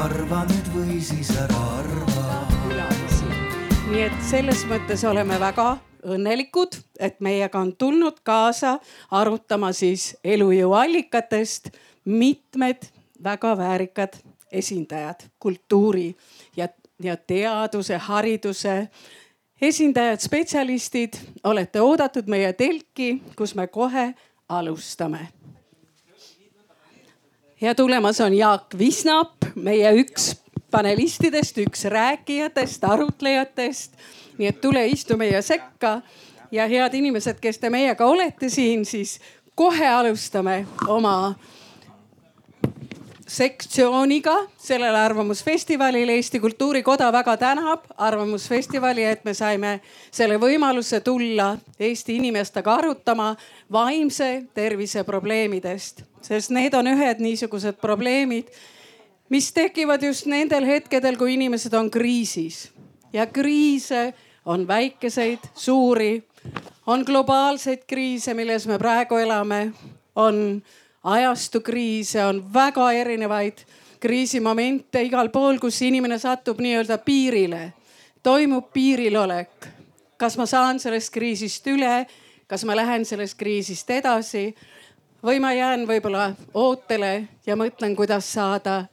[0.00, 2.38] arva nüüd või siis ära arva.
[3.90, 5.74] nii et selles mõttes oleme väga
[6.14, 8.78] õnnelikud, et meiega on tulnud kaasa
[9.10, 11.68] arutama siis elujõuallikatest
[12.04, 12.86] mitmed
[13.24, 14.16] väga väärikad
[14.52, 16.14] esindajad, kultuuri
[16.56, 16.68] ja,
[17.02, 18.76] ja teaduse, hariduse
[19.60, 24.14] esindajad, spetsialistid, olete oodatud meie telki, kus me kohe
[24.48, 25.28] alustame.
[27.60, 30.34] Ja tulemas on Jaak Visnap, meie üks
[30.70, 33.92] panelistidest, üks rääkijatest, arutlejatest.
[34.38, 36.00] nii et tule istu meie sekka
[36.50, 39.20] ja head inimesed, kes te meiega olete siin, siis
[39.54, 41.34] kohe alustame oma
[43.30, 46.08] sektsiooniga sellel Arvamusfestivalil.
[46.08, 49.80] Eesti Kultuurikoda väga tänab Arvamusfestivali, et me saime
[50.10, 53.34] selle võimaluse tulla Eesti inimestega arutama
[53.72, 58.50] vaimse tervise probleemidest, sest need on ühed niisugused probleemid,
[59.30, 62.66] mis tekivad just nendel hetkedel, kui inimesed on kriisis
[63.12, 64.10] ja kriise
[64.44, 66.16] on väikeseid, suuri,
[66.86, 69.68] on globaalseid kriise, milles me praegu elame,
[70.18, 70.62] on
[71.04, 73.64] ajastukriise, on väga erinevaid
[74.00, 77.72] kriisimomente igal pool, kus inimene satub nii-öelda piirile.
[78.22, 79.66] toimub piirilolek.
[80.16, 82.06] kas ma saan sellest kriisist üle,
[82.46, 84.54] kas ma lähen sellest kriisist edasi
[85.24, 88.84] või ma jään võib-olla ootele ja mõtlen, kuidas saada,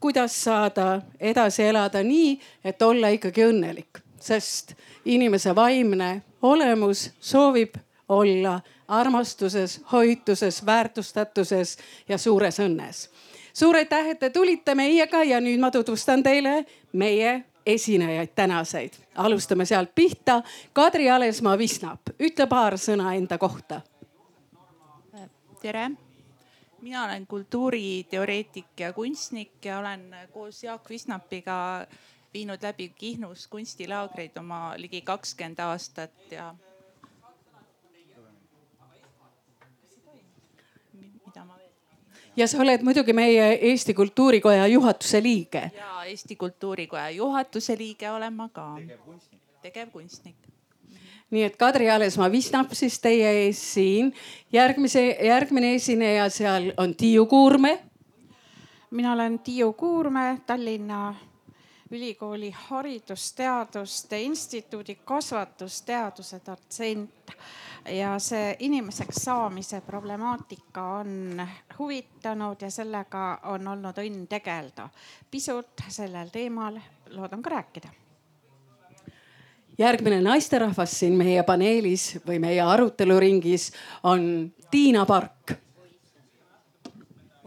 [0.00, 7.74] kuidas saada edasi elada nii, et olla ikkagi õnnelik, sest inimese vaimne olemus soovib
[8.08, 11.78] olla armastuses, hoituses, väärtustatuses
[12.08, 13.08] ja suures õnnes.
[13.52, 18.92] suur aitäh, et te tulite meiega ja nüüd ma tutvustan teile meie esinejaid tänaseid.
[19.14, 20.42] alustame sealt pihta.
[20.72, 23.80] Kadri Alesmaa Visnap, ütle paar sõna enda kohta.
[25.60, 25.90] tere,
[26.80, 31.86] mina olen kultuuriteoreetik ja kunstnik ja olen koos Jaak Visnapiga
[32.34, 36.54] viinud läbi Kihnus kunstilaagreid oma ligi kakskümmend aastat ja
[42.38, 45.70] ja sa oled muidugi meie Eesti Kultuurikoja juhatuse liige.
[45.74, 48.76] ja Eesti Kultuurikoja juhatuse liige olen ma ka.
[49.62, 50.36] tegevkunstnik
[51.30, 54.14] nii et Kadri Alesmaa Visnap siis teie ees siin.
[54.52, 57.78] järgmise, järgmine esineja seal on Tiiu Kuurme.
[58.90, 61.14] mina olen Tiiu Kuurme, Tallinna
[61.90, 67.30] Ülikooli Haridusteaduste Instituudi kasvatusteaduse dotsent
[67.90, 71.42] ja see inimeseks saamise problemaatika on
[71.78, 74.88] huvitanud ja sellega on olnud õnn tegeleda.
[75.30, 76.78] pisut sellel teemal
[77.10, 77.88] loodan ka rääkida.
[79.78, 83.72] järgmine naisterahvas siin meie paneelis või meie aruteluringis
[84.02, 85.58] on Tiina Park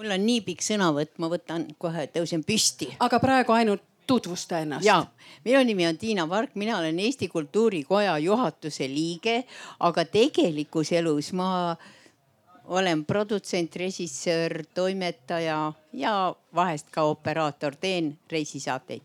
[0.02, 2.90] mul on nii pikk sõnavõtt, ma võtan kohe, tõusen püsti.
[3.00, 4.86] aga praegu ainult tutvusta ennast.
[4.86, 5.06] ja,
[5.46, 9.44] minu nimi on Tiina Park, mina olen Eesti Kultuurikoja juhatuse liige,
[9.80, 11.78] aga tegelikus elus ma
[12.72, 16.14] olen produtsent, režissöör, toimetaja ja
[16.56, 19.02] vahest ka operaator, teen reisisaateid.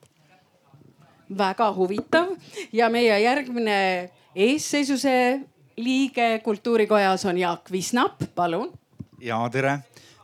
[1.39, 2.29] väga huvitav
[2.73, 5.41] ja meie järgmine eesseisuse
[5.77, 8.73] liige Kultuurikojas on Jaak Visnap, palun.
[9.21, 9.79] ja tere,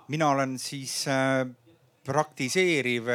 [0.08, 1.46] mina olen siis äh,
[2.04, 3.06] praktiseeriv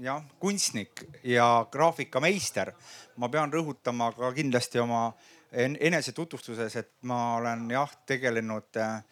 [0.00, 2.72] jah, kunstnik ja graafikameister.
[3.16, 5.12] ma pean rõhutama ka kindlasti oma
[5.52, 9.02] enesetutvustuses, et ma olen jah tegelenud äh,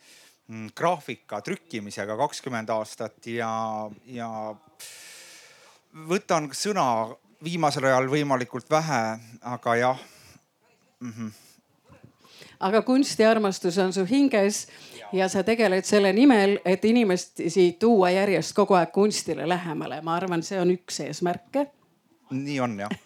[0.74, 3.50] graafika trükkimisega kakskümmend aastat ja,
[4.06, 4.28] ja
[6.06, 6.86] võtan sõna
[7.44, 10.04] viimasel ajal võimalikult vähe, aga jah
[11.00, 11.12] mm.
[11.12, 11.32] -hmm.
[12.60, 14.66] aga kunstiarmastus on su hinges
[15.12, 20.00] ja sa tegeled selle nimel, et inimesi tuua järjest kogu aeg kunstile lähemale.
[20.02, 21.66] ma arvan, see on üks eesmärke.
[22.30, 23.02] nii on jah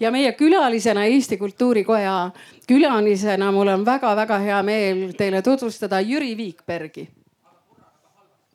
[0.00, 2.30] ja meie külalisena, Eesti Kultuurikoja
[2.68, 7.08] külalisena mul on väga-väga hea meel teile tutvustada Jüri Viikbergi.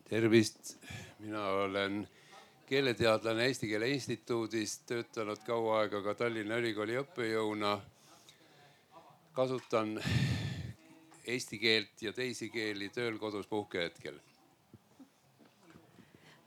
[0.09, 0.77] tervist,
[1.19, 2.07] mina olen
[2.65, 7.79] keeleteadlane Eesti Keele Instituudis, töötanud kaua aega ka Tallinna Ülikooli õppejõuna.
[9.33, 10.01] kasutan
[11.27, 14.19] eesti keelt ja teisi keeli tööl, kodus, puhkehetkel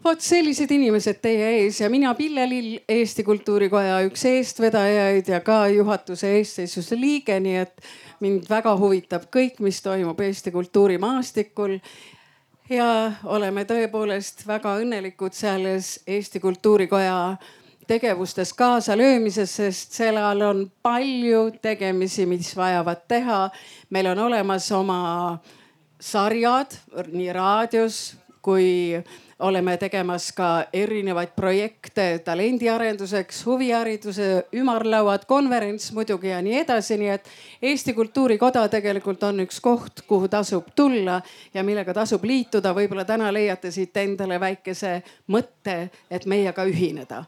[0.04, 5.64] vot sellised inimesed teie ees ja mina, Pille Lill, Eesti Kultuurikoja üks eestvedajaid ja ka
[5.72, 7.88] juhatuse eestseisuse liige, nii et
[8.24, 11.78] mind väga huvitab kõik, mis toimub Eesti kultuurimaastikul.
[12.68, 17.36] ja oleme tõepoolest väga õnnelikud selles Eesti Kultuurikoja
[17.88, 23.50] tegevustes kaasalöömises, sest sellel on palju tegemisi, mis vajavad teha.
[23.90, 25.38] meil on olemas oma
[26.00, 26.76] sarjad
[27.12, 28.16] nii raadios
[28.48, 29.02] kui
[29.38, 37.28] oleme tegemas ka erinevaid projekte talendiarenduseks, huvihariduse ümarlauad, konverents muidugi ja nii edasi, nii et
[37.62, 41.20] Eesti Kultuurikoda tegelikult on üks koht, kuhu tasub tulla
[41.54, 42.72] ja millega tasub liituda.
[42.74, 45.78] võib-olla täna leiate siit endale väikese mõtte,
[46.10, 47.24] et meiega ühineda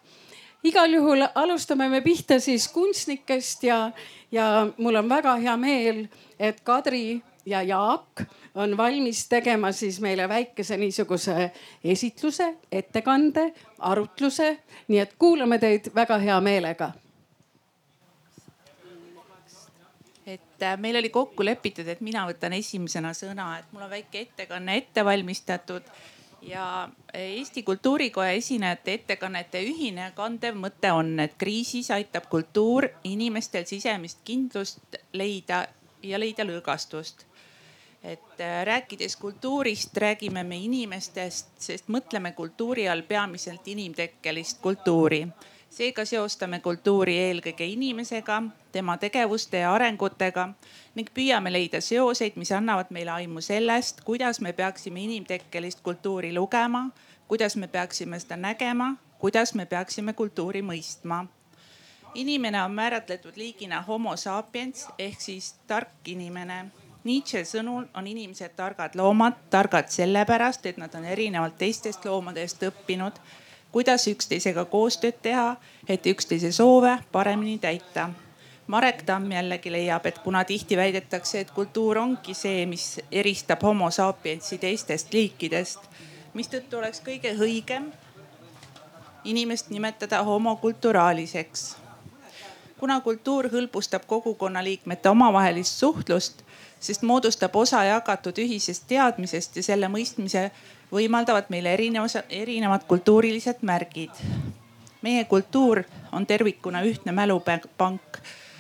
[0.65, 3.91] igal juhul alustame me pihta siis kunstnikest ja,
[4.33, 6.07] ja mul on väga hea meel,
[6.39, 8.23] et Kadri ja Jaak
[8.55, 11.51] on valmis tegema siis meile väikese niisuguse
[11.85, 14.59] esitluse, ettekande, arutluse.
[14.89, 16.93] nii et kuulame teid väga hea meelega.
[20.27, 24.21] et äh, meil oli kokku lepitud, et mina võtan esimesena sõna, et mul on väike
[24.21, 25.83] ettekanne ette valmistatud
[26.43, 34.23] ja Eesti Kultuurikoja esinejate ettekannete ühine kandev mõte on, et kriisis aitab kultuur inimestel sisemist
[34.25, 35.67] kindlust leida
[36.03, 37.27] ja leida lõõgastust
[38.03, 45.27] et äh, rääkides kultuurist, räägime me inimestest, sest mõtleme kultuuri all peamiselt inimtekkelist kultuuri.
[45.71, 50.49] Seega seostame kultuuri eelkõige inimesega, tema tegevuste ja arengutega
[50.99, 56.89] ning püüame leida seoseid, mis annavad meile aimu sellest, kuidas me peaksime inimtekkelist kultuuri lugema,
[57.29, 61.25] kuidas me peaksime seda nägema, kuidas me peaksime kultuuri mõistma.
[62.15, 66.65] Inimene on määratletud liigina homo sapiens ehk siis tark inimene.
[67.05, 73.23] Nietzsche sõnul on inimesed targad loomad, targad sellepärast, et nad on erinevalt teistest loomadest õppinud,
[73.73, 75.57] kuidas üksteisega koostööd teha,
[75.89, 78.11] et üksteise soove paremini täita.
[78.67, 83.91] Marek Tamm jällegi leiab, et kuna tihti väidetakse, et kultuur ongi see, mis eristab homo
[83.91, 85.89] sapiensi teistest liikidest,
[86.35, 87.91] mistõttu oleks kõige õigem
[89.25, 91.77] inimest nimetada homokulturaaliseks.
[92.79, 96.43] kuna kultuur hõlbustab kogukonna liikmete omavahelist suhtlust
[96.81, 100.51] sest moodustab osa jagatud ühisest teadmisest ja selle mõistmise
[100.93, 104.11] võimaldavad meile erinevus, erinevad kultuurilised märgid.
[105.03, 105.83] meie kultuur
[106.13, 108.19] on tervikuna ühtne mälupank.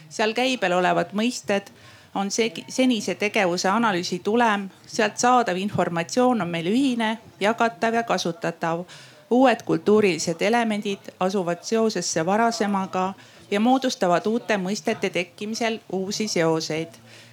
[0.08, 1.72] seal käibel olevad mõisted
[2.14, 8.84] on see senise tegevuse analüüsi tulem, sealt saadav informatsioon on meil ühine, jagatav ja kasutatav.
[9.30, 13.14] uued kultuurilised elemendid asuvad seosesse varasemaga
[13.50, 16.88] ja moodustavad uute mõistete tekkimisel uusi seoseid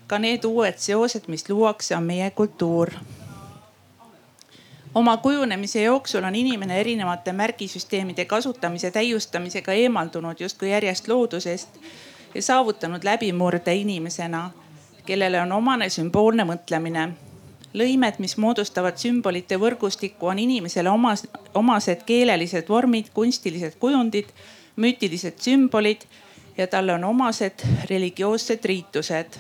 [0.08, 2.92] ka need uued seosed, mis luuakse, on meie kultuur.
[4.96, 11.70] oma kujunemise jooksul on inimene erinevate märgisüsteemide kasutamise täiustamisega eemaldunud justkui järjest loodusest
[12.36, 14.52] ja saavutanud läbimurde inimesena,
[15.06, 17.10] kellele on omane sümboolne mõtlemine
[17.74, 24.32] lõimed, mis moodustavad sümbolite võrgustikku, on inimesele omas, omased keelelised vormid, kunstilised kujundid,
[24.76, 26.08] müütilised sümbolid
[26.58, 29.38] ja talle on omased religioossed riitused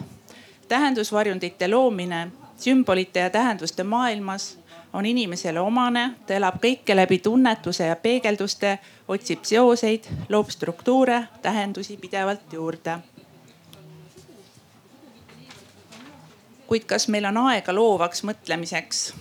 [0.67, 2.27] tähendusvarjundite loomine
[2.57, 4.59] sümbolite ja tähenduste maailmas
[4.93, 8.77] on inimesele omane, ta elab kõike läbi tunnetuse ja peegelduste,
[9.07, 12.97] otsib seoseid, loob struktuure, tähendusi pidevalt juurde.
[16.67, 19.13] kuid kas meil on aega loovaks mõtlemiseks?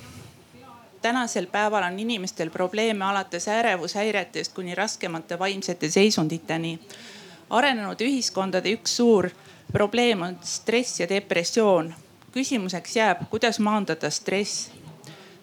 [1.03, 6.79] tänasel päeval on inimestel probleeme alates ärevushäiretest kuni raskemate vaimsete seisunditeni.
[7.51, 9.31] arenenud ühiskondade üks suur
[9.73, 11.95] probleem on stress ja depressioon.
[12.33, 14.71] küsimuseks jääb, kuidas maandada stress.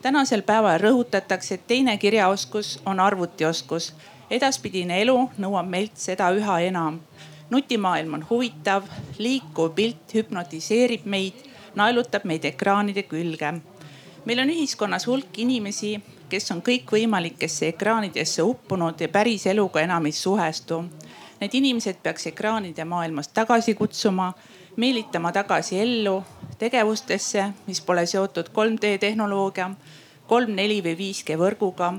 [0.01, 3.93] tänasel päeval rõhutatakse, et teine kirjaoskus on arvutioskus.
[4.29, 6.99] edaspidine elu nõuab meilt seda üha enam.
[7.49, 8.83] nutimaailm on huvitav,
[9.17, 11.33] liikuv pilt hüpnotiseerib meid,
[11.75, 13.61] naelutab meid ekraanide külge.
[14.25, 20.11] meil on ühiskonnas hulk inimesi, kes on kõikvõimalikesse ekraanidesse uppunud ja päris eluga enam ei
[20.11, 20.83] suhestu
[21.43, 24.29] Need inimesed peaks ekraanide maailmast tagasi kutsuma,
[24.79, 26.21] meelitama tagasi ellu
[26.59, 29.65] tegevustesse, mis pole seotud 3D tehnoloogia,
[30.29, 31.89] 3, 4 või 5G võrguga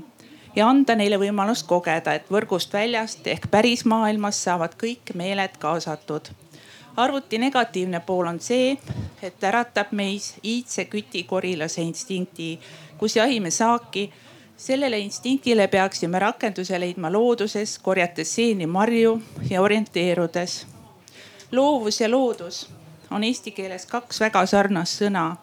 [0.56, 6.32] ja anda neile võimalus kogeda, et võrgust väljast ehk päris maailmas saavad kõik meeled kaasatud.
[6.96, 8.78] arvuti negatiivne pool on see,
[9.22, 12.60] et äratab meis iidse küti korilase instinkti,
[12.96, 14.08] kus jahime saaki
[14.64, 20.66] sellele instinktile peaksime rakenduse leidma looduses, korjates seeni marju ja orienteerudes.
[21.52, 22.70] loovus ja loodus
[23.10, 25.36] on eesti keeles kaks väga sarnast sõna.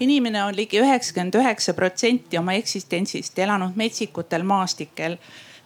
[0.00, 5.16] inimene on ligi üheksakümmend üheksa protsenti oma eksistentsist elanud metsikutel maastikel.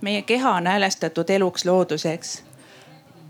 [0.01, 2.43] meie keha on häälestatud eluks looduseks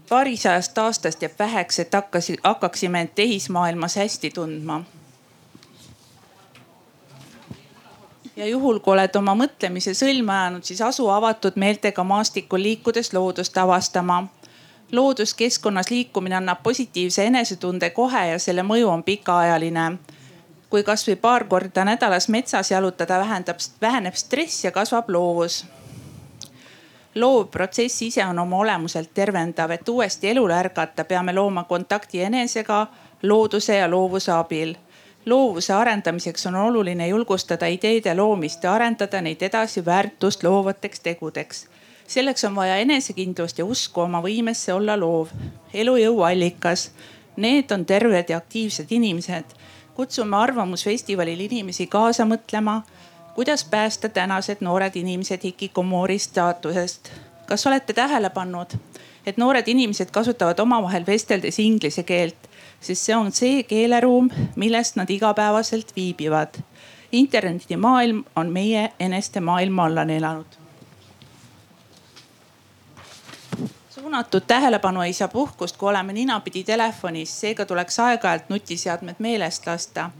[0.09, 4.85] paarisajast aastast jääb väheks, et hakkas, hakkaksime end tehismaailmas hästi tundma
[8.41, 13.59] ja juhul, kui oled oma mõtlemise sõlme ajanud, siis asu avatud meeltega maastikul liikudes loodust
[13.59, 14.29] avastama.
[14.93, 19.99] looduskeskkonnas liikumine annab positiivse enesetunde kohe ja selle mõju on pikaajaline.
[20.71, 25.65] kui kasvõi paar korda nädalas metsas jalutada vähendab, väheneb stress ja kasvab loovus.
[27.15, 32.87] loov protsess ise on oma olemuselt tervendav, et uuesti elule ärgata, peame looma kontakti enesega,
[33.23, 34.75] looduse ja loovuse abil
[35.27, 41.67] loovuse arendamiseks on oluline julgustada ideede loomist ja arendada neid edasi väärtust loovateks tegudeks.
[42.07, 45.29] selleks on vaja enesekindlust ja usku oma võimesse olla loov,
[45.75, 46.91] elujõu allikas.
[47.37, 49.45] Need on terved ja aktiivsed inimesed.
[49.95, 52.83] kutsume Arvamusfestivalil inimesi kaasa mõtlema,
[53.35, 57.11] kuidas päästa tänased noored inimesed hikikomori staatusest.
[57.47, 58.67] kas olete tähele pannud,
[59.27, 62.50] et noored inimesed kasutavad omavahel vesteldes inglise keelt
[62.81, 66.55] sest see on see keeleruum, millest nad igapäevaselt viibivad.
[67.13, 70.47] internetimaailm on meie eneste maailma alla neelanud.
[73.91, 80.11] suunatud tähelepanu ei saa puhkust, kui oleme ninapidi telefonis, seega tuleks aeg-ajalt nutiseadmed meelest lasta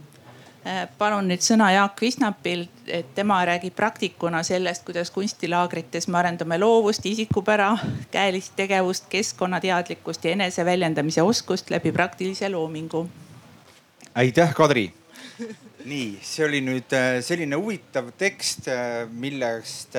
[0.97, 7.05] palun nüüd sõna Jaak Visnapil, et tema räägib praktikuna sellest, kuidas kunstilaagrites me arendame loovust,
[7.05, 7.71] isikupära,
[8.13, 13.09] käelist tegevust, keskkonnateadlikkust ja eneseväljendamise oskust läbi praktilise loomingu.
[14.15, 14.93] aitäh, Kadri.
[15.85, 19.97] nii, see oli nüüd äh, selline huvitav tekst, äh, millest,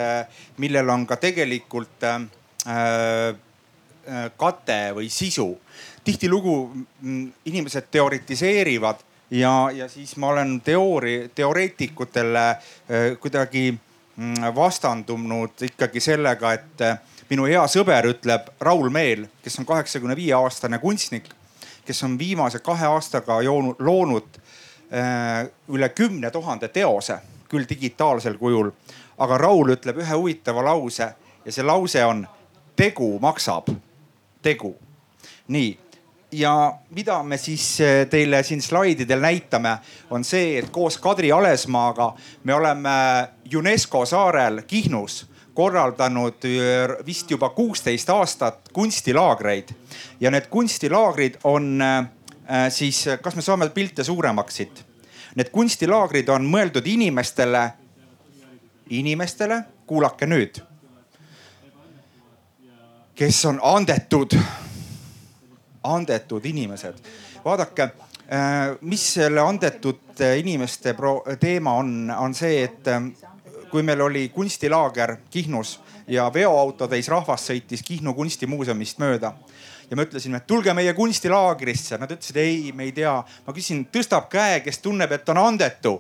[0.63, 2.07] millel on ka tegelikult
[4.37, 5.59] kate või sisu.
[6.05, 6.55] tihtilugu
[7.01, 9.03] mm, inimesed teoritiseerivad
[9.33, 12.59] ja, ja siis ma olen teoori, teoreetikutele äh,
[13.21, 13.79] kuidagi
[14.17, 16.99] mm, vastandunud ikkagi sellega, et äh,
[17.31, 21.31] minu hea sõber ütleb, Raul Meel, kes on kaheksakümne viie aastane kunstnik,
[21.87, 24.37] kes on viimase kahe aastaga joonud, loonud
[24.93, 28.71] äh, üle kümne tuhande teose, küll digitaalsel kujul.
[29.19, 31.09] aga Raul ütleb ühe huvitava lause
[31.45, 32.27] ja see lause on
[32.77, 33.69] tegu maksab,
[34.43, 34.77] tegu.
[35.49, 35.79] nii
[36.33, 39.77] ja mida me siis eh, teile siin slaididel näitame,
[40.11, 42.13] on see, et koos Kadri Alesmaaga
[42.45, 42.95] me oleme
[43.57, 49.75] UNESCO saarel Kihnus korraldanud eh, vist juba kuusteist aastat kunstilaagreid
[50.21, 54.85] ja need kunstilaagrid on eh, siis, kas me saame pilte suuremaks siit?
[55.35, 57.63] Need kunstilaagrid on mõeldud inimestele,
[58.93, 60.59] inimestele, kuulake nüüd,
[63.17, 64.37] kes on andetud
[65.83, 66.95] andetud inimesed.
[67.45, 70.95] vaadake, äh, mis selle andetud inimeste
[71.41, 73.03] teema on, on see, et äh,
[73.71, 79.33] kui meil oli kunstilaager Kihnus ja veoautotäis rahvast sõitis Kihnu kunstimuuseumist mööda
[79.91, 81.99] ja me ütlesime, et tulge meie kunstilaagrisse.
[82.01, 83.19] Nad ütlesid ei, me ei tea.
[83.47, 85.99] ma küsisin, tõstab käe, kes tunneb, et on andetu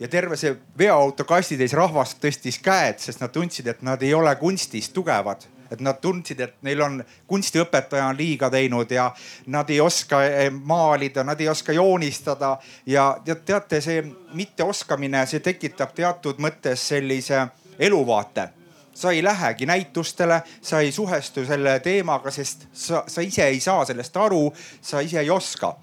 [0.00, 4.34] ja terve see veoauto kastitäis rahvast tõstis käed, sest nad tundsid, et nad ei ole
[4.36, 6.98] kunstis tugevad et nad tundsid, et neil on
[7.30, 9.10] kunstiõpetaja on liiga teinud ja
[9.52, 14.02] nad ei oska eh, maalida, nad ei oska joonistada ja teate, see
[14.34, 17.46] mitteoskamine, see tekitab teatud mõttes sellise
[17.78, 18.50] eluvaate
[18.94, 23.84] sa ei lähegi näitustele, sa ei suhestu selle teemaga, sest sa, sa ise ei saa
[23.84, 25.76] sellest aru, sa ise ei oska.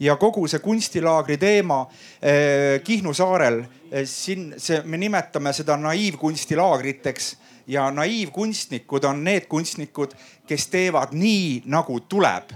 [0.00, 1.86] ja kogu see kunstilaagri teema
[2.22, 10.14] eh, Kihnu saarel eh,, siin see, me nimetame seda naiivkunstilaagriteks ja naiivkunstnikud on need kunstnikud,
[10.46, 12.52] kes teevad nii nagu tuleb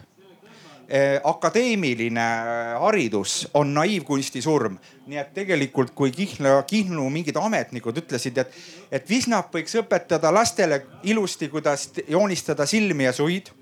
[0.88, 4.78] eh, akadeemiline eh, haridus on naiivkunsti surm.
[5.06, 8.56] nii et tegelikult, kui Kihnu, Kihnu mingid ametnikud ütlesid, et,
[8.90, 13.52] et Visnap võiks õpetada lastele ilusti, kuidas joonistada silmi ja suid,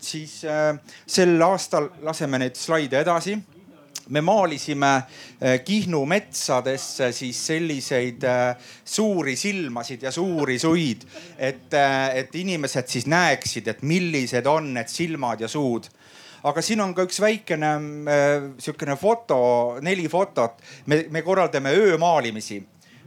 [0.00, 3.38] siis äh, sel aastal laseme neid slaide edasi
[4.08, 4.92] me maalisime
[5.40, 11.06] eh, Kihnu metsadesse siis selliseid eh, suuri silmasid ja suuri suid,
[11.38, 15.88] et, eh, et inimesed siis näeksid, et millised on need silmad ja suud
[16.44, 17.70] aga siin on ka üks väikene
[18.60, 19.38] sihukene foto,
[19.80, 20.60] neli fotot.
[20.86, 22.60] me, me korraldame öömaalimisi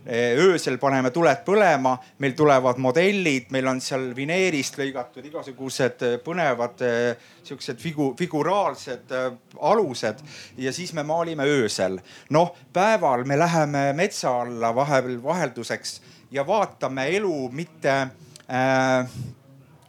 [0.07, 6.81] öösel paneme tuled põlema, meil tulevad modellid, meil on seal vineerist lõigatud igasugused eh, põnevad
[6.85, 9.11] eh, siuksed figu, figuraalsed
[9.59, 10.15] alused
[10.57, 11.99] ja siis me maalime öösel.
[12.29, 18.09] noh, päeval me läheme metsa alla vahepeal vahelduseks ja vaatame elu mitte äh,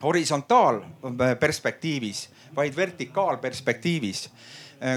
[0.03, 4.29] horisontaalperspektiivis, vaid vertikaalperspektiivis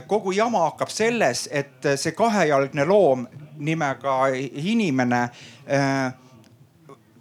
[0.08, 3.24] kogu jama hakkab selles, et see kahejalgne loom
[3.65, 4.18] nimega
[4.62, 5.22] inimene
[5.65, 6.12] äh,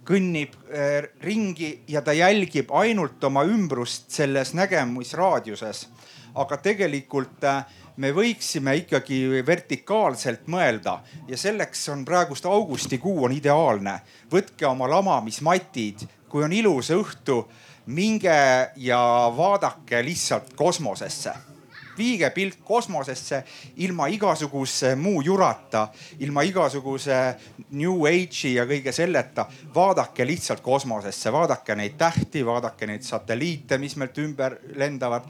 [0.07, 5.87] kõnnib äh, ringi ja ta jälgib ainult oma ümbrust selles nägemisraadiuses.
[6.35, 7.65] aga tegelikult äh,
[7.97, 13.99] me võiksime ikkagi vertikaalselt mõelda ja selleks on praegust augustikuu on ideaalne.
[14.31, 17.45] võtke oma lamamismatid, kui on ilus õhtu,
[17.85, 21.33] minge ja vaadake lihtsalt kosmosesse
[21.97, 23.43] viige pilk kosmosesse
[23.75, 25.87] ilma igasuguse muu jurata,
[26.19, 27.17] ilma igasuguse
[27.71, 29.45] New Age'i ja kõige selleta.
[29.75, 35.27] vaadake lihtsalt kosmosesse, vaadake neid tähti, vaadake neid satelliite, mis meilt ümber lendavad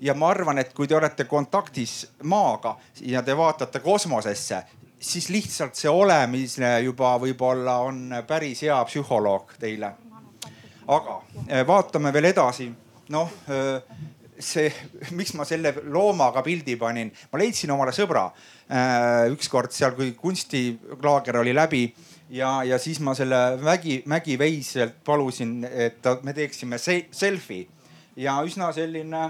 [0.00, 4.62] ja ma arvan, et kui te olete kontaktis maaga ja te vaatate kosmosesse,
[5.00, 9.94] siis lihtsalt see olemine juba võib-olla on päris hea psühholoog teile.
[10.90, 12.68] Aga eh, vaatame veel edasi,
[13.14, 13.98] noh eh,
[14.40, 14.70] see,
[15.18, 21.40] miks ma selle loomaga pildi panin, ma leidsin omale sõbra äh, ükskord seal, kui kunstilaager
[21.42, 21.84] oli läbi
[22.32, 27.68] ja, ja siis ma selle Mägi, Mägi Veiselt palusin, et me teeksime selfie.
[28.20, 29.20] Ja üsna selline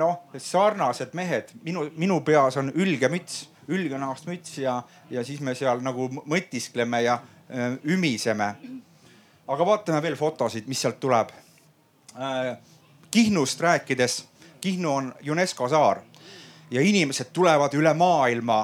[0.00, 4.80] noh, sarnased mehed, minu, minu peas on ülgemüts, ülgenahast müts ja,
[5.12, 7.20] ja siis me seal nagu mõtiskleme ja
[7.86, 8.48] ümiseme.
[9.48, 11.32] Aga vaatame veel fotosid, mis sealt tuleb.
[13.10, 14.24] Kihnust rääkides,
[14.60, 16.00] Kihnu on UNESCO saar.
[16.70, 18.62] Ja inimesed tulevad üle maailma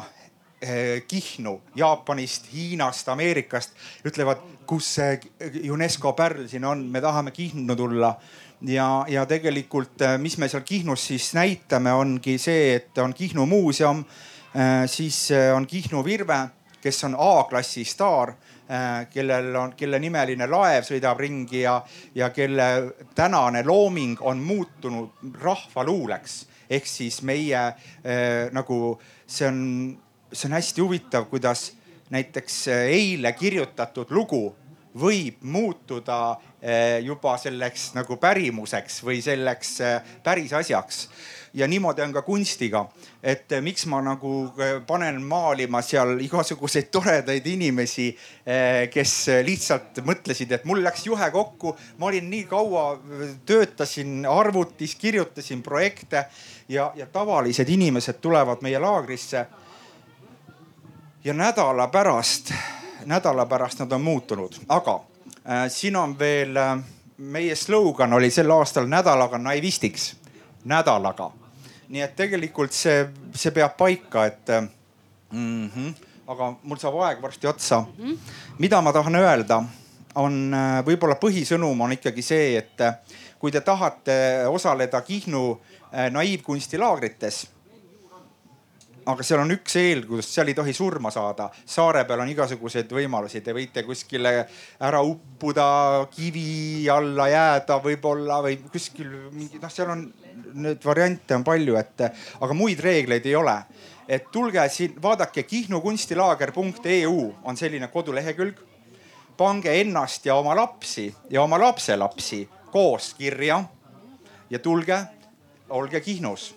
[0.62, 5.18] eh, Kihnu Jaapanist, Hiinast, Ameerikast, ütlevad, kus see
[5.70, 8.14] UNESCO pärl siin on, me tahame Kihnu tulla.
[8.66, 13.46] ja, ja tegelikult, eh, mis me seal Kihnus siis näitame, ongi see, et on Kihnu
[13.46, 14.04] muuseum,
[14.86, 16.38] siis on Kihnu Virve,
[16.80, 18.30] kes on A-klassi staar.
[18.30, 18.49] Äh,
[19.10, 21.80] kellel on, kelle nimeline laev sõidab ringi ja,
[22.14, 22.66] ja kelle
[23.18, 26.46] tänane looming on muutunud rahvaluuleks.
[26.70, 29.98] ehk siis meie äh, nagu see on,
[30.32, 31.72] see on hästi huvitav, kuidas
[32.10, 34.54] näiteks äh, eile kirjutatud lugu
[34.94, 39.76] võib muutuda äh, juba selleks nagu pärimuseks või selleks
[40.22, 41.08] päris asjaks
[41.54, 42.86] ja niimoodi on ka kunstiga.
[43.22, 48.08] et eh, miks ma nagu eh, panen maalima seal igasuguseid toredaid inimesi,
[48.46, 49.14] eh, kes
[49.44, 53.00] lihtsalt mõtlesid, et mul läks juhe kokku, ma olin nii kaua,
[53.46, 56.24] töötasin arvutis, kirjutasin projekte
[56.68, 59.46] ja, ja tavalised inimesed tulevad meie laagrisse.
[61.24, 62.52] ja nädala pärast,
[63.04, 65.00] nädala pärast nad on muutunud, aga
[65.50, 66.78] äh, siin on veel äh,
[67.18, 70.16] meie slogan oli sel aastal nädalaga naivistiks,
[70.64, 71.30] nädalaga
[71.90, 74.52] nii et tegelikult see, see peab paika, et
[75.32, 75.70] mm.
[75.74, 75.94] -hmm,
[76.30, 78.04] aga mul saab aeg varsti otsa mm.
[78.04, 78.18] -hmm.
[78.58, 79.62] mida ma tahan öelda,
[80.14, 82.94] on äh, võib-olla põhisõnum on ikkagi see, et äh,
[83.38, 85.60] kui te tahate osaleda Kihnu
[86.10, 87.46] naiivkunstilaagrites
[89.08, 91.48] aga seal on üks eeldus, seal ei tohi surma saada.
[91.66, 94.32] saare peal on igasuguseid võimalusi, te võite kuskile
[94.80, 100.04] ära uppuda, kivi alla jääda võib-olla või kuskil mingi noh, seal on
[100.54, 102.06] neid variante on palju, et
[102.40, 103.56] aga muid reegleid ei ole.
[104.08, 108.56] et tulge siin, vaadake kihnukunstilaager.eu on selline kodulehekülg.
[109.36, 113.64] pange ennast ja oma lapsi ja oma lapselapsi koos kirja
[114.50, 114.98] ja tulge,
[115.68, 116.54] olge Kihnus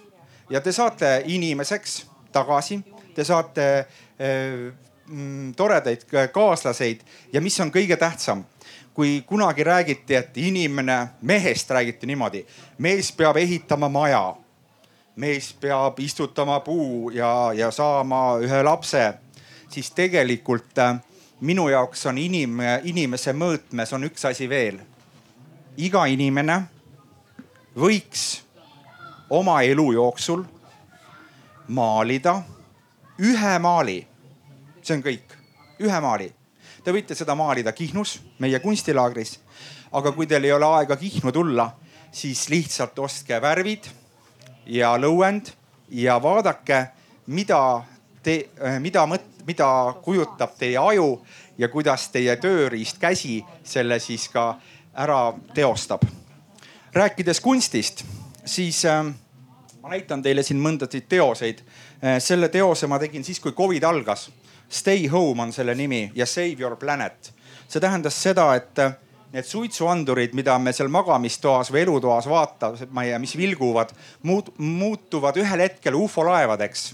[0.49, 2.80] ja te saate inimeseks tagasi,
[3.15, 4.74] te saate äh,
[5.56, 7.04] toredaid kaaslaseid.
[7.34, 8.43] Ja mis on kõige tähtsam?
[8.93, 12.43] Kui kunagi räägiti, et inimene, mehest räägiti niimoodi,
[12.78, 14.36] mees peab ehitama maja,
[15.15, 19.02] mees peab istutama puu ja, ja saama ühe lapse,
[19.74, 21.00] siis tegelikult äh,
[21.43, 24.80] minu jaoks on inim, inimese mõõtmes on üks asi veel.
[25.78, 26.62] iga inimene
[27.76, 28.43] võiks
[29.30, 30.43] oma elu jooksul
[31.67, 32.41] maalida
[33.19, 34.08] ühe maali.
[34.82, 35.38] see on kõik,
[35.80, 36.34] ühe maali
[36.84, 39.39] Te võite seda maalida Kihnus, meie kunstilaagris.
[39.93, 41.69] aga kui teil ei ole aega Kihnu tulla,
[42.12, 43.88] siis lihtsalt ostke värvid
[44.65, 45.54] ja lõuend
[45.89, 46.88] ja vaadake,
[47.28, 47.84] mida
[48.23, 48.49] te,
[48.80, 49.67] mida mõt-, mida
[50.04, 51.21] kujutab teie aju
[51.58, 54.58] ja kuidas teie tööriist käsi selle siis ka
[54.93, 56.04] ära teostab.
[56.93, 58.04] rääkides kunstist,
[58.45, 59.06] siis äh,
[59.84, 61.62] ma näitan teile siin mõndasid teoseid.
[62.00, 64.30] Äh, selle teose ma tegin siis, kui Covid algas
[64.74, 67.34] Stay home on selle nimi ja Save your planet.
[67.67, 68.96] see tähendas seda, et äh,
[69.34, 73.93] need suitsuandurid, mida me seal magamistoas või elutoas vaatame ja mis vilguvad,
[74.58, 76.93] muutuvad ühel hetkel ufolaevadeks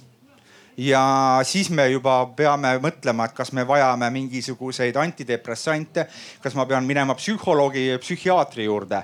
[0.80, 6.06] ja siis me juba peame mõtlema, et kas me vajame mingisuguseid antidepressante,
[6.42, 9.04] kas ma pean minema psühholoogi, psühhiaatri juurde.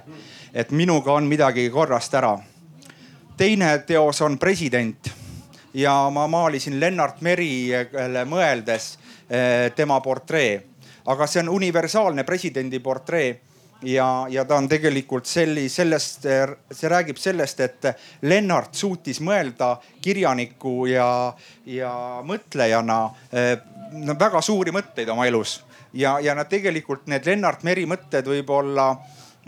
[0.53, 2.37] et minuga on midagi korrast ära.
[3.37, 5.11] Teine teos on President.
[5.73, 8.95] Ja ma maalisin Lennart Merile mõeldes
[9.29, 10.63] eh, tema portree.
[11.05, 13.41] aga see on universaalne presidendi portree.
[13.83, 16.23] Ja, ja ta on tegelikult selli-, sellest,
[16.71, 17.85] see räägib sellest, et
[18.21, 21.91] Lennart suutis mõelda kirjaniku ja, ja
[22.23, 22.99] mõtlejana
[23.31, 23.57] eh,
[23.91, 25.59] no, väga suuri mõtteid oma elus.
[25.93, 28.95] Ja, ja nad tegelikult need Lennart Meri mõtted võib-olla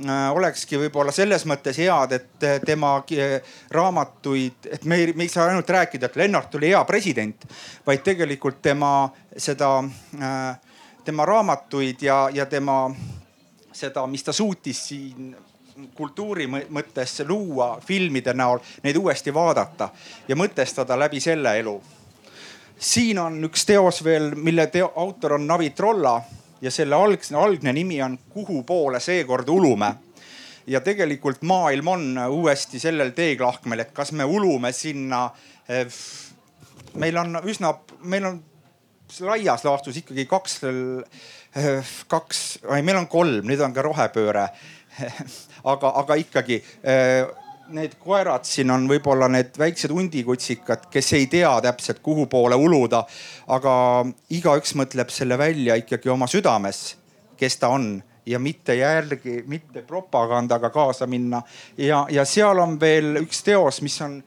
[0.06, 3.42] olekski võib-olla selles mõttes head, et äh, tema äh,
[3.74, 7.48] raamatuid, et me ei, me ei saa ainult rääkida, et Lennart oli hea president,
[7.86, 9.84] vaid tegelikult tema seda,
[11.06, 12.86] tema raamatuid ja, ja tema
[13.74, 15.36] seda, mis ta suutis siin
[15.94, 19.90] kultuuri mõttes luua filmide näol, neid uuesti vaadata
[20.28, 21.82] ja mõtestada läbi selle elu.
[22.80, 26.22] siin on üks teos veel, mille teo, autor on Navi Trolla
[26.62, 29.94] ja selle algne, algne nimi on Kuhu poole seekord ulume.
[30.68, 35.30] ja tegelikult maailm on uuesti sellel teeklahkmel, et kas me ulume sinna.
[35.70, 35.88] Eh,
[36.94, 38.42] meil on üsna, meil on
[39.20, 44.50] laias laastus ikkagi kaks, eh, kaks, meil on kolm, nüüd on ka rohepööre
[45.72, 47.24] aga, aga ikkagi eh,
[47.70, 53.04] need koerad siin on võib-olla need väiksed hundikutsikad, kes ei tea täpselt, kuhu poole uluda.
[53.48, 53.74] aga
[54.30, 56.96] igaüks mõtleb selle välja ikkagi oma südames,
[57.38, 61.42] kes ta on ja mitte järgi, mitte propagandaga kaasa minna.
[61.78, 64.24] ja, ja seal on veel üks teos, mis on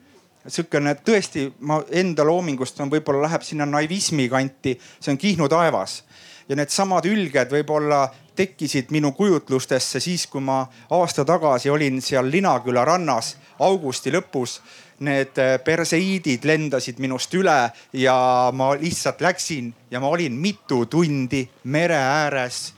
[0.47, 6.01] sihukene tõesti, ma enda loomingust on, võib-olla läheb sinna naivismi kanti, see on Kihnu taevas
[6.49, 12.85] ja needsamad ülged võib-olla tekkisid minu kujutlustesse siis, kui ma aasta tagasi olin seal Linaküla
[12.85, 14.59] rannas augusti lõpus.
[15.01, 18.17] Need äh, perseiidid lendasid minust üle ja
[18.53, 22.73] ma lihtsalt läksin ja ma olin mitu tundi mere ääres.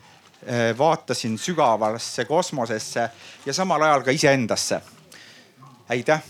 [0.47, 3.09] Äh, vaatasin sügavasse kosmosesse
[3.45, 4.81] ja samal ajal ka iseendasse.
[5.89, 6.23] aitäh.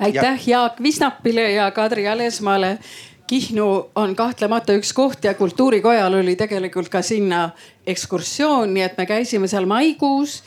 [0.00, 0.58] Aitäh ja...
[0.58, 2.78] Jaak Visnapile ja Kadri Alesmaale
[3.26, 7.46] Kihnu on kahtlemata üks koht ja kultuurikojal oli tegelikult ka sinna
[7.86, 10.42] ekskursioon, nii et me käisime seal maikuus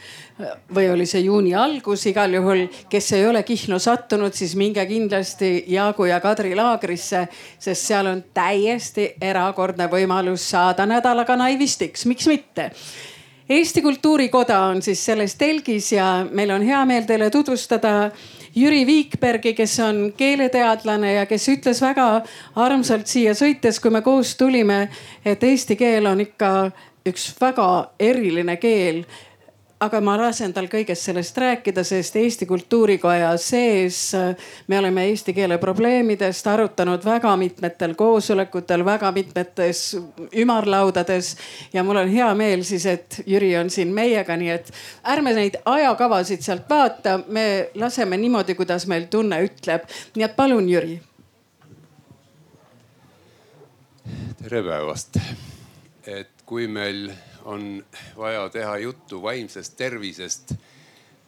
[0.76, 5.63] või oli see juuni algus, igal juhul, kes ei ole Kihnu sattunud, siis minge kindlasti
[5.74, 7.26] Jaagu ja Kadri laagrisse,
[7.58, 12.70] sest seal on täiesti erakordne võimalus saada nädalaga naivistiks, miks mitte?
[13.50, 18.12] Eesti Kultuurikoda on siis selles telgis ja meil on hea meel teile tutvustada
[18.58, 22.08] Jüri Viikbergi, kes on keeleteadlane ja kes ütles väga
[22.58, 24.88] armsalt siia sõites, kui me koos tulime,
[25.26, 26.72] et eesti keel on ikka
[27.08, 27.67] üks väga
[28.02, 29.04] eriline keel
[29.80, 34.32] aga ma lasen tal kõigest sellest rääkida, sest Eesti Kultuurikoja sees äh,
[34.68, 39.84] me oleme eesti keele probleemidest arutanud väga mitmetel koosolekutel, väga mitmetes
[40.34, 41.36] ümarlaudades.
[41.74, 44.72] ja mul on hea meel siis, et Jüri on siin meiega, nii et
[45.13, 49.86] ärme neid ajakavasid sealt vaata, me laseme niimoodi, kuidas meil tunne ütleb.
[50.16, 51.00] nii et palun, Jüri.
[54.42, 55.18] tere päevast,
[56.08, 57.12] et kui meil
[57.48, 57.86] on
[58.18, 60.52] vaja teha juttu vaimsest tervisest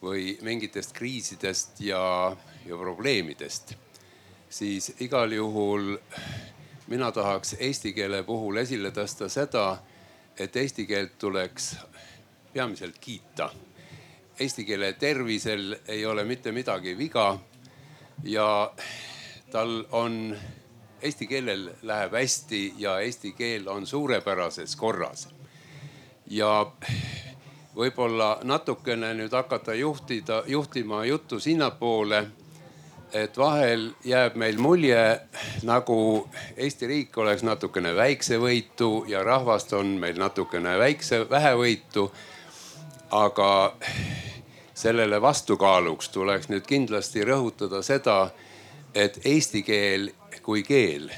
[0.03, 3.73] või mingitest kriisidest ja, ja probleemidest,
[4.49, 5.93] siis igal juhul
[6.91, 9.77] mina tahaks eesti keele puhul esile tõsta seda,
[10.39, 11.71] et eesti keelt tuleks
[12.53, 13.49] peamiselt kiita.
[14.39, 17.31] Eesti keele tervisel ei ole mitte midagi viga
[18.23, 18.71] ja
[19.51, 20.37] tal on,
[21.01, 25.27] eesti keelel läheb hästi ja eesti keel on suurepärases korras
[26.29, 26.71] ja
[27.75, 32.25] võib-olla natukene nüüd hakata juhtida, juhtima juttu sinnapoole,
[33.13, 35.19] et vahel jääb meil mulje,
[35.65, 42.11] nagu Eesti riik oleks natukene väiksevõitu ja rahvast on meil natukene väikse, vähevõitu.
[43.11, 43.73] aga
[44.73, 48.29] sellele vastukaaluks tuleks nüüd kindlasti rõhutada seda,
[48.93, 50.11] et eesti keel
[50.45, 51.09] kui keel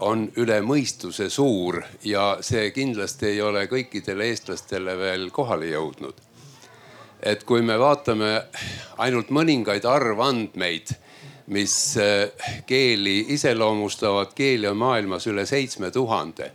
[0.00, 6.14] on üle mõistuse suur ja see kindlasti ei ole kõikidele eestlastele veel kohale jõudnud.
[7.22, 8.42] et kui me vaatame
[8.98, 10.92] ainult mõningaid arvandmeid,
[11.46, 12.30] mis eh,
[12.66, 16.52] keeli iseloomustavad, keeli on maailmas üle seitsme tuhande.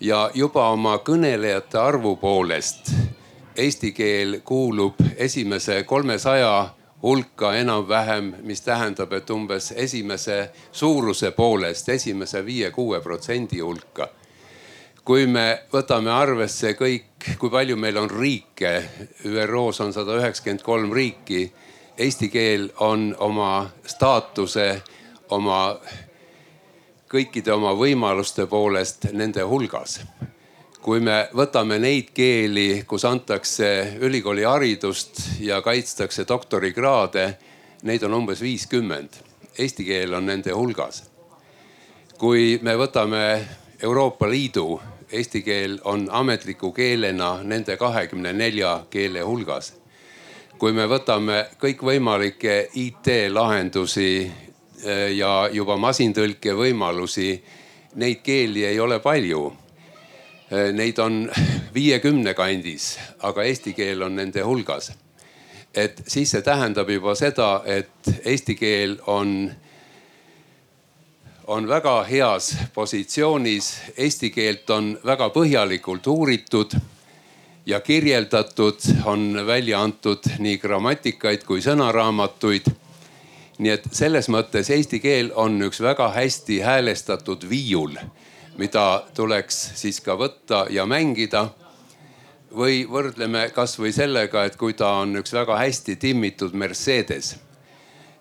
[0.00, 2.92] ja juba oma kõnelejate arvu poolest
[3.56, 12.44] eesti keel kuulub esimese kolmesaja hulka enam-vähem, mis tähendab, et umbes esimese suuruse poolest esimese
[12.46, 14.08] viie-kuue protsendi hulka.
[15.04, 18.84] kui me võtame arvesse kõik, kui palju meil on riike,
[19.26, 21.52] ÜRO-s on sada üheksakümmend kolm riiki.
[21.98, 24.82] Eesti keel on oma staatuse,
[25.30, 25.76] oma
[27.10, 29.98] kõikide oma võimaluste poolest nende hulgas
[30.82, 33.68] kui me võtame neid keeli, kus antakse
[34.02, 37.26] ülikooliharidust ja kaitstakse doktorikraade,
[37.86, 39.20] neid on umbes viiskümmend.
[39.58, 41.04] Eesti keel on nende hulgas.
[42.18, 43.46] kui me võtame
[43.82, 49.74] Euroopa Liidu, eesti keel on ametliku keelena nende kahekümne nelja keele hulgas.
[50.58, 54.30] kui me võtame kõikvõimalikke IT-lahendusi
[54.84, 57.42] eh, ja juba masintõlke võimalusi,
[57.94, 59.61] neid keeli ei ole palju
[60.52, 61.30] Neid on
[61.74, 64.92] viiekümne kandis, aga eesti keel on nende hulgas.
[65.74, 69.50] et siis see tähendab juba seda, et eesti keel on,
[71.46, 73.70] on väga heas positsioonis.
[73.96, 76.76] Eesti keelt on väga põhjalikult uuritud
[77.66, 82.68] ja kirjeldatud, on välja antud nii grammatikaid kui sõnaraamatuid
[83.62, 87.96] nii et selles mõttes eesti keel on üks väga hästi häälestatud viiul,
[88.58, 91.48] mida tuleks siis ka võtta ja mängida.
[92.52, 97.36] või võrdleme kasvõi sellega, et kui ta on üks väga hästi timmitud Mercedes.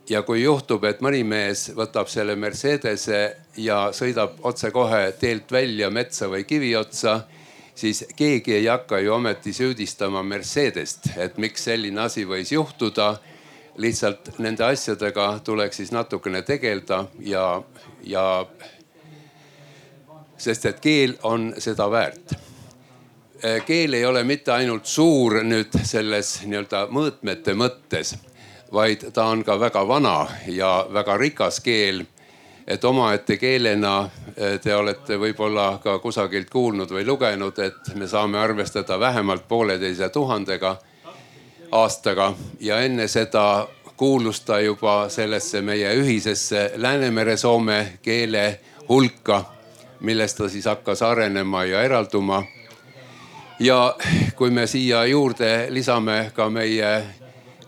[0.10, 6.28] ja kui juhtub, et mõni mees võtab selle Mercedese ja sõidab otsekohe teelt välja metsa
[6.28, 7.22] või kivi otsa
[7.76, 13.16] siis keegi ei hakka ju ometi süüdistama Mercedest, et miks selline asi võis juhtuda
[13.82, 17.46] lihtsalt nende asjadega tuleks siis natukene tegeleda ja,
[18.04, 18.26] ja
[20.42, 22.34] sest et keel on seda väärt.
[23.66, 28.16] keel ei ole mitte ainult suur nüüd selles nii-öelda mõõtmete mõttes,
[28.74, 32.06] vaid ta on ka väga vana ja väga rikas keel.
[32.68, 34.10] et omaette keelena
[34.64, 40.78] te olete võib-olla ka kusagilt kuulnud või lugenud, et me saame arvestada vähemalt pooleteise tuhandega
[41.72, 49.44] aastaga ja enne seda kuulus ta juba sellesse meie ühisesse Läänemere-Soome keele hulka,
[50.02, 52.44] millest ta siis hakkas arenema ja eralduma.
[53.60, 53.96] ja
[54.36, 57.04] kui me siia juurde lisame ka meie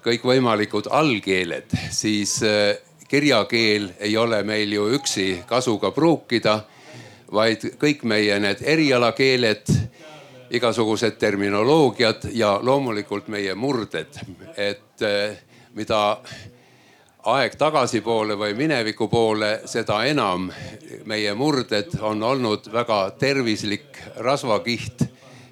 [0.04, 6.64] kõikvõimalikud allkeeled, siis äh, kirjakeel ei ole meil ju üksi kasuga pruukida,
[7.34, 9.70] vaid kõik meie need erialakeeled
[10.54, 14.18] igasugused terminoloogiad ja loomulikult meie murded,
[14.58, 15.38] et eh,
[15.74, 16.18] mida
[17.24, 20.50] aeg tagasipoole või mineviku poole, seda enam
[21.06, 25.06] meie murded on olnud väga tervislik rasvakiht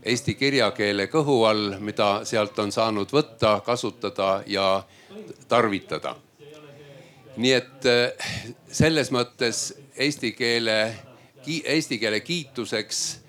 [0.03, 4.84] eesti kirjakeele kõhu all, mida sealt on saanud võtta, kasutada ja
[5.47, 6.15] tarvitada.
[7.38, 8.12] nii et eh,
[8.67, 10.95] selles mõttes eesti keele,
[11.47, 13.21] eesti keele kiituseks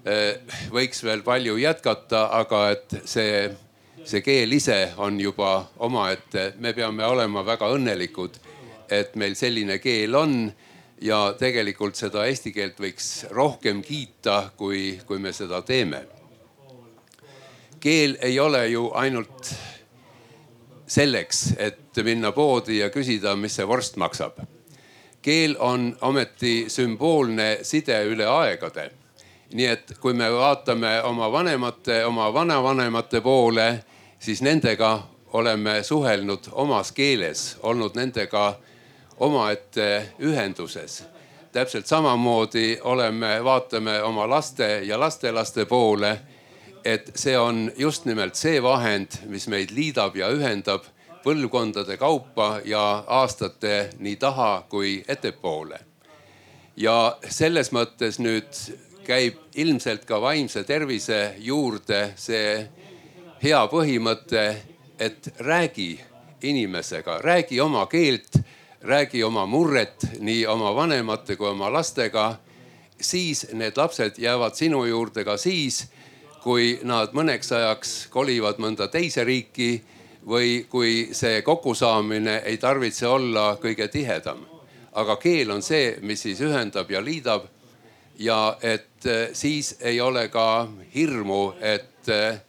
[0.00, 0.38] Äh,
[0.72, 3.50] võiks veel palju jätkata, aga et see,
[4.04, 8.38] see keel ise on juba omaette, me peame olema väga õnnelikud,
[8.90, 10.52] et meil selline keel on
[11.00, 16.04] ja tegelikult seda eesti keelt võiks rohkem kiita, kui, kui me seda teeme.
[17.80, 19.54] keel ei ole ju ainult
[20.86, 24.40] selleks, et minna poodi ja küsida, mis see vorst maksab.
[25.22, 28.90] keel on ometi sümboolne side üle aegade
[29.54, 33.66] nii et kui me vaatame oma vanemate, oma vanavanemate poole,
[34.20, 35.02] siis nendega
[35.32, 38.54] oleme suhelnud omas keeles, olnud nendega
[39.20, 41.04] omaette ühenduses.
[41.52, 46.20] täpselt samamoodi oleme, vaatame oma laste ja lastelaste poole.
[46.84, 50.84] et see on just nimelt see vahend, mis meid liidab ja ühendab
[51.24, 55.80] põlvkondade kaupa ja aastate nii taha kui ettepoole.
[56.76, 58.52] ja selles mõttes nüüd
[59.04, 62.68] käib ilmselt ka vaimse tervise juurde see
[63.42, 64.44] hea põhimõte,
[65.00, 66.00] et räägi
[66.42, 68.36] inimesega, räägi oma keelt,
[68.82, 72.36] räägi oma murret nii oma vanemate kui oma lastega.
[73.00, 75.88] siis need lapsed jäävad sinu juurde ka siis,
[76.42, 79.82] kui nad mõneks ajaks kolivad mõnda teise riiki
[80.26, 84.46] või kui see kokkusaamine ei tarvitse olla kõige tihedam.
[84.92, 87.46] aga keel on see, mis siis ühendab ja liidab
[88.18, 92.40] ja et eh, siis ei ole ka hirmu, et, eh,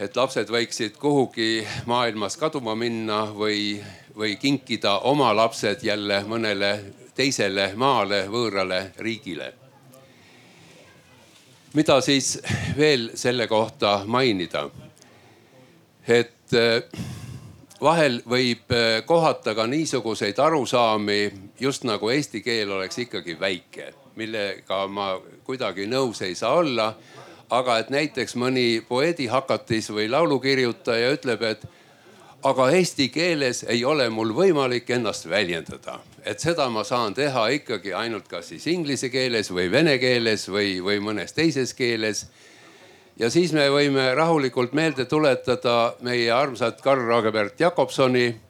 [0.00, 3.76] et lapsed võiksid kuhugi maailmas kaduma minna või,
[4.16, 6.70] või kinkida oma lapsed jälle mõnele
[7.14, 9.52] teisele maale, võõrale riigile.
[11.74, 12.38] mida siis
[12.76, 14.70] veel selle kohta mainida?
[16.08, 16.82] et eh,
[17.80, 18.72] vahel võib
[19.06, 25.14] kohata ka niisuguseid arusaami, just nagu eesti keel oleks ikkagi väike millega ma
[25.46, 26.92] kuidagi nõus ei saa olla.
[27.50, 31.64] Aga et näiteks mõni poeedihakatis või laulukirjutaja ütleb, et
[32.42, 36.00] aga eesti keeles ei ole mul võimalik ennast väljendada.
[36.24, 40.80] et seda ma saan teha ikkagi ainult kas siis inglise keeles või vene keeles või,
[40.80, 42.26] või mõnes teises keeles.
[43.16, 48.40] ja siis me võime rahulikult meelde tuletada meie armsat Karl Rogebert Jakobsoni,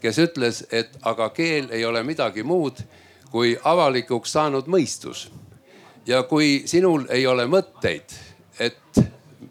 [0.00, 2.82] kes ütles, et aga keel ei ole midagi muud
[3.30, 5.30] kui avalikuks saanud mõistus.
[6.06, 8.29] ja kui sinul ei ole mõtteid,
[8.60, 9.00] et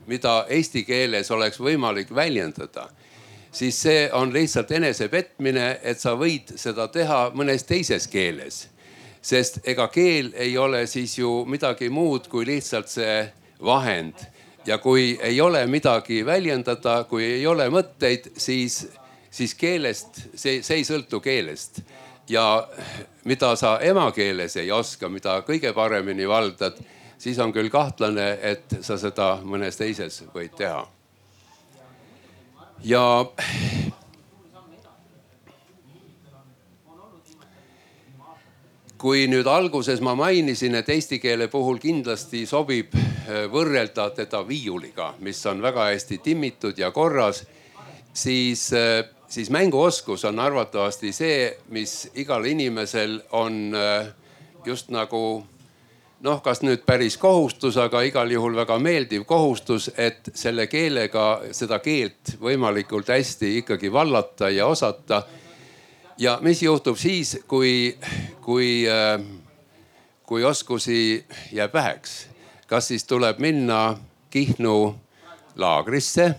[0.10, 2.88] mida eesti keeles oleks võimalik väljendada,
[3.52, 8.68] siis see on lihtsalt enesepetmine, et sa võid seda teha mõnes teises keeles.
[9.22, 13.28] sest ega keel ei ole siis ju midagi muud kui lihtsalt see
[13.60, 14.16] vahend
[14.66, 18.88] ja kui ei ole midagi väljendada, kui ei ole mõtteid, siis,
[19.32, 21.82] siis keelest, see, see ei sõltu keelest.
[22.30, 22.68] ja
[23.26, 26.78] mida sa emakeeles ei oska, mida kõige paremini valdad,
[27.20, 30.88] siis on küll kahtlane, et sa seda mõnes teises võid teha.
[32.84, 33.04] ja
[39.00, 45.14] kui nüüd alguses ma mainisin, et eesti keele puhul kindlasti sobib äh, võrrelda teda viiuliga,
[45.24, 47.46] mis on väga hästi timmitud ja korras,
[48.14, 54.12] siis, äh, siis mänguoskus on arvatavasti see, mis igal inimesel on äh,
[54.66, 55.44] just nagu
[56.22, 61.80] noh, kas nüüd päris kohustus, aga igal juhul väga meeldiv kohustus, et selle keelega seda
[61.84, 65.24] keelt võimalikult hästi ikkagi vallata ja osata
[66.20, 67.98] ja mis juhtub siis, kui,
[68.42, 69.22] kui, äh,
[70.26, 72.28] kui oskusi jääb väheks?
[72.68, 73.98] kas siis tuleb minna
[74.30, 74.96] Kihnu
[75.58, 76.36] laagrisse,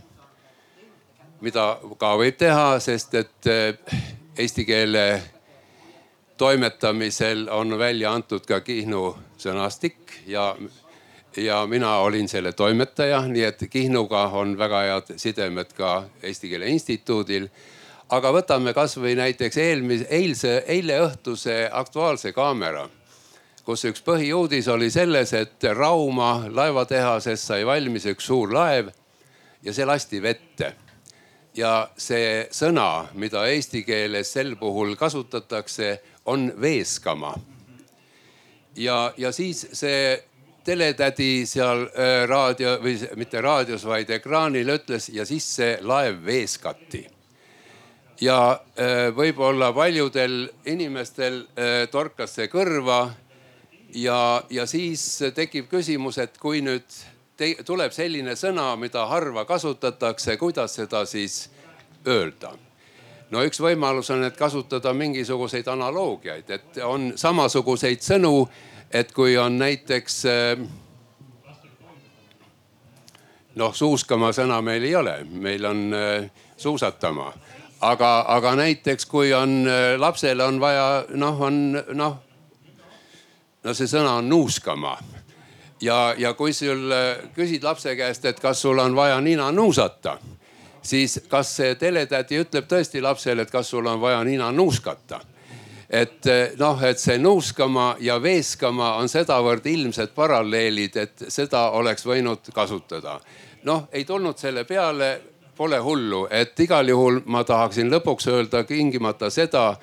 [1.40, 1.64] mida
[1.98, 3.96] ka võib teha, sest et äh,
[4.38, 5.22] eesti keele
[6.38, 10.54] toimetamisel on välja antud ka Kihnu sõnastik ja,
[11.36, 16.72] ja mina olin selle toimetaja, nii et Kihnuga on väga head sidemed ka Eesti Keele
[16.72, 17.50] Instituudil
[18.10, 22.88] aga võtame kasvõi näiteks eelmise, eilse, eileõhtuse Aktuaalse Kaamera,
[23.64, 28.90] kus üks põhiuudis oli selles, et Rauma laevatehases sai valmis üks suur laev
[29.62, 30.74] ja see lasti vette.
[31.54, 35.98] ja see sõna, mida eesti keeles sel puhul kasutatakse,
[36.30, 37.34] on veeskama.
[38.80, 40.16] Ja, ja siis see
[40.64, 47.06] teletädi seal äh, raadio või mitte raadios, vaid ekraanil ütles ja siis see laev veeskati
[48.20, 53.10] ja äh, võib-olla paljudel inimestel äh, torkas see kõrva.
[53.94, 56.86] ja, ja siis tekib küsimus, et kui nüüd
[57.36, 61.48] te, tuleb selline sõna, mida harva kasutatakse, kuidas seda siis
[62.06, 62.52] öelda?
[63.30, 68.48] no üks võimalus on, et kasutada mingisuguseid analoogiaid, et on samasuguseid sõnu,
[68.90, 70.66] et kui on näiteks äh,
[73.54, 75.86] noh, suuskama sõna meil ei ole, meil on
[76.60, 77.32] suusatama.
[77.80, 81.62] Aga, aga näiteks kui on äh, lapsele on vaja noh, on
[81.96, 82.18] noh,
[83.64, 84.98] no see sõna on nuuskama.
[85.80, 90.18] Ja, ja kui sul äh, küsid lapse käest, et kas sul on vaja nina nuusata,
[90.82, 95.22] siis kas see teletädi ütleb tõesti lapsele, et kas sul on vaja nina nuuskata
[95.90, 102.06] et äh, noh, et see nuuskama ja veeskama on sedavõrd ilmsed paralleelid, et seda oleks
[102.06, 103.20] võinud kasutada.
[103.64, 105.20] noh, ei tulnud selle peale,
[105.56, 109.74] pole hullu, et igal juhul ma tahaksin lõpuks öelda tingimata seda,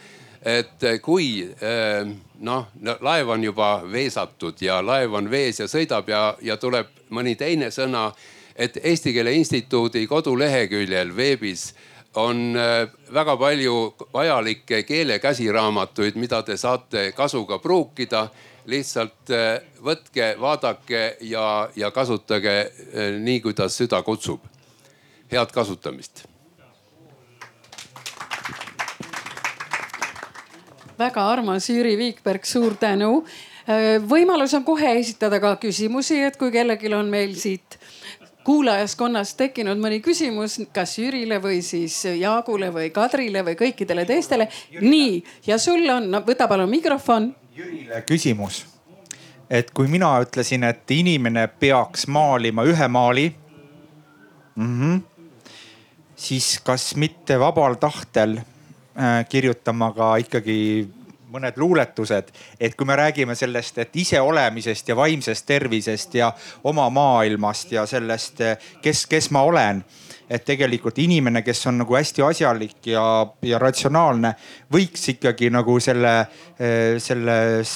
[0.41, 2.07] et kui eh,
[2.39, 2.65] noh,
[3.01, 7.69] laev on juba veesatud ja laev on vees ja sõidab ja, ja tuleb mõni teine
[7.71, 8.07] sõna,
[8.55, 11.73] et Eesti Keele Instituudi koduleheküljel veebis
[12.17, 13.77] on eh, väga palju
[14.13, 18.27] vajalikke keelekäsiraamatuid, mida te saate kasuga pruukida.
[18.67, 22.56] lihtsalt eh, võtke, vaadake ja, ja kasutage
[23.19, 24.43] nii, kuidas süda kutsub
[25.32, 26.25] head kasutamist.
[30.97, 33.21] väga armas Jüri Viikberg, suur tänu.
[33.69, 37.76] Äh, võimalus on kohe esitada ka küsimusi, et kui kellelgi on meil siit
[38.47, 44.47] kuulajaskonnast tekkinud mõni küsimus, kas Jürile või siis Jaagule või Kadrile või kõikidele teistele.
[44.79, 47.33] nii, ja sul on no,, võta palun mikrofon.
[47.57, 48.65] Jürile küsimus.
[49.49, 53.29] et kui mina ütlesin, et inimene peaks maalima ühe maali
[54.55, 54.81] mm.
[54.81, 55.05] -hmm
[56.17, 60.88] siis kas mitte vabal tahtel äh, kirjutama ka ikkagi
[61.31, 66.31] mõned luuletused, et kui me räägime sellest, et iseolemisest ja vaimsest tervisest ja
[66.63, 68.43] oma maailmast ja sellest,
[68.81, 69.83] kes, kes ma olen.
[70.29, 73.01] et tegelikult inimene, kes on nagu hästi asjalik ja,
[73.47, 74.33] ja ratsionaalne,
[74.75, 76.27] võiks ikkagi nagu selle,
[76.99, 77.75] selles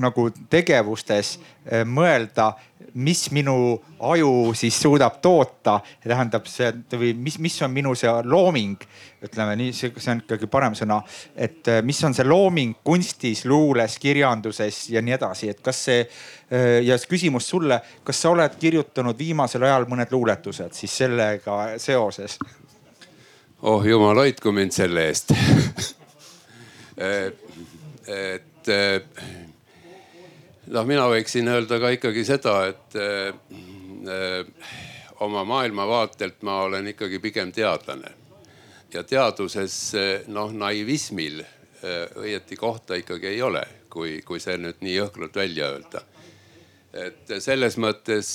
[0.00, 2.52] nagu tegevustes äh, mõelda
[2.96, 8.80] mis minu aju siis suudab toota, tähendab see või mis, mis on minu see looming,
[9.26, 11.00] ütleme nii, see on ikkagi parem sõna,
[11.36, 16.04] et äh, mis on see looming kunstis, luules, kirjanduses ja nii edasi, et kas see
[16.04, 22.38] äh, ja küsimus sulle, kas sa oled kirjutanud viimasel ajal mõned luuletused siis sellega seoses?
[23.62, 25.36] oh jumal hoidku mind selle eest.
[28.06, 28.68] Et
[30.72, 33.32] noh, mina võiksin öelda ka ikkagi seda, et äh,
[35.20, 38.14] oma maailmavaatelt ma olen ikkagi pigem teadlane.
[38.94, 39.94] ja teaduses
[40.32, 41.42] noh naivismil
[42.16, 46.02] õieti kohta ikkagi ei ole, kui, kui see nüüd nii jõhkralt välja öelda
[46.96, 48.28] et selles mõttes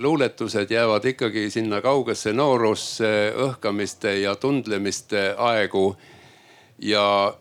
[0.00, 5.94] luuletused jäävad ikkagi sinna kaugesse noorusse, õhkamiste ja tundlemiste aegu.
[6.82, 7.34] Ja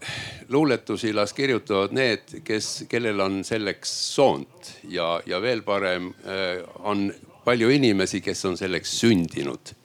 [0.50, 7.08] luuletusi las kirjutavad need, kes, kellel on selleks soont ja, ja veel parem äh, on
[7.46, 9.76] palju inimesi, kes on selleks sündinud.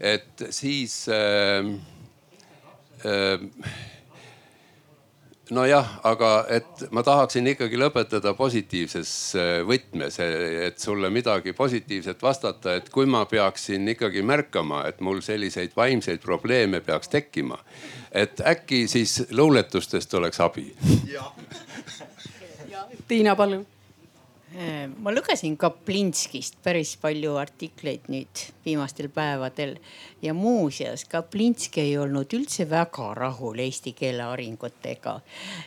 [0.00, 1.64] et siis äh,
[3.04, 3.48] äh,
[5.50, 12.76] nojah, aga et ma tahaksin ikkagi lõpetada positiivses äh, võtmes, et sulle midagi positiivset vastata,
[12.78, 17.58] et kui ma peaksin ikkagi märkama, et mul selliseid vaimseid probleeme peaks tekkima,
[18.12, 20.76] et äkki siis luuletustest oleks abi.
[23.08, 23.66] Tiina, palun
[24.98, 29.74] ma lugesin Kaplinskist päris palju artikleid nüüd viimastel päevadel
[30.24, 35.20] ja muuseas Kaplinski ei olnud üldse väga rahul eesti keele arengutega.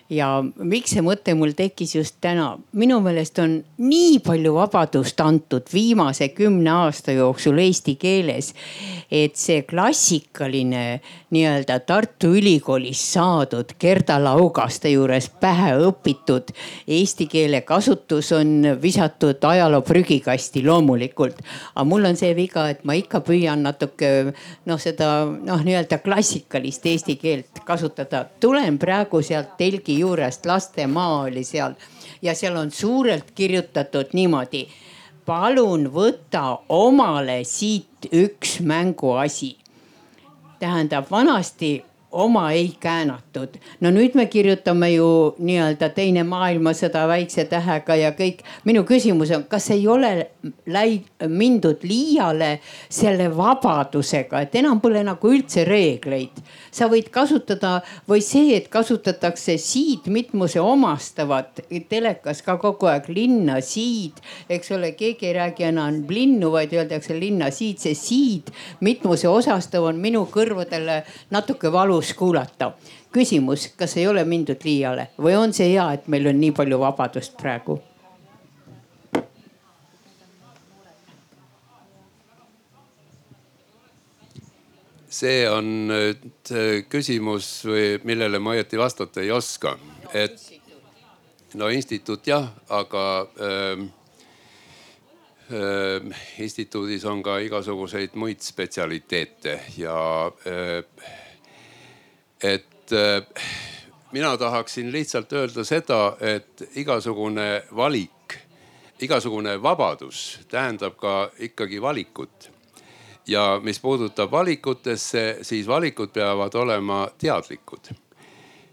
[0.09, 2.57] ja miks see mõte mul tekkis just täna?
[2.73, 8.53] minu meelest on nii palju vabadust antud viimase kümne aasta jooksul eesti keeles,
[9.11, 16.49] et see klassikaline nii-öelda Tartu Ülikoolis saadud Gerda Laugaste juures pähe õpitud
[16.87, 21.41] eesti keele kasutus on visatud ajaloo prügikasti loomulikult.
[21.75, 24.33] aga mul on see viga, et ma ikka püüan natuke
[24.65, 28.25] noh, seda noh, nii-öelda klassikalist eesti keelt kasutada.
[28.39, 31.75] tulen praegu sealt telgi juurest, Lastemaa oli seal
[32.21, 34.67] ja seal on suurelt kirjutatud niimoodi.
[35.25, 39.57] palun võta omale siit üks mänguasi.
[40.59, 43.49] tähendab vanasti oma ei käänatud.
[43.79, 48.43] no nüüd me kirjutame ju nii-öelda teine maailmasõda väikse tähega ja kõik.
[48.63, 50.27] minu küsimus on, kas ei ole
[50.67, 52.59] läid-, mindud liiale
[52.89, 56.41] selle vabadusega, et enam pole nagu üldse reegleid.
[56.71, 64.19] sa võid kasutada või see, et kasutatakse siidmitmuse omastavat telekas ka kogu aeg linna siid,
[64.49, 69.83] eks ole, keegi ei räägi enam linnu, vaid öeldakse linna siid, see siid mitmuse osastav
[69.83, 72.71] on minu kõrvadele natuke valus ilus kuulata.
[73.11, 76.79] küsimus, kas ei ole mindud liiale või on see hea, et meil on nii palju
[76.79, 77.81] vabadust praegu?
[85.11, 87.65] see on nüüd äh, küsimus,
[88.03, 89.75] millele ma õieti vastata ei oska,
[90.13, 90.39] et
[91.53, 93.03] no instituut jah, aga
[93.37, 93.83] äh,
[95.51, 99.99] äh, instituudis on ka igasuguseid muid spetsialiteete ja
[100.47, 101.19] äh,
[102.43, 103.43] et äh,
[104.11, 108.37] mina tahaksin lihtsalt öelda seda, et igasugune valik,
[109.01, 112.51] igasugune vabadus tähendab ka ikkagi valikut.
[113.27, 117.93] ja mis puudutab valikutesse, siis valikud peavad olema teadlikud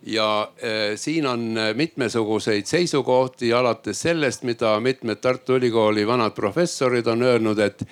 [0.02, 7.22] ja äh, siin on mitmesuguseid seisukohti, alates sellest, mida mitmed Tartu Ülikooli vanad professorid on
[7.22, 7.84] öelnud, et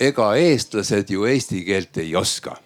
[0.00, 2.56] ega eestlased ju eesti keelt ei oska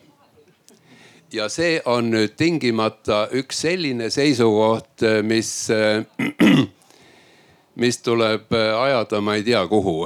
[1.37, 5.51] ja see on nüüd tingimata üks selline seisukoht, mis,
[7.83, 9.99] mis tuleb ajada, ma ei tea kuhu.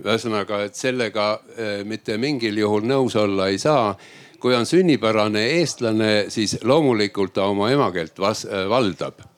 [0.00, 1.26] ühesõnaga, et sellega
[1.84, 3.94] mitte mingil juhul nõus olla ei saa.
[4.40, 8.18] kui on sünnipärane eestlane, siis loomulikult ta oma emakeelt
[8.68, 9.29] valdab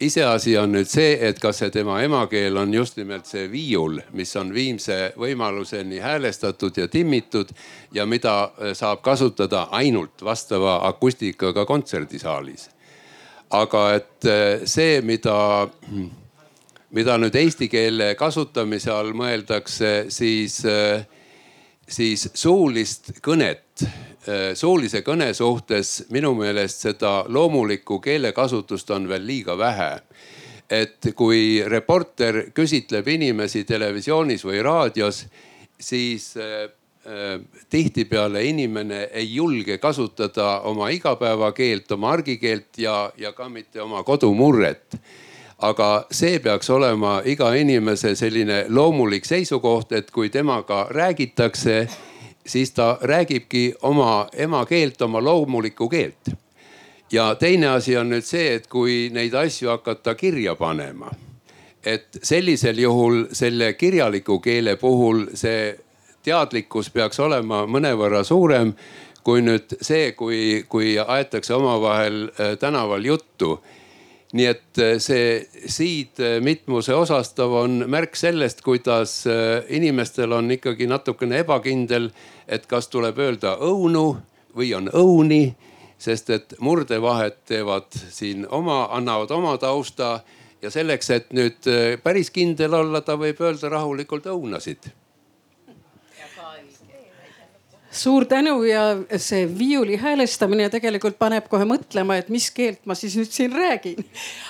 [0.00, 4.32] iseasi on nüüd see, et kas see tema emakeel on just nimelt see viiul, mis
[4.40, 7.52] on viimse võimaluseni häälestatud ja timmitud
[7.94, 12.70] ja mida äh, saab kasutada ainult vastava akustikaga kontserdisaalis.
[13.50, 15.68] aga et äh, see, mida,
[16.90, 21.04] mida nüüd eesti keele kasutamise all mõeldakse, siis, äh,
[21.88, 23.84] siis suulist kõnet
[24.28, 30.00] Äh, suulise kõne suhtes minu meelest seda loomulikku keelekasutust on veel liiga vähe.
[30.70, 35.24] et kui reporter küsitleb inimesi televisioonis või raadios,
[35.80, 36.68] siis äh,
[37.06, 37.40] äh,
[37.70, 45.00] tihtipeale inimene ei julge kasutada oma igapäevakeelt, oma argikeelt ja, ja ka mitte oma kodumurret
[45.58, 51.88] aga see peaks olema iga inimese selline loomulik seisukoht, et kui temaga räägitakse
[52.46, 56.30] siis ta räägibki oma emakeelt, oma loomulikku keelt.
[57.12, 61.10] ja teine asi on nüüd see, et kui neid asju hakata kirja panema,
[61.84, 65.78] et sellisel juhul selle kirjaliku keele puhul see
[66.22, 68.74] teadlikkus peaks olema mõnevõrra suurem
[69.24, 73.58] kui nüüd see, kui, kui aetakse omavahel äh, tänaval juttu
[74.32, 80.50] nii et äh, see siid äh, mitmuse osastav on märk sellest, kuidas äh, inimestel on
[80.54, 82.10] ikkagi natukene ebakindel,
[82.46, 84.06] et kas tuleb öelda õunu
[84.56, 85.44] või on õuni.
[86.00, 90.22] sest et murdevahed teevad siin oma, annavad oma tausta
[90.62, 91.68] ja selleks, et nüüd
[92.02, 94.88] päris kindel olla, ta võib öelda rahulikult õunasid
[97.90, 98.82] suur tänu ja
[99.16, 103.98] see viiuli häälestamine tegelikult paneb kohe mõtlema, et mis keelt ma siis nüüd siin räägin.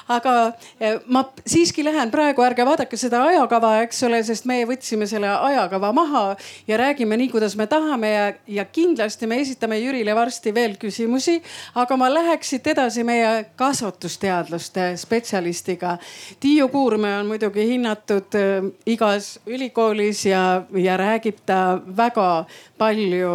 [0.08, 5.08] aga eh, ma siiski lähen praegu, ärge vaadake seda ajakava, eks ole, sest me võtsime
[5.08, 6.24] selle ajakava maha
[6.68, 8.26] ja räägime nii, kuidas me tahame ja,
[8.60, 11.40] ja kindlasti me esitame Jürile varsti veel küsimusi.
[11.74, 15.96] aga ma läheks siit edasi meie kasvatusteadlaste spetsialistiga.
[16.40, 22.44] Tiiu Kuurme on muidugi hinnatud eh, igas ülikoolis ja, ja räägib ta väga
[22.76, 23.29] palju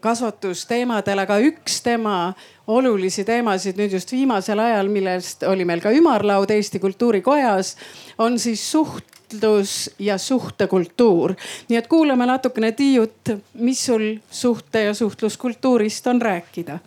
[0.00, 2.32] kasvatusteemadel, aga üks tema
[2.66, 7.76] olulisi teemasid nüüd just viimasel ajal, millest oli meil ka ümarlaud Eesti Kultuurikojas,
[8.18, 11.34] on siis suhtlus ja suhtekultuur.
[11.68, 16.78] nii et kuulame natukene Tiiut, mis sul suhte ja suhtluskultuurist on rääkida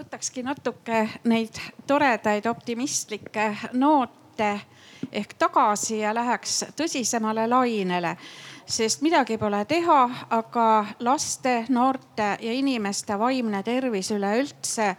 [0.00, 4.48] võtakski natuke neid toredaid optimistlikke noote
[5.12, 8.16] ehk tagasi ja läheks tõsisemale lainele
[8.70, 9.98] sest midagi pole teha,
[10.30, 10.66] aga
[11.02, 14.92] laste, noorte ja inimeste vaimne tervis üleüldse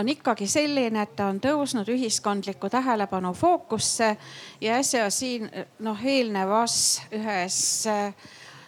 [0.00, 4.14] on ikkagi selline, et ta on tõusnud ühiskondliku tähelepanu fookusse.
[4.60, 5.50] Ja äsja siin
[5.84, 7.60] noh, eelnevas ühes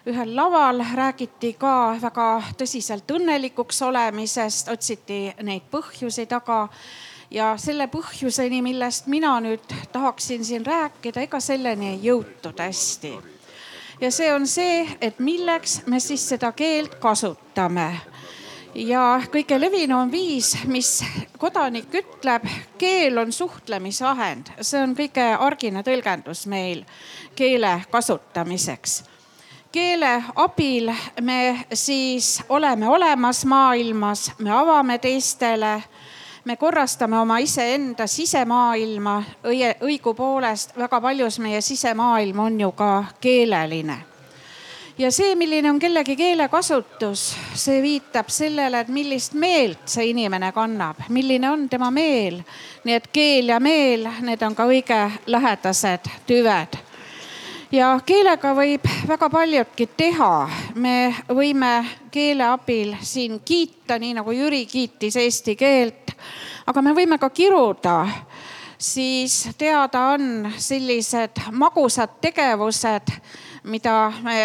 [0.06, 2.28] ühel laval räägiti ka väga
[2.58, 6.66] tõsiselt õnnelikuks olemisest, otsiti neid põhjusi taga.
[7.32, 13.31] Ja selle põhjuseni, millest mina nüüd tahaksin siin rääkida, ega selleni ei jõutud hästi
[14.02, 17.86] ja see on see, et milleks me siis seda keelt kasutame
[18.74, 21.04] ja kõige levinum viis, mis
[21.38, 22.46] kodanik ütleb,
[22.78, 26.84] keel on suhtlemisvahend, see on kõige argine tõlgendus meil
[27.38, 29.02] keele kasutamiseks.
[29.72, 30.90] keele abil
[31.20, 35.82] me siis oleme olemas maailmas, me avame teistele
[36.44, 39.22] me korrastame oma iseenda sisemaailma,
[39.86, 43.98] õigupoolest väga paljus meie sisemaailm on ju ka keeleline.
[44.98, 51.06] ja see, milline on kellegi keelekasutus, see viitab sellele, et millist meelt see inimene kannab,
[51.08, 52.42] milline on tema meel.
[52.84, 56.91] nii et keel ja meel, need on ka õige lähedased tüved
[57.72, 60.48] ja keelega võib väga paljutki teha.
[60.74, 66.12] me võime keele abil siin kiita, nii nagu Jüri kiitis eesti keelt
[66.66, 67.96] aga me võime ka kiruda,
[68.78, 73.12] siis teada on sellised magusad tegevused,
[73.70, 74.36] mida me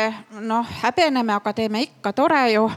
[0.45, 2.67] noh häbeneme, aga teeme ikka tore ju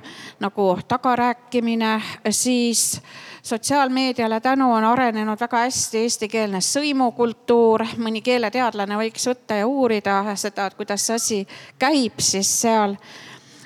[0.41, 1.99] nagu tagarääkimine,
[2.33, 3.01] siis
[3.43, 7.85] sotsiaalmeediale tänu on arenenud väga hästi eestikeelne sõimukultuur.
[7.97, 12.97] mõni keeleteadlane võiks võtta ja uurida seda, et kuidas see asi käib siis seal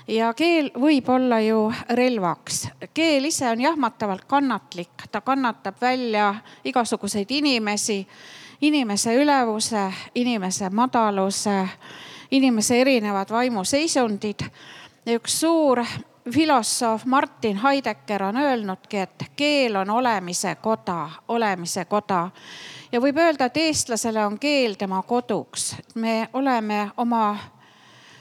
[0.08, 2.68] ja keel võib olla ju relvaks.
[2.94, 8.06] keel ise on jahmatavalt kannatlik, ta kannatab välja igasuguseid inimesi,
[8.60, 11.68] inimese ülevuse, inimese madaluse,
[12.30, 14.44] inimese erinevad vaimuseisundid.
[15.06, 15.84] üks suur
[16.32, 22.30] filosoof Martin Heidegger on öelnudki, et keel on olemise koda, olemise koda
[22.92, 25.76] ja võib öelda, et eestlasele on keel tema koduks.
[25.94, 27.38] me oleme oma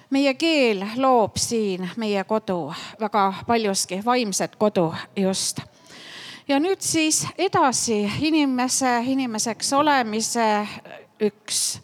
[0.09, 5.59] meie keel loob siin meie kodu väga paljuski, vaimset kodu just.
[6.47, 10.67] ja nüüd siis edasi inimese, inimeseks olemise
[11.21, 11.79] üks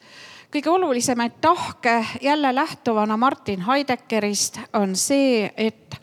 [0.52, 5.95] kõige olulisemaid tahke jälle lähtuvana Martin Heideggerist on see, et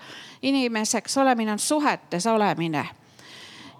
[0.43, 2.87] inimeseks olemine on suhetes olemine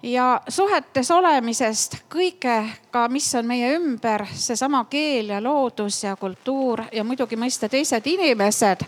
[0.03, 7.03] ja suhetes olemisest kõigega, mis on meie ümber, seesama keel ja loodus ja kultuur ja
[7.03, 8.85] muidugi mõista teised inimesed.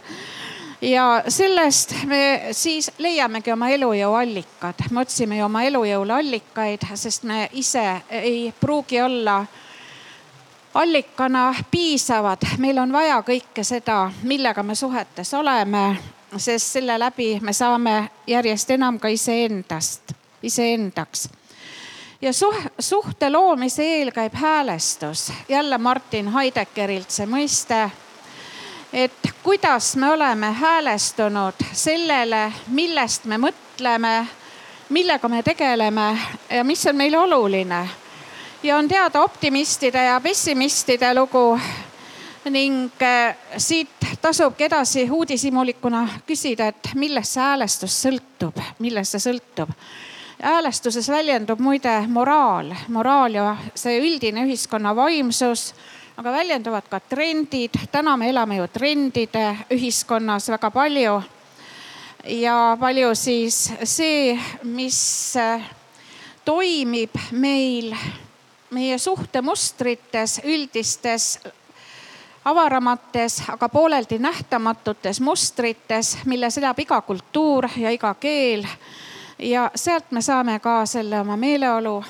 [0.81, 7.23] ja sellest me siis leiamegi oma elujõu allikad, me otsime ju oma elujõule allikaid, sest
[7.23, 9.45] me ise ei pruugi olla
[10.73, 15.97] allikana piisavad, meil on vaja kõike seda, millega me suhetes oleme,
[16.37, 20.13] sest selle läbi me saame järjest enam ka iseendast
[20.43, 21.29] iseendaks.
[22.21, 27.89] ja suh-, suhte loomise eel käib häälestus, jälle Martin Heideggerilt see mõiste.
[28.93, 34.27] et kuidas me oleme häälestunud sellele, millest me mõtleme,
[34.89, 36.17] millega me tegeleme
[36.49, 37.89] ja mis on meile oluline.
[38.63, 41.59] Ja on teada optimistide ja pessimistide lugu
[42.49, 43.89] ning äh, siit
[44.21, 49.73] tasubki edasi uudishimulikuna küsida, et millest see häälestus sõltub, millest see sõltub
[50.39, 55.73] häälestuses väljendub muide moraal, moraal ja see üldine ühiskonna vaimsus
[56.19, 57.71] aga väljenduvad ka trendid.
[57.91, 61.21] täna me elame ju trendide ühiskonnas väga palju.
[62.25, 65.63] ja palju siis see, mis äh,
[66.45, 67.95] toimib meil
[68.71, 71.39] meie suhtemustrites, üldistes
[72.45, 78.65] avaramates, aga pooleldi nähtamatutes mustrites, milles elab iga kultuur ja iga keel.
[79.39, 82.03] ja sealt me saame ka selle oma meeleolu,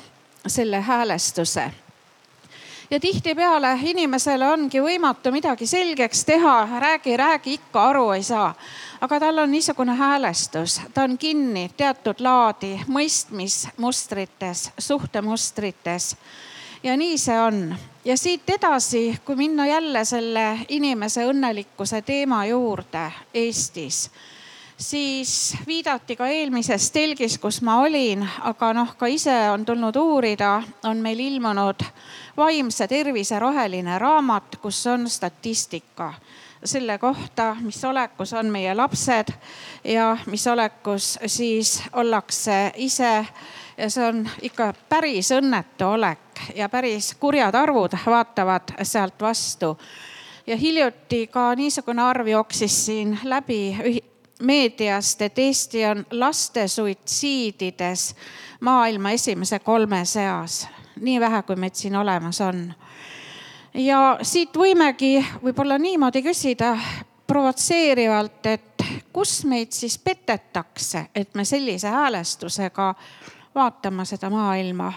[0.48, 1.72] selle häälestuse
[2.92, 8.54] ja tihtipeale inimesele ongi võimatu midagi selgeks teha, räägi, räägi, ikka aru ei saa.
[9.02, 16.16] aga tal on niisugune häälestus, ta on kinni teatud laadi mõistmismustrites, suhtemustrites.
[16.84, 17.76] Ja nii see on
[18.06, 24.10] ja siit edasi, kui minna jälle selle inimese õnnelikkuse teema juurde Eestis
[24.80, 30.62] siis viidati ka eelmises telgis, kus ma olin, aga noh, ka ise on tulnud uurida,
[30.88, 31.84] on meil ilmunud
[32.38, 36.14] vaimse tervise roheline raamat, kus on statistika
[36.64, 39.32] selle kohta, mis olekus on meie lapsed
[39.84, 43.26] ja mis olekus siis ollakse ise.
[43.78, 49.78] ja see on ikka päris õnnetu olek ja päris kurjad arvud vaatavad sealt vastu.
[50.48, 53.78] ja hiljuti ka niisugune arv jooksis siin läbi
[54.42, 58.16] meediast, et Eesti on laste suitsiidides
[58.60, 60.68] maailma esimese kolme seas.
[61.00, 62.74] nii vähe, kui meid siin olemas on.
[63.74, 66.78] ja siit võimegi võib-olla niimoodi küsida
[67.28, 68.84] provotseerivalt, et
[69.14, 72.96] kus meid siis petetakse, et me sellise häälestusega
[73.56, 74.94] vaatama seda maailma.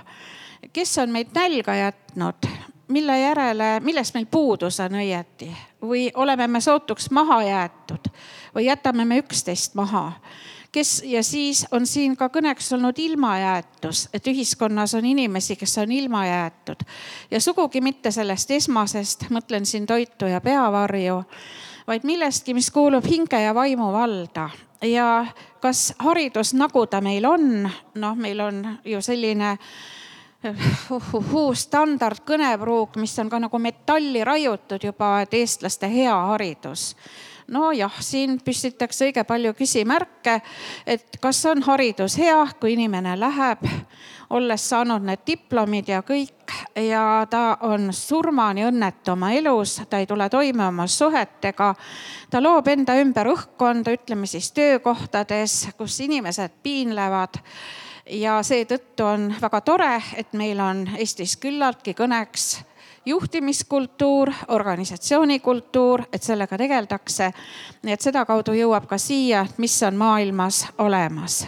[0.72, 2.48] Kes on meid nälga jätnud,
[2.88, 5.50] mille järele, millest meil puudus on õieti
[5.82, 8.10] või oleme me sootuks maha jäetud
[8.54, 10.12] või jätame me üksteist maha?
[10.72, 15.92] Kes ja siis on siin ka kõneks olnud ilmajäetus, et ühiskonnas on inimesi, kes on
[15.92, 16.84] ilma jäetud
[17.30, 21.18] ja sugugi mitte sellest esmasest, mõtlen siin toitu ja peavarju,
[21.86, 24.48] vaid millestki, mis kuulub hinge ja vaimu valda.
[24.82, 25.26] Ja
[25.60, 29.58] kas haridus, nagu ta meil on, noh, meil on ju selline
[30.90, 36.92] uhuhuu standard kõnepruuk, mis on ka nagu metalli raiutud juba, et eestlaste hea haridus
[37.52, 40.38] nojah, siin püstitakse õige palju küsimärke,
[40.86, 43.64] et kas on haridus hea, kui inimene läheb,
[44.32, 50.08] olles saanud need diplomid ja kõik ja ta on surmani õnnetu oma elus, ta ei
[50.08, 51.74] tule toime oma suhetega.
[52.30, 57.42] ta loob enda ümber õhkkonda, ütleme siis töökohtades, kus inimesed piinlevad
[58.10, 62.62] ja seetõttu on väga tore, et meil on Eestis küllaltki kõneks
[63.06, 67.32] juhtimiskultuur, organisatsioonikultuur, et sellega tegeldakse.
[67.82, 71.44] nii et sedakaudu jõuab ka siia, mis on maailmas olemas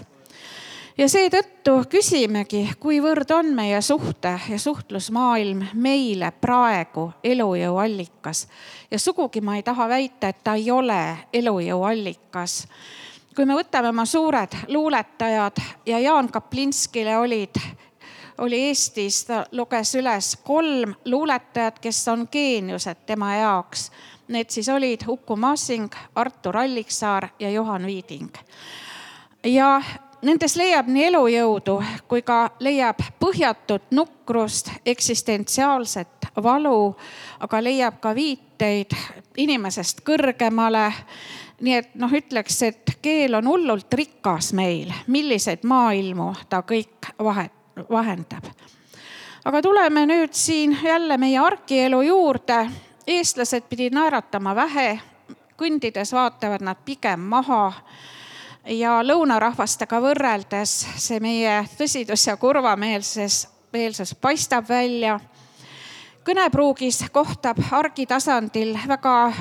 [0.99, 8.47] ja seetõttu küsimegi, kuivõrd on meie suhte ja suhtlusmaailm meile praegu elujõu allikas.
[8.91, 12.67] ja sugugi ma ei taha väita, et ta ei ole elujõu allikas.
[13.35, 17.59] Kui me võtame oma suured luuletajad ja Jaan Kaplinskile olid
[18.39, 23.91] oli Eestis, ta luges üles kolm luuletajat, kes on geeniused tema jaoks.
[24.29, 28.31] Need siis olid Uku Masing, Artur Alliksaar ja Juhan Viiding.
[29.45, 29.83] ja
[30.23, 31.77] nendes leiab nii elujõudu
[32.09, 36.97] kui ka leiab põhjatut nukrust, eksistentsiaalset valu,
[37.41, 38.97] aga leiab ka viiteid
[39.37, 40.89] inimesest kõrgemale
[41.61, 47.53] nii et noh, ütleks, et keel on hullult rikas meil, milliseid maailmu ta kõik vahet,
[47.91, 48.49] vahendab.
[49.45, 52.71] aga tuleme nüüd siin jälle meie argielu juurde.
[53.07, 55.01] eestlased pidid naeratama vähe,
[55.57, 57.73] kõndides vaatavad nad pigem maha
[58.67, 65.21] ja lõunarahvastega võrreldes see meie tõsidus ja kurvameelses, meelsus paistab välja.
[66.25, 69.33] kõnepruugis kohtab argitasandil väga,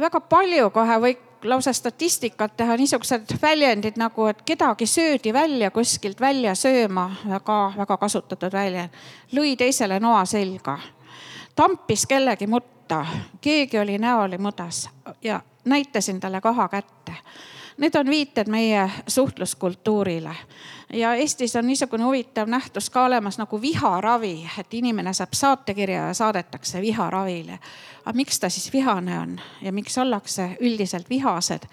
[0.00, 6.20] väga palju kohe või lausa statistikat teha, niisugused väljendid nagu, et kedagi söödi välja kuskilt
[6.20, 8.90] välja sööma, väga-väga kasutatud väljend.
[9.32, 10.78] lõi teisele noa selga,
[11.54, 13.06] tampis kellegi mutta,
[13.40, 14.88] keegi oli näoli mudas
[15.22, 17.14] ja näitasin talle kaha kätte
[17.78, 20.34] Need on viited meie suhtluskultuurile
[20.92, 26.14] ja Eestis on niisugune huvitav nähtus ka olemas nagu viharavi, et inimene saab saatekirja ja
[26.14, 27.58] saadetakse viharavile.
[28.04, 31.68] aga miks ta siis vihane on ja miks ollakse üldiselt vihased?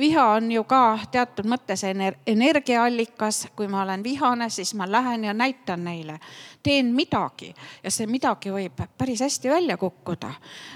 [0.00, 3.46] Viha on ju ka teatud mõttes ener energiaallikas.
[3.56, 6.20] kui ma olen vihane, siis ma lähen ja näitan neile,
[6.62, 10.32] teen midagi ja see midagi võib päris hästi välja kukkuda.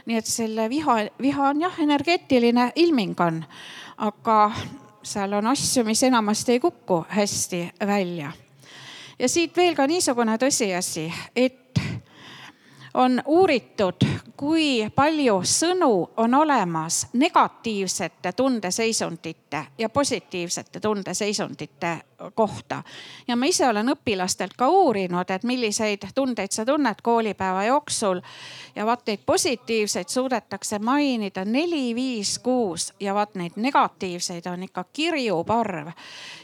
[0.06, 3.44] nii et selle viha, viha on jah, energeetiline ilming on
[3.96, 4.52] aga
[5.02, 8.32] seal on asju, mis enamasti ei kuku hästi välja.
[9.18, 11.80] ja siit veel ka niisugune tõsiasi, et
[12.94, 13.94] on uuritud,
[14.36, 21.98] kui palju sõnu on olemas negatiivsete tundeseisundite ja positiivsete tundeseisundite
[22.34, 22.82] kohta.
[23.28, 28.20] ja ma ise olen õpilastelt ka uurinud, et milliseid tundeid sa tunned koolipäeva jooksul.
[28.74, 34.84] ja vaat neid positiivseid suudetakse mainida neli, viis, kuus ja vaat neid negatiivseid on ikka
[34.92, 35.88] kirju parv.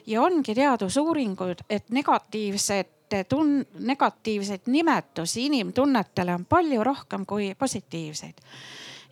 [0.06, 8.34] ja ongi teadusuuringud, et negatiivsed tun-, negatiivseid nimetusi inimtunnetele on palju rohkem kui positiivseid.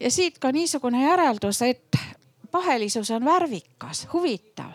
[0.00, 1.96] ja siit ka niisugune järeldus, et
[2.50, 4.72] pahelisus on värvikas, huvitav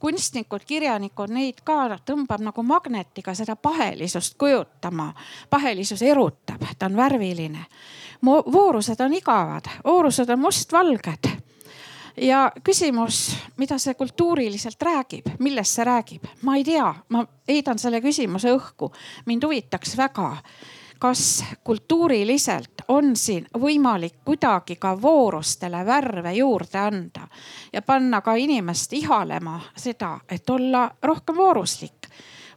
[0.00, 5.12] kunstnikud, kirjanikud, neid ka tõmbab nagu magnetiga seda pahelisust kujutama.
[5.50, 7.66] pahelisus erutab, ta on värviline.
[8.52, 11.39] voorused on igavad, voorused on mustvalged
[12.20, 18.00] ja küsimus, mida see kultuuriliselt räägib, millest see räägib, ma ei tea, ma heidan selle
[18.00, 18.92] küsimuse õhku.
[19.26, 20.36] mind huvitaks väga,
[20.98, 27.28] kas kultuuriliselt on siin võimalik kuidagi ka voorustele värve juurde anda
[27.72, 32.08] ja panna ka inimest ihalema seda, et olla rohkem vooruslik.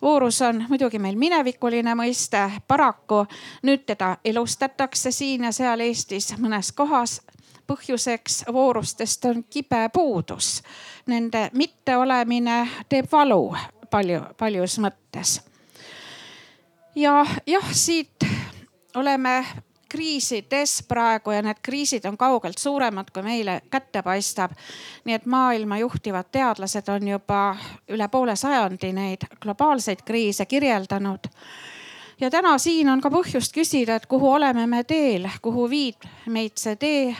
[0.01, 3.22] Voorus on muidugi meil minevikuline mõiste, paraku
[3.64, 7.22] nüüd teda elustatakse siin ja seal Eestis mõnes kohas
[7.74, 10.61] põhjuseks voorustest on kibe puudus.
[11.07, 13.49] Nende mitteolemine teeb valu
[13.89, 15.41] palju, paljus mõttes.
[16.95, 18.26] ja jah, siit
[18.95, 19.43] oleme
[19.89, 24.51] kriisides praegu ja need kriisid on kaugelt suuremad, kui meile kätte paistab.
[25.05, 27.57] nii et maailma juhtivad teadlased on juba
[27.89, 31.30] üle poole sajandi neid globaalseid kriise kirjeldanud
[32.19, 36.57] ja täna siin on ka põhjust küsida, et kuhu oleme me teel, kuhu viib meid
[36.57, 37.15] see tee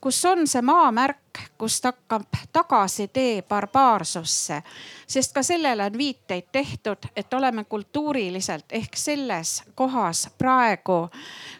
[0.00, 2.22] kus on see maamärk, kust hakkab
[2.52, 4.62] tagasitee barbaarsusse.
[5.06, 11.08] sest ka sellele on viiteid tehtud, et oleme kultuuriliselt ehk selles kohas praegu,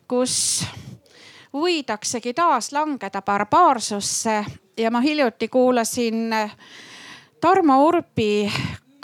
[0.09, 0.65] kus
[1.53, 4.45] võidaksegi taas langeda barbaarsusse
[4.77, 6.35] ja ma hiljuti kuulasin
[7.41, 8.53] Tarmo Urbi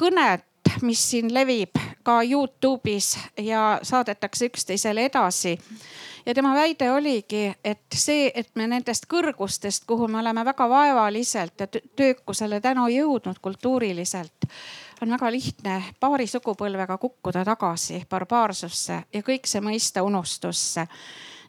[0.02, 0.44] kõnet,
[0.82, 5.58] mis siin levib ka Youtube'is ja saadetakse üksteisele edasi
[6.26, 11.60] ja tema väide oligi, et see, et me nendest kõrgustest, kuhu me oleme väga vaevaliselt
[11.60, 14.48] ja töökusele tänu jõudnud kultuuriliselt,
[15.02, 20.86] on väga lihtne paari sugupõlvega kukkuda tagasi barbaarsusse ja kõik see mõista unustusse.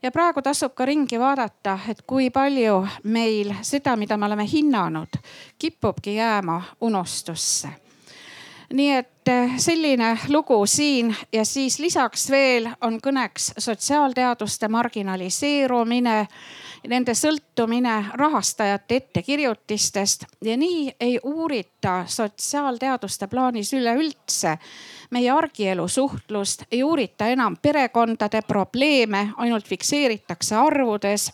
[0.04, 5.18] Ja praegu tasub ka ringi vaadata, et kui palju meil seda, mida me oleme hinnanud,
[5.58, 7.72] kipubki jääma unustusse.
[8.74, 16.28] Nii et eh, selline lugu siin ja siis lisaks veel on kõneks sotsiaalteaduste marginaliseerumine,
[16.88, 24.58] nende sõltumine rahastajate ettekirjutistest ja nii ei uurita sotsiaalteaduste plaanis üleüldse
[25.10, 31.32] meie argielu suhtlust, ei uurita enam perekondade probleeme, ainult fikseeritakse arvudes.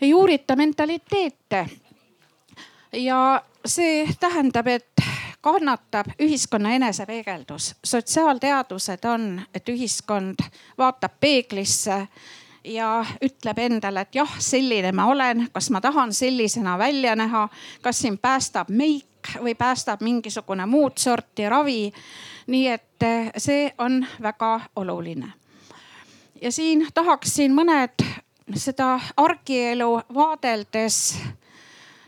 [0.00, 1.66] ei uurita mentaliteete.
[2.92, 5.05] ja see tähendab, et
[5.46, 7.74] kannatab ühiskonna enesepeegeldus.
[7.84, 10.42] sotsiaalteadused on, et ühiskond
[10.78, 12.08] vaatab peeglisse
[12.64, 17.48] ja ütleb endale, et jah, selline ma olen, kas ma tahan sellisena välja näha,
[17.82, 21.92] kas sind päästab meik või päästab mingisugune muud sorti ravi.
[22.46, 25.32] nii et eh, see on väga oluline.
[26.42, 28.02] ja siin tahaksin mõned
[28.54, 31.18] seda argielu vaadeldes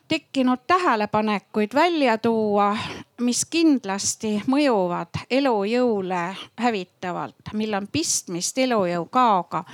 [0.09, 2.77] tekkinud tähelepanekuid välja tuua,
[3.21, 9.65] mis kindlasti mõjuvad elujõule hävitavalt, mil on pistmist elujõu kaoga.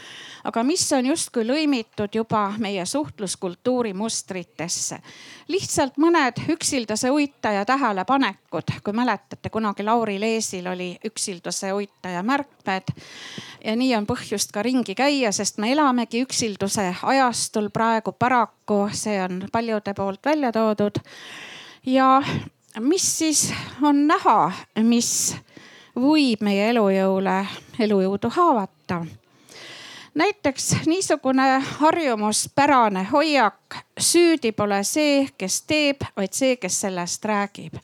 [0.45, 4.99] aga mis on justkui lõimitud juba meie suhtluskultuuri mustritesse.
[5.49, 12.95] lihtsalt mõned üksildase uitaja tähelepanekud, kui mäletate, kunagi Lauri Leesil oli üksildase uitaja märkmed.
[13.65, 19.23] ja nii on põhjust ka ringi käia, sest me elamegi üksilduse ajastul praegu paraku, see
[19.23, 20.99] on paljude poolt välja toodud
[21.87, 22.23] ja
[22.81, 23.53] mis siis
[23.83, 24.53] on näha,
[24.83, 25.37] mis
[25.97, 27.45] võib meie elujõule,
[27.79, 29.05] elujõudu haavata?
[30.15, 37.75] näiteks niisugune harjumuspärane hoiak, süüdi pole see, kes teeb, vaid see, kes sellest räägib.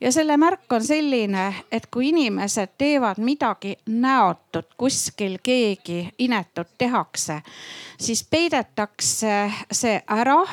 [0.00, 7.40] ja selle märk on selline, et kui inimesed teevad midagi näotut, kuskil keegi inetut tehakse,
[7.98, 10.44] siis peidetakse see ära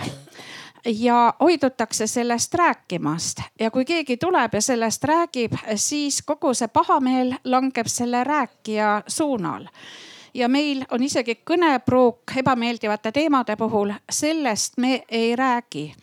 [0.86, 3.41] ja hoidutakse sellest rääkimast.
[3.59, 9.67] Ja kui keegi tuleb ja sellest räägib, siis kogu see pahameel langeb selle rääkija suunal
[10.39, 15.93] ja meil on isegi kõnepruuk ebameeldivate teemade puhul, sellest me ei räägi.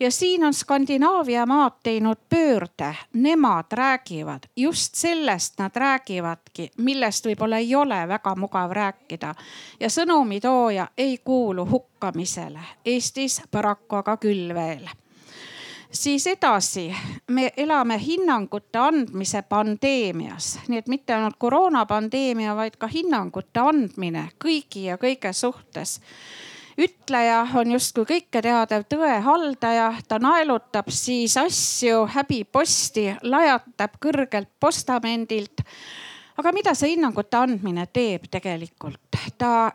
[0.00, 4.48] Ja siin on Skandinaavia maad teinud pöörde, nemad räägivad.
[4.56, 9.34] Just sellest, nad räägivadki, millest võib-olla ei ole väga mugav rääkida.
[9.80, 14.88] ja sõnumitooja ei kuulu hukkamisele, Eestis paraku aga küll veel
[16.02, 16.88] siis edasi,
[17.30, 24.86] me elame hinnangute andmise pandeemias, nii et mitte ainult koroonapandeemia, vaid ka hinnangute andmine kõigi
[24.90, 26.00] ja kõige suhtes
[26.76, 35.64] ütleja on justkui kõike teadev tõe haldaja, ta naelutab siis asju häbiposti, lajatab kõrgelt postamendilt.
[36.36, 39.20] aga mida see hinnangute andmine teeb tegelikult?
[39.38, 39.72] ta,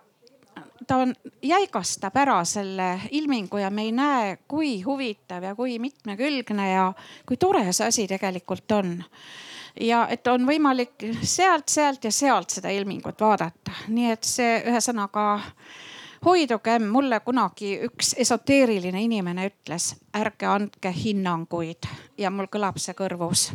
[0.91, 6.67] ta on, jäigastab ära selle ilmingu ja me ei näe, kui huvitav ja kui mitmekülgne
[6.67, 6.89] ja
[7.25, 8.97] kui tore see asi tegelikult on
[9.79, 15.25] ja et on võimalik sealt, sealt ja sealt seda ilmingut vaadata, nii et see ühesõnaga
[16.25, 21.87] hoidugem, mulle kunagi üks esoteeriline inimene ütles, ärge andke hinnanguid
[22.19, 23.51] ja mul kõlab see kõrvus.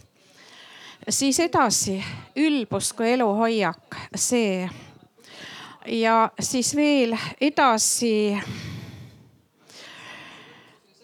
[1.09, 2.01] siis edasi
[2.37, 4.69] ülbus kui eluhoiak, see.
[5.89, 8.39] Ja siis veel edasi.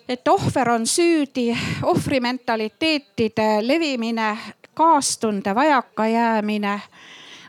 [0.09, 4.39] Et ohver on süüdi, ohvrimentaliteetide levimine,
[4.74, 6.80] kaastunde vajakajäämine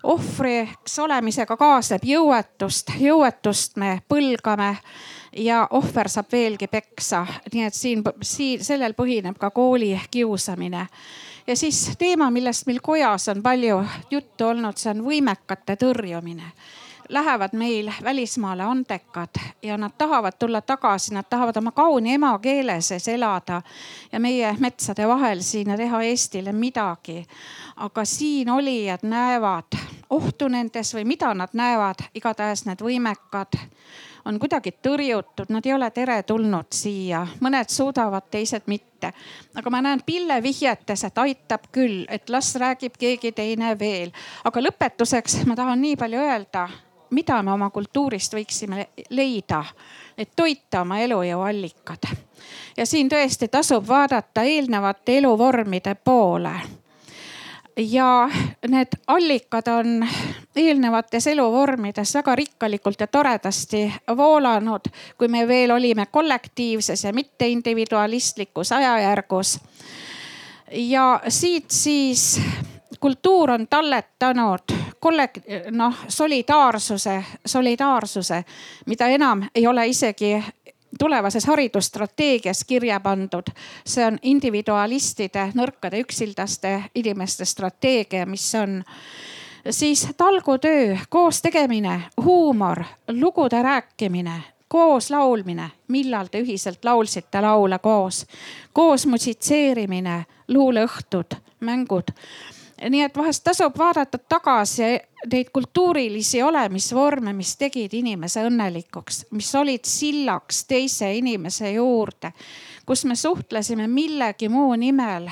[0.04, 4.76] ohvriks olemisega kaasneb jõuetust, jõuetust me põlgame
[5.38, 10.88] ja ohver saab veelgi peksa, nii et siin, siin sellel põhineb ka kooli kiusamine.
[11.48, 16.52] ja siis teema, millest meil kojas on palju juttu olnud, see on võimekate tõrjumine
[17.10, 19.30] lähevad meil välismaale andekad
[19.62, 23.62] ja nad tahavad tulla tagasi, nad tahavad oma kauni emakeele sees elada
[24.12, 27.26] ja meie metsade vahel siin ja teha Eestile midagi.
[27.76, 29.78] aga siin olijad näevad
[30.10, 33.58] ohtu nendes või mida nad näevad, igatahes need võimekad
[34.26, 39.12] on kuidagi tõrjutud, nad ei ole teretulnud siia, mõned suudavad, teised mitte.
[39.56, 44.12] aga ma näen pillevihjetes, et aitab küll, et las räägib keegi teine veel.
[44.44, 46.68] aga lõpetuseks ma tahan nii palju öelda,
[47.14, 49.64] mida me oma kultuurist võiksime leida,
[50.18, 52.08] et toita oma elujõuallikad.
[52.78, 56.56] ja siin tõesti tasub vaadata eelnevate eluvormide poole
[57.78, 58.30] ja
[58.68, 60.08] need allikad on
[60.56, 68.72] eelnevates eluvormides väga rikkalikult ja toredasti voolanud, kui me veel olime kollektiivses ja mitte individualistlikus
[68.72, 69.60] ajajärgus.
[70.72, 72.42] ja siit siis
[73.04, 74.60] kultuur on talletanud
[75.00, 75.42] kollek-,
[75.72, 78.46] noh solidaarsuse, solidaarsuse,
[78.86, 80.44] mida enam ei ole isegi
[81.00, 83.52] tulevases haridusstrateegias kirja pandud.
[83.86, 88.80] see on individualistide, nõrkade, üksildaste inimeste strateegia, mis on
[89.70, 98.26] siis talgutöö, koos tegemine, huumor, lugude rääkimine, koos laulmine, millal te ühiselt laulsite laule koos,
[98.74, 102.16] koos musitseerimine, luuleõhtud, mängud
[102.90, 104.98] nii et vahest tasub vaadata tagasi
[105.32, 112.34] neid kultuurilisi olemisvorme, mis tegid inimese õnnelikuks, mis olid sillaks teise inimese juurde,
[112.86, 115.30] kus me suhtlesime millegi muu nimel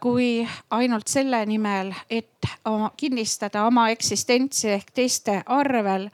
[0.00, 2.46] kui ainult selle nimel, et
[2.96, 6.08] kinnistada oma eksistentsi ehk teiste arvel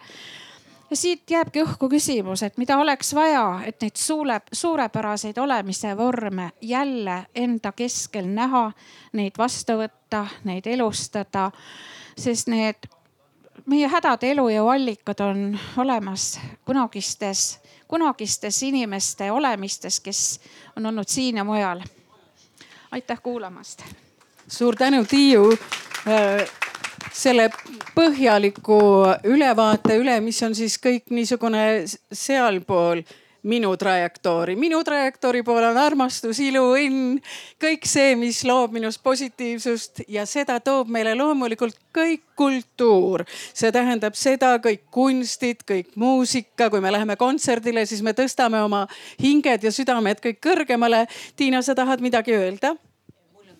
[0.91, 6.51] ja siit jääbki õhku küsimus, et mida oleks vaja, et neid suure, suurepäraseid olemise vorme
[6.61, 8.70] jälle enda keskel näha,
[9.12, 11.51] neid vastu võtta, neid elustada.
[12.16, 12.87] sest need
[13.66, 20.41] meie hädade elujõu allikad on olemas kunagistes, kunagistes inimeste olemistes, kes
[20.76, 21.82] on olnud siin ja mujal.
[22.91, 23.82] aitäh kuulamast.
[24.49, 25.59] suur tänu, Tiiu
[27.17, 27.49] selle
[27.97, 28.81] põhjaliku
[29.25, 31.62] ülevaate üle, mis on siis kõik niisugune
[32.12, 33.03] sealpool
[33.47, 34.57] minu trajektoori.
[34.57, 37.21] minu trajektoori pool on armastus, ilu, õnn,
[37.62, 43.25] kõik see, mis loob minus positiivsust ja seda toob meile loomulikult kõik kultuur.
[43.55, 48.87] see tähendab seda kõik kunstid, kõik muusika, kui me läheme kontserdile, siis me tõstame oma
[49.23, 51.07] hinged ja südamed kõik kõrgemale.
[51.37, 52.75] Tiina, sa tahad midagi öelda?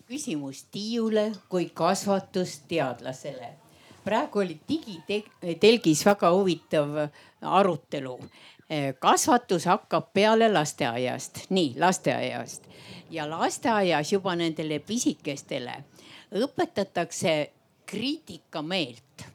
[0.07, 3.49] Küsimus Tiiule kui kasvatusteadlasele.
[4.03, 6.89] praegu oli digitelgis väga huvitav
[7.41, 8.19] arutelu.
[8.99, 12.63] kasvatus hakkab peale lasteaiast, nii lasteaiast
[13.09, 15.83] ja lasteaias juba nendele pisikestele
[16.35, 17.51] õpetatakse
[17.85, 19.27] kriitikameelt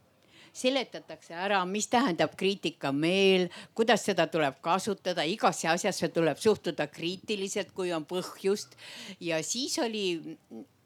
[0.52, 7.92] seletatakse ära, mis tähendab kriitikameel, kuidas seda tuleb kasutada, igasse asjasse tuleb suhtuda kriitiliselt, kui
[7.92, 8.76] on põhjust.
[9.20, 10.20] ja siis oli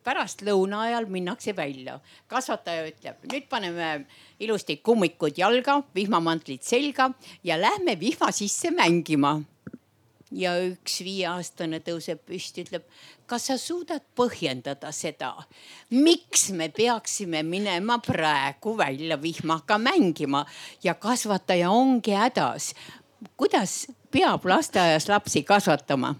[0.06, 1.98] pärast lõuna ajal minnakse välja.
[2.30, 4.06] kasvataja ütleb, nüüd paneme
[4.38, 7.10] ilusti kummikud jalga, vihmamantlid selga
[7.44, 9.40] ja lähme vihma sisse mängima.
[10.34, 12.86] Ja üks viieaastane tõuseb püsti, ütleb,
[13.30, 15.32] kas sa suudad põhjendada seda,
[15.94, 20.44] miks me peaksime minema praegu välja vihmaga mängima
[20.82, 22.74] ja kasvataja ongi hädas.
[23.36, 26.14] kuidas peab lasteaias lapsi kasvatama?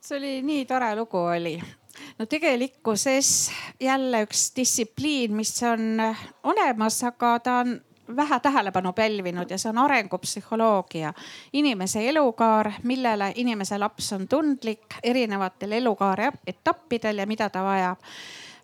[0.00, 1.56] see oli nii tore lugu oli
[2.18, 3.50] no tegelikkuses
[3.80, 6.00] jälle üks distsipliin, mis on
[6.42, 7.80] olemas, aga ta on
[8.16, 11.12] vähe tähelepanu pälvinud ja see on arengupsühholoogia.
[11.52, 17.98] inimese elukaar, millele inimese laps on tundlik erinevatel elukaare etappidel ja mida ta vajab.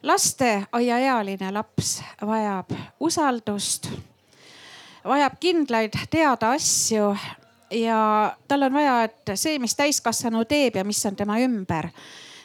[0.03, 2.71] lasteaiaealine laps vajab
[3.01, 3.91] usaldust,
[5.05, 7.17] vajab kindlaid teada asju
[7.71, 11.89] ja tal on vaja, et see, mis täiskasvanu teeb ja mis on tema ümber,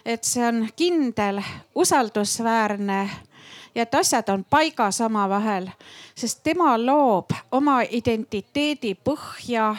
[0.05, 1.41] et see on kindel,
[1.75, 3.09] usaldusväärne
[3.75, 5.69] ja et asjad on paigas omavahel,
[6.15, 9.75] sest tema loob oma identiteedi põhja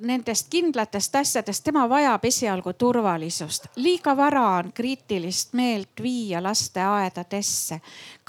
[0.00, 3.66] nendest kindlatest asjadest, tema vajab esialgu turvalisust.
[3.76, 7.80] liiga vara on kriitilist meelt viia lasteaedadesse.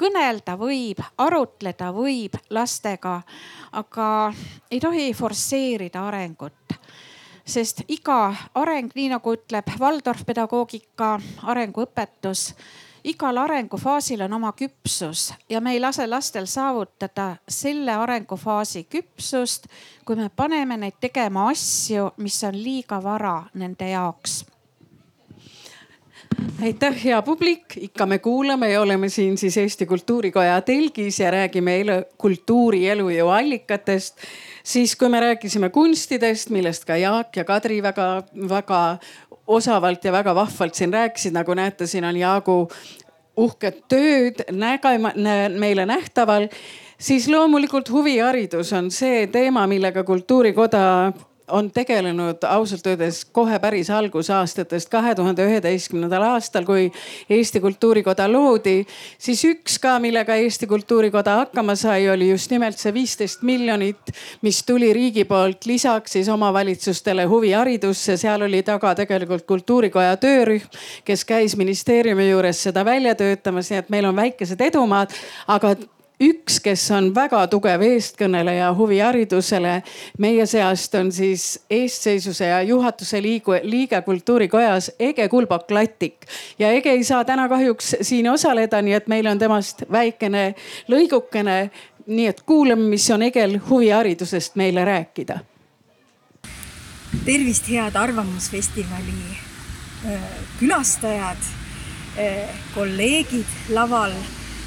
[0.02, 3.22] kõnelda võib, arutleda võib lastega,
[3.72, 4.34] aga
[4.72, 6.54] ei tohi forsseerida arengut
[7.46, 12.54] sest iga areng, nii nagu ütleb Waldorf pedagoogika arenguõpetus
[13.04, 19.68] igal arengufaasil on oma küpsus ja me ei lase lastel saavutada selle arengufaasi küpsust,
[20.06, 24.44] kui me paneme neid tegema asju, mis on liiga vara nende jaoks
[26.62, 32.04] aitäh, hea publik, ikka me kuulame ja oleme siin siis Eesti Kultuurikoja telgis ja räägime
[32.18, 34.18] kultuuri elujõu allikatest.
[34.64, 38.98] siis, kui me rääkisime kunstidest, millest ka Jaak ja Kadri väga-väga
[39.48, 42.58] osavalt ja väga vahvalt siin rääkisid, nagu näete, siin on Jaagu
[43.38, 45.14] uhked tööd nägema,
[45.60, 46.48] meile nähtaval,
[47.02, 50.84] siis loomulikult huviharidus on see teema, millega Kultuurikoda
[51.48, 56.88] on tegelenud ausalt öeldes kohe päris algusaastatest, kahe tuhande üheteistkümnendal aastal, kui
[57.30, 58.86] Eesti Kultuurikoda loodi,
[59.20, 64.64] siis üks ka, millega Eesti Kultuurikoda hakkama sai, oli just nimelt see viisteist miljonit, mis
[64.64, 68.18] tuli riigi poolt lisaks siis omavalitsustele huviharidusse.
[68.18, 70.70] seal oli taga tegelikult Kultuurikoja töörühm,
[71.06, 75.12] kes käis ministeeriumi juures seda välja töötamas, nii et meil on väikesed edumaad,
[75.48, 75.76] aga
[76.24, 79.74] üks, kes on väga tugev eestkõneleja huviharidusele
[80.18, 86.26] meie seast on siis eestseisuse ja juhatuse liigu, liige kultuurikojas Ege Kulbok-Lattik.
[86.60, 90.56] ja Ege ei saa täna kahjuks siin osaleda, nii et meil on temast väikene
[90.88, 91.70] lõigukene.
[92.08, 95.40] nii et kuulame, mis on Egel huviharidusest meile rääkida.
[97.26, 99.38] tervist, head Arvamusfestivali
[100.60, 101.38] külastajad,
[102.76, 104.12] kolleegid laval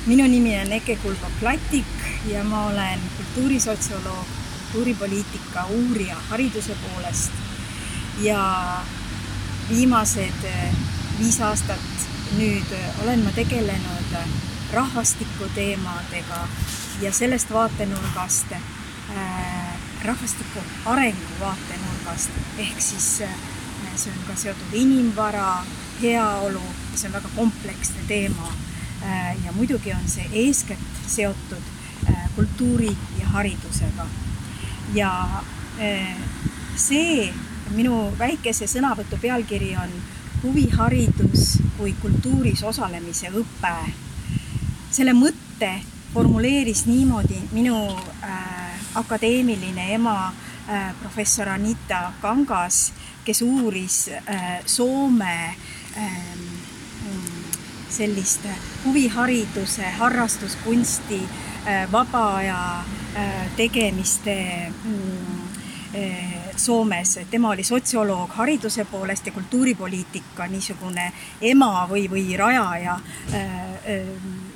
[0.07, 1.85] minu nimi on Eke Kulbo-Platik
[2.31, 4.27] ja ma olen kultuurisotsioloog,
[4.63, 7.33] kultuuripoliitika uurija hariduse poolest.
[8.21, 8.83] ja
[9.69, 10.75] viimased eh,
[11.19, 12.07] viis aastat
[12.39, 14.15] nüüd eh, olen ma tegelenud
[14.73, 16.49] rahvastiku teemadega
[17.03, 18.63] ja sellest vaatenurgast äh,,
[20.05, 23.35] rahvastiku arengu vaatenurgast ehk siis äh,
[23.97, 25.65] see on ka seotud inimvara,
[26.03, 26.63] heaolu,
[26.95, 28.53] see on väga kompleksne teema
[29.45, 31.63] ja muidugi on see eeskätt seotud
[32.09, 34.07] äh, kultuuri ja haridusega.
[34.95, 35.43] ja
[35.81, 36.17] äh,
[36.77, 37.33] see
[37.75, 39.93] minu väikese sõnavõtu pealkiri on
[40.43, 43.75] huviharidus kui kultuuris osalemise õpe.
[44.91, 45.71] selle mõtte
[46.15, 47.77] formuleeris niimoodi minu
[48.23, 48.57] äh,
[48.95, 50.33] akadeemiline ema
[50.69, 52.93] äh, professor Anita Kangas,
[53.25, 55.55] kes uuris äh, Soome
[55.97, 56.56] äh,
[57.97, 58.41] sellist
[58.85, 61.21] huvihariduse, harrastuskunsti,
[61.67, 62.85] äh, vaba aja
[63.17, 65.41] äh, tegemiste mm,
[65.95, 72.95] äh, Soomes, tema oli sotsioloog hariduse poolest ja kultuuripoliitika niisugune ema või, või rajaja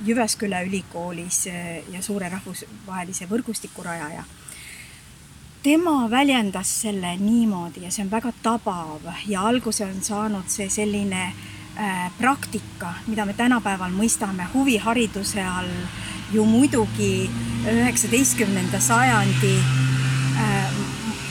[0.06, 1.42] Jyväsküla ülikoolis
[1.92, 4.24] ja suure rahvusvahelise võrgustiku rajaja.
[5.62, 11.28] Tema väljendas selle niimoodi ja see on väga tabav ja alguse on saanud see selline
[11.28, 11.59] Äh,
[12.18, 15.70] praktika, mida me tänapäeval mõistame huvihariduse all
[16.32, 17.30] ju muidugi
[17.66, 20.72] üheksateistkümnenda sajandi äh,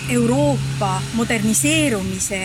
[0.09, 2.41] Euroopa moderniseerumise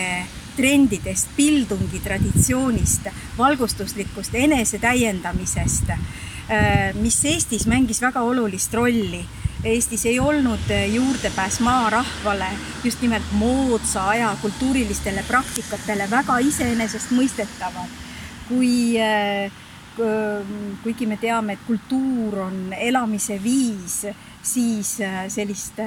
[0.55, 9.25] trendidest, pildungi traditsioonist, valgustuslikust enesetäiendamisest, äh, mis Eestis mängis väga olulist rolli
[9.65, 12.47] Eestis ei olnud juurdepääs maarahvale
[12.83, 17.89] just nimelt moodsa aja kultuurilistele praktikatele väga iseenesestmõistetavad.
[18.47, 18.93] kui
[20.83, 24.05] kuigi me teame, et kultuur on elamise viis,
[24.43, 24.97] siis
[25.27, 25.79] sellist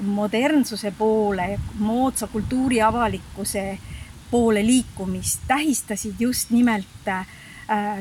[0.00, 3.78] modernsuse poole, moodsa kultuuriavalikkuse
[4.30, 7.10] poole liikumist tähistasid just nimelt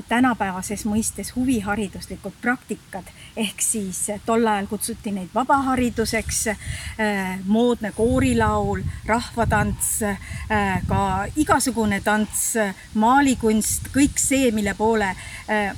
[0.08, 10.02] tänapäevases mõistes huvihariduslikud praktikad ehk siis tol ajal kutsuti neid vabahariduseks, äh, moodne koorilaul, rahvatants,
[10.04, 11.02] äh, ka
[11.36, 12.54] igasugune tants,
[12.94, 15.12] maalikunst, kõik see, mille poole,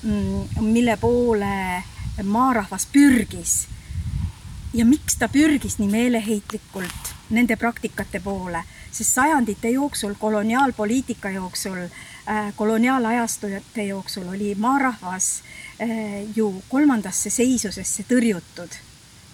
[0.04, 1.84] mm, mille poole
[2.24, 3.68] maarahvas pürgis.
[4.74, 11.92] Ja miks ta pürgis nii meeleheitlikult nende praktikate poole, sest sajandite jooksul, koloniaalpoliitika jooksul äh,,
[12.56, 15.42] koloniaalajastute jooksul oli maarahvas
[15.82, 15.90] äh,
[16.36, 18.76] ju kolmandasse seisusesse tõrjutud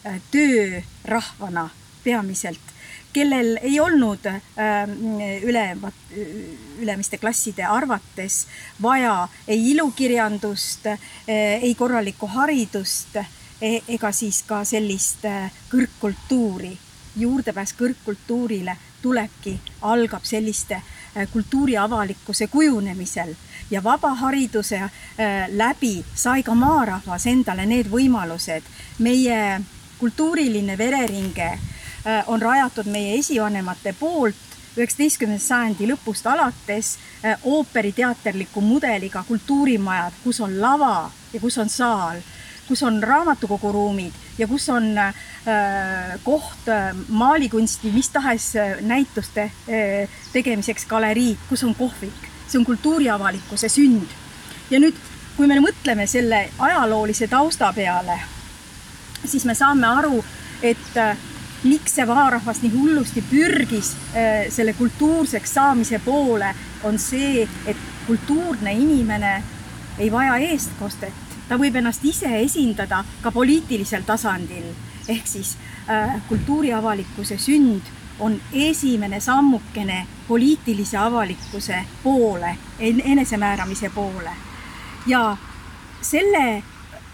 [0.05, 1.69] äh, töörahvana
[2.03, 2.73] peamiselt,
[3.13, 4.41] kellel ei olnud äh,
[5.41, 5.93] ülemat,
[6.79, 8.45] ülemiste klasside arvates
[8.81, 10.99] vaja ei ilukirjandust äh,,
[11.61, 13.17] ei korralikku haridust
[13.63, 16.73] E, ega siis ka sellist äh, kõrgkultuuri.
[17.15, 19.53] juurdepääs kõrgkultuurile tulebki,
[19.85, 20.92] algab selliste äh,
[21.31, 23.33] kultuuriavalikkuse kujunemisel
[23.71, 24.89] ja vabahariduse äh,
[25.49, 28.63] läbi sai ka maarahvas endale need võimalused.
[28.99, 29.61] meie
[29.99, 31.59] kultuuriline vereringe
[32.27, 34.35] on rajatud meie esivanemate poolt
[34.77, 36.97] üheksateistkümnenda sajandi lõpust alates
[37.43, 42.19] ooperiteaterliku mudeliga kultuurimajad, kus on lava ja kus on saal
[42.67, 45.15] kus on raamatukoguruumid ja kus on äh,
[46.23, 52.29] koht äh, maalikunsti, mis tahes äh, näituste äh, tegemiseks galeriid, kus on kohvik.
[52.47, 54.07] see on kultuuriavalikkuse sünd.
[54.69, 54.95] ja nüüd,
[55.37, 58.19] kui me mõtleme selle ajaloolise tausta peale,
[59.25, 60.23] siis me saame aru,
[60.61, 61.17] et äh,
[61.63, 66.53] miks see vaarahvas nii hullusti pürgis äh, selle kultuurseks saamise poole,
[66.83, 69.35] on see, et kultuurne inimene
[69.99, 74.73] ei vaja eestkostet ta võib ennast ise esindada ka poliitilisel tasandil.
[75.07, 75.57] ehk siis
[75.89, 77.81] äh, kultuuriavalikkuse sünd
[78.19, 84.31] on esimene sammukene poliitilise avalikkuse poole, enesemääramise poole.
[85.07, 85.37] ja
[86.01, 86.63] selle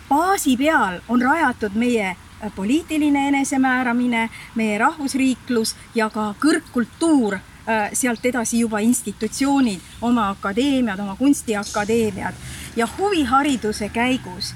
[0.10, 7.40] baasi peal on rajatud meie äh, poliitiline enesemääramine, meie rahvusriiklus ja ka kõrgkultuur
[7.94, 12.34] sealt edasi juba institutsioonid, oma akadeemiad, oma kunstiakadeemiad.
[12.76, 14.54] Ja huvihariduse käigus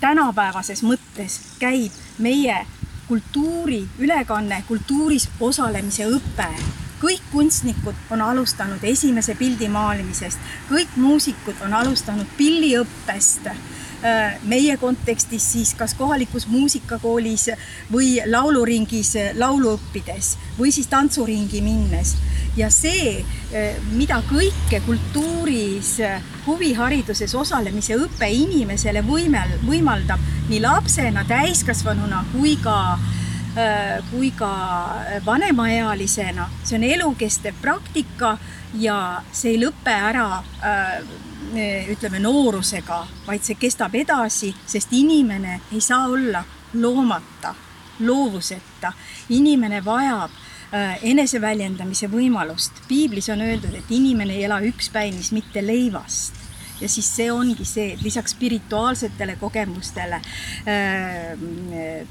[0.00, 2.66] tänapäevases mõttes käib meie
[3.08, 6.48] kultuuri ülekanne, kultuuris osalemise õpe.
[7.02, 10.38] Kõik kunstnikud on alustanud esimese pildi maalimisest,
[10.70, 13.50] kõik muusikud on alustanud pilliõppest.
[13.50, 13.58] Äh,
[14.50, 17.48] meie kontekstis siis kas kohalikus muusikakoolis
[17.92, 22.16] või lauluringis laulu õppides või siis tantsuringi minnes.
[22.56, 23.24] ja see,
[23.54, 25.96] äh, mida kõike kultuuris,
[26.46, 32.76] huvihariduses osalemise õpe inimesele võimel, võimaldab nii lapsena, täiskasvanuna kui ka
[33.56, 34.52] äh, kui ka
[35.24, 38.36] vanemaealisena, see on elukestev praktika
[38.74, 40.42] ja see ei lõpe ära
[41.92, 46.44] ütleme noorusega, vaid see kestab edasi, sest inimene ei saa olla
[46.74, 47.54] loomata,
[48.00, 48.92] loovuseta.
[49.28, 50.30] inimene vajab
[50.74, 52.72] äh, eneseväljendamise võimalust.
[52.88, 56.41] piiblis on öeldud, et inimene ei ela ükspäinis mitte leivast
[56.82, 60.18] ja siis see ongi see, et lisaks spirituaalsetele kogemustele,
[60.66, 61.38] äh,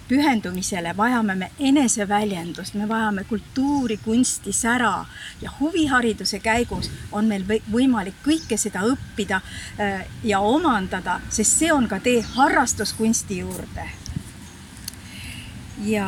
[0.07, 5.05] pühendumisele vajame me eneseväljendust, me vajame kultuuri, kunsti, sära
[5.41, 9.41] ja huvihariduse käigus on meil võimalik kõike seda õppida
[9.79, 13.89] äh, ja omandada, sest see on ka tee harrastuskunsti juurde.
[15.81, 16.07] ja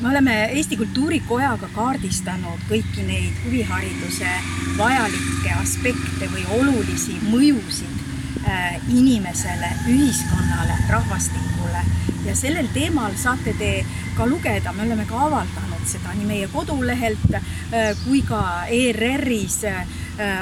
[0.00, 4.32] me oleme Eesti Kultuurikojaga kaardistanud kõiki neid huvihariduse
[4.76, 8.02] vajalikke aspekte või olulisi mõjusid
[8.44, 11.84] äh, inimesele, ühiskonnale, rahvastikule.
[12.26, 13.70] Ja sellel teemal saate te
[14.16, 19.84] ka lugeda, me oleme ka avaldanud seda nii meie kodulehelt äh, kui ka ERR-is äh,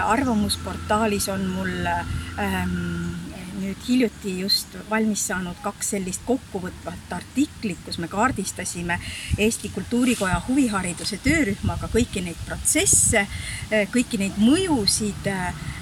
[0.03, 3.14] arvamusportaalis on mul ähm,
[3.65, 8.99] nüüd hiljuti just valmis saanud kaks sellist kokkuvõtvat artiklit, kus me kaardistasime
[9.39, 13.27] Eesti Kultuurikoja huvihariduse töörühmaga kõiki neid protsesse,
[13.95, 15.31] kõiki neid mõjusid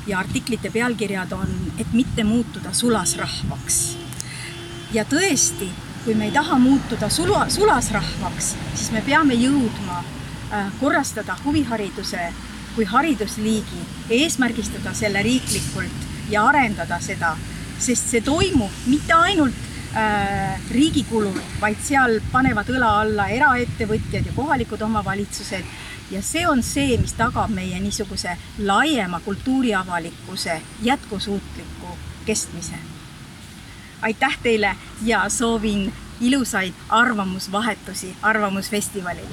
[0.07, 3.81] ja artiklite pealkirjad on, et mitte muutuda sulasrahvaks.
[4.93, 5.69] ja tõesti,
[6.05, 12.33] kui me ei taha muutuda sula, sulasrahvaks, siis me peame jõudma äh, korrastada huvihariduse
[12.75, 13.81] kui haridusliigi,
[14.11, 17.35] eesmärgistada selle riiklikult ja arendada seda
[17.83, 19.57] sest see toimub mitte ainult
[19.97, 25.67] äh, riigi kulul, vaid seal panevad õla alla eraettevõtjad ja kohalikud omavalitsused
[26.13, 32.79] ja see on see, mis tagab meie niisuguse laiema kultuuriavalikkuse jätkusuutliku kestmise.
[34.03, 39.27] aitäh teile ja soovin ilusaid arvamusvahetusi Arvamusfestivalil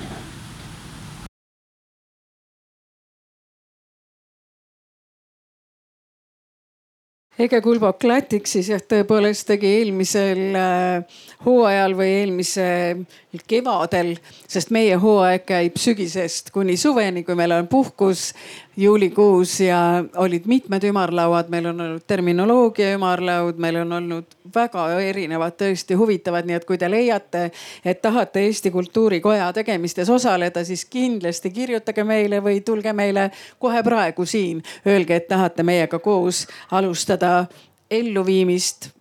[7.40, 13.06] Ege Kulbok Lätik siis jah, tõepoolest tegi eelmisel äh, hooajal või eelmisel
[13.48, 14.10] kevadel,
[14.44, 18.34] sest meie hooaeg käib sügisest kuni suveni, kui meil on puhkus
[18.80, 25.57] juulikuus ja olid mitmed ümarlauad, meil on olnud terminoloogia ümarlaud, meil on olnud väga erinevad,
[25.60, 27.49] tõesti huvitavad, nii et kui te leiate,
[27.85, 33.30] et tahate Eesti Kultuurikoja tegemistes osaleda, siis kindlasti kirjutage meile või tulge meile
[33.60, 34.64] kohe praegu siin.
[34.88, 37.45] Öelge, et tahate meiega koos alustada
[37.91, 38.93] elluviimist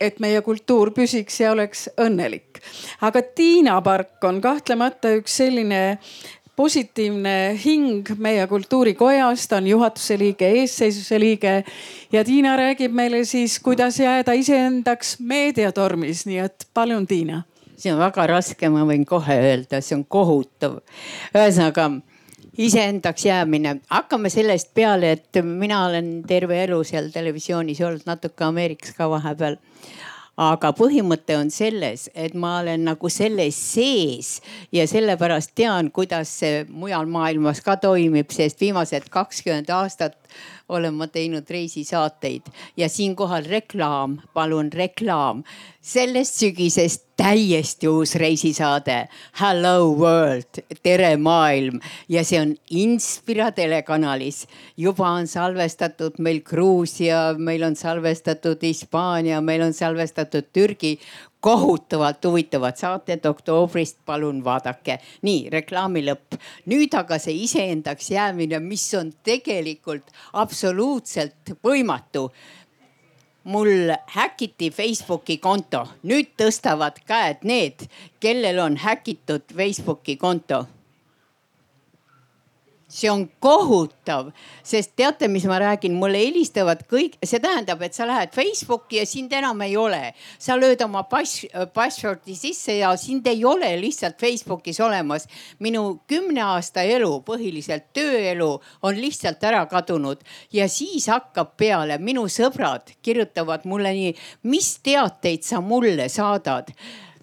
[0.00, 2.60] et meie kultuur püsiks ja oleks õnnelik.
[3.00, 5.98] aga Tiina Park on kahtlemata üks selline
[6.56, 11.54] positiivne hing meie kultuurikojas, ta on juhatuse liige, eesseisuse liige.
[12.12, 17.42] Ja Tiina räägib meile siis, kuidas jääda iseendaks meediatormis, nii et palun, Tiina.
[17.76, 20.78] see on väga raske, ma võin kohe öelda, see on kohutav.
[21.34, 21.90] ühesõnaga
[22.58, 28.94] iseendaks jäämine, hakkame sellest peale, et mina olen terve elu seal televisioonis olnud, natuke Ameerikas
[28.94, 29.58] ka vahepeal
[30.40, 34.40] aga põhimõte on selles, et ma olen nagu selles sees
[34.74, 40.18] ja sellepärast tean, kuidas see mujal maailmas ka toimib, sest viimased kakskümmend aastat
[40.68, 45.44] olen ma teinud reisisaateid ja siinkohal reklaam, palun reklaam.
[45.84, 49.08] sellest sügisest täiesti uus reisisaade
[49.40, 54.46] Hello World, tere maailm ja see on Inspira telekanalis.
[54.76, 60.98] juba on salvestatud meil Gruusia, meil on salvestatud Hispaania, meil on salvestatud Türgi
[61.44, 64.98] kohutavalt huvitavad saated oktoobrist, palun vaadake.
[65.22, 66.38] nii reklaami lõpp.
[66.72, 72.30] nüüd aga see iseendaks jäämine, mis on tegelikult absoluutselt võimatu
[73.44, 77.84] mul häkiti Facebooki konto, nüüd tõstavad käed need,
[78.20, 80.64] kellel on häkitud Facebooki konto
[82.94, 84.30] see on kohutav,
[84.62, 89.06] sest teate, mis ma räägin, mulle helistavad kõik, see tähendab, et sa lähed Facebooki ja
[89.08, 90.12] sind enam ei ole.
[90.38, 91.42] sa lööd oma pass,
[91.74, 95.26] password'i sisse ja sind ei ole lihtsalt Facebookis olemas.
[95.58, 100.22] minu kümne aasta elu, põhiliselt tööelu on lihtsalt ära kadunud.
[100.52, 106.70] Ja siis hakkab peale, minu sõbrad kirjutavad mulle nii, mis teateid sa mulle saadad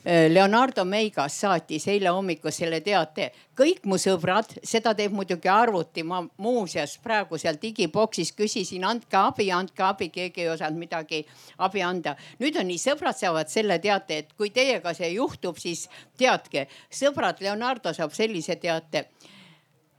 [0.04, 3.32] Leonardo Meigas saatis eile hommikul selle teate.
[3.56, 9.52] kõik mu sõbrad, seda teeb muidugi arvuti, ma muuseas praegu seal digiboksis küsisin, andke abi,
[9.52, 11.26] andke abi, keegi ei osanud midagi
[11.58, 12.16] abi anda.
[12.40, 15.88] nüüd on nii, sõbrad saavad selle teate, et kui teiega see juhtub, siis
[16.18, 19.06] teadke, sõbrad, Leonardo saab sellise teate.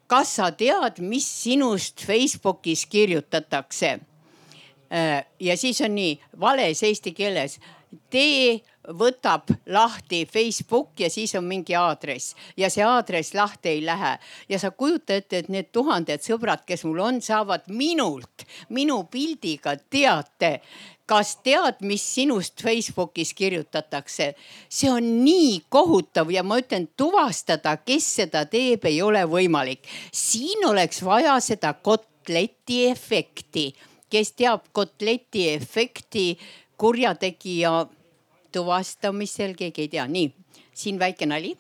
[0.07, 4.01] kas sa tead, mis sinust Facebookis kirjutatakse?
[4.93, 7.61] Äh, ja siis on nii vales eesti keeles
[8.11, 8.61] tee
[8.99, 14.19] võtab lahti Facebook ja siis on mingi aadress ja see aadress lahti ei lähe.
[14.49, 19.77] ja sa kujuta ette, et need tuhanded sõbrad, kes mul on, saavad minult, minu pildiga
[19.91, 20.61] teate
[21.13, 24.33] kas tead, mis sinust Facebookis kirjutatakse?
[24.69, 29.85] see on nii kohutav ja ma ütlen, tuvastada, kes seda teeb, ei ole võimalik.
[30.13, 33.73] siin oleks vaja seda kotleti efekti.
[34.13, 36.39] kes teab kotleti efekti
[36.83, 37.87] kurjategija
[38.53, 40.31] tuvastamisel, keegi ei tea, nii
[40.75, 41.55] siin väike nali.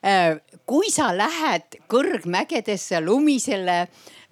[0.00, 0.38] Äh,
[0.68, 3.82] kui sa lähed kõrgmägedesse lumisele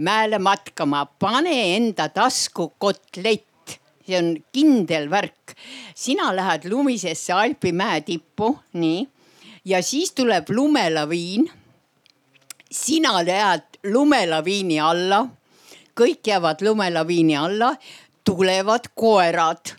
[0.04, 5.56] mäele matkama, pane enda tasku kotlett, see on kindel värk.
[5.94, 9.06] sina lähed lumisesse Alpi mäe tippu, nii
[9.64, 11.50] ja siis tuleb lumelaviin.
[12.70, 15.26] sina jääd lumelaviini alla,
[15.96, 17.74] kõik jäävad lumelaviini alla,
[18.24, 19.77] tulevad koerad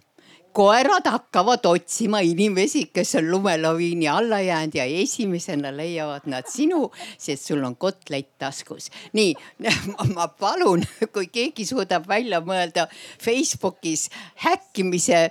[0.60, 7.48] koerad hakkavad otsima inimesi, kes on lumelaviini alla jäänud ja esimesena leiavad nad sinu, sest
[7.48, 8.90] sul on kotlett taskus.
[9.14, 9.36] nii,
[10.16, 10.84] ma palun,
[11.14, 12.90] kui keegi suudab välja mõelda
[13.24, 14.10] Facebookis
[14.44, 15.30] häkkimise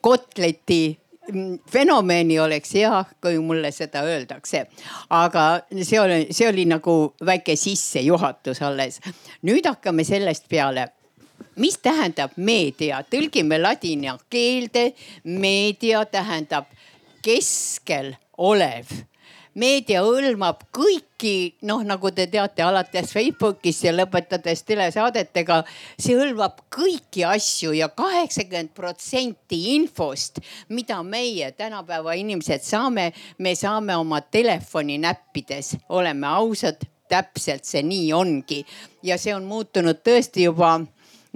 [0.00, 0.98] kotleti
[1.72, 4.66] fenomeni oleks hea, kui mulle seda öeldakse.
[5.10, 9.00] aga see oli, see oli nagu väike sissejuhatus alles.
[9.42, 10.90] nüüd hakkame sellest peale
[11.56, 14.92] mis tähendab meedia, tõlgime ladina keelde.
[15.24, 16.66] meedia tähendab
[17.24, 18.86] keskel olev.
[19.56, 25.62] meedia hõlmab kõiki, noh, nagu te teate, alates Facebookist ja lõpetades telesaadetega.
[25.98, 33.96] see hõlmab kõiki asju ja kaheksakümmend protsenti infost, mida meie tänapäeva inimesed saame, me saame
[33.96, 38.64] oma telefoni näppides, oleme ausad täpselt see nii ongi
[39.02, 40.80] ja see on muutunud tõesti juba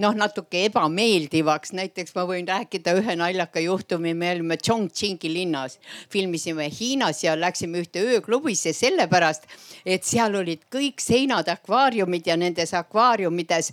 [0.01, 1.73] noh, natuke ebameeldivaks.
[1.77, 5.79] näiteks ma võin rääkida ühe naljaka juhtumi, me olime Chongqingi linnas,
[6.09, 9.47] filmisime Hiinas ja läksime ühte ööklubisse sellepärast,
[9.85, 13.71] et seal olid kõik seinad akvaariumid ja nendes akvaariumides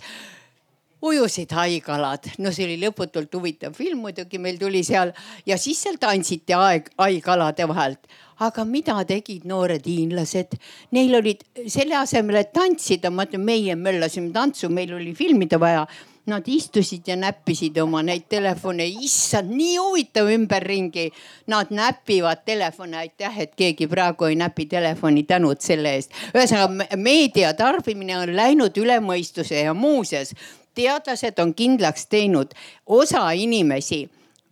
[1.01, 5.13] ujusid haikalad, no see oli lõputult huvitav film muidugi, meil tuli seal
[5.47, 8.09] ja siis seal tantsiti aeg, haikalade vahelt.
[8.39, 10.53] aga mida tegid noored hiinlased?
[10.95, 15.85] Neil olid selle asemel, et tantsida, ma ütlen, meie möllasime tantsu, meil oli filmida vaja
[16.29, 21.07] Nad istusid ja näppisid oma neid telefone, issand, nii huvitav ümberringi.
[21.49, 26.13] Nad näpivad telefone, aitäh, et keegi praegu ei näpi telefoni, tänud selle eest.
[26.35, 30.35] ühesõnaga meedia tarbimine on läinud üle mõistuse ja muuseas
[30.77, 32.53] teadlased on kindlaks teinud,
[32.85, 34.05] osa inimesi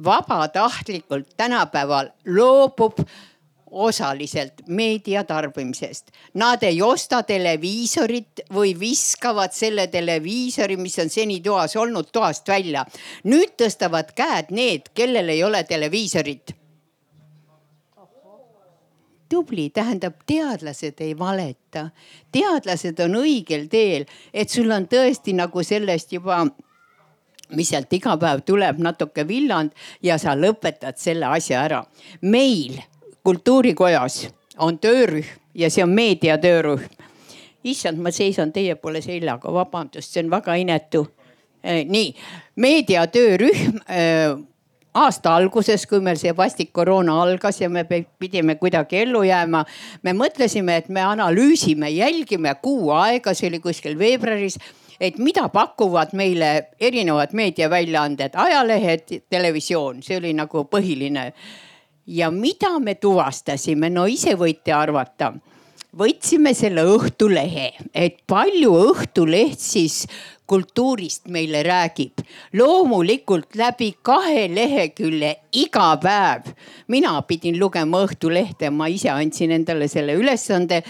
[0.04, 3.00] vabatahtlikult tänapäeval loobub
[3.72, 6.12] osaliselt meedia tarbimisest.
[6.34, 12.86] Nad ei osta televiisorit või viskavad selle televiisori, mis on seni toas olnud, toast välja.
[13.24, 16.56] nüüd tõstavad käed need, kellel ei ole televiisorit.
[19.30, 21.90] tubli, tähendab teadlased ei valeta,
[22.32, 26.46] teadlased on õigel teel, et sul on tõesti nagu sellest juba
[27.56, 29.72] mis sealt iga päev tuleb natuke villand
[30.04, 31.84] ja sa lõpetad selle asja ära.
[32.22, 32.80] meil
[33.28, 35.26] kultuurikojas on töörühm
[35.56, 36.86] ja see on meedia töörühm.
[37.68, 41.02] issand, ma seisan teie poole seljaga, vabandust, see on väga inetu.
[41.64, 42.14] Eh, nii,
[42.64, 44.38] meedia töörühm eh,
[44.94, 49.66] aasta alguses, kui meil see vastik koroona algas ja me pidime kuidagi ellu jääma,
[50.08, 54.56] me mõtlesime, et me analüüsime, jälgime kuu aega, see oli kuskil veebruaris
[55.04, 61.34] et mida pakuvad meile erinevad meediaväljaanded, ajalehed, televisioon, see oli nagu põhiline
[62.08, 65.34] ja mida me tuvastasime, no ise võite arvata.
[65.98, 70.06] võtsime selle Õhtulehe, et palju Õhtuleht siis
[70.48, 72.24] kultuurist meile räägib.
[72.54, 76.54] loomulikult läbi kahe lehekülje iga päev.
[76.88, 80.84] mina pidin lugema Õhtulehte, ma ise andsin endale selle ülesande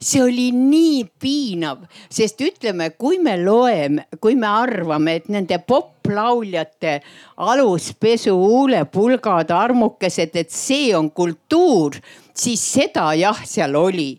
[0.00, 6.98] see oli nii piinav, sest ütleme, kui me loeme, kui me arvame, et nende poplauljate
[7.36, 11.98] aluspesu, huulepulgad, armukesed, et see on kultuur,
[12.38, 14.12] siis seda jah, seal oli,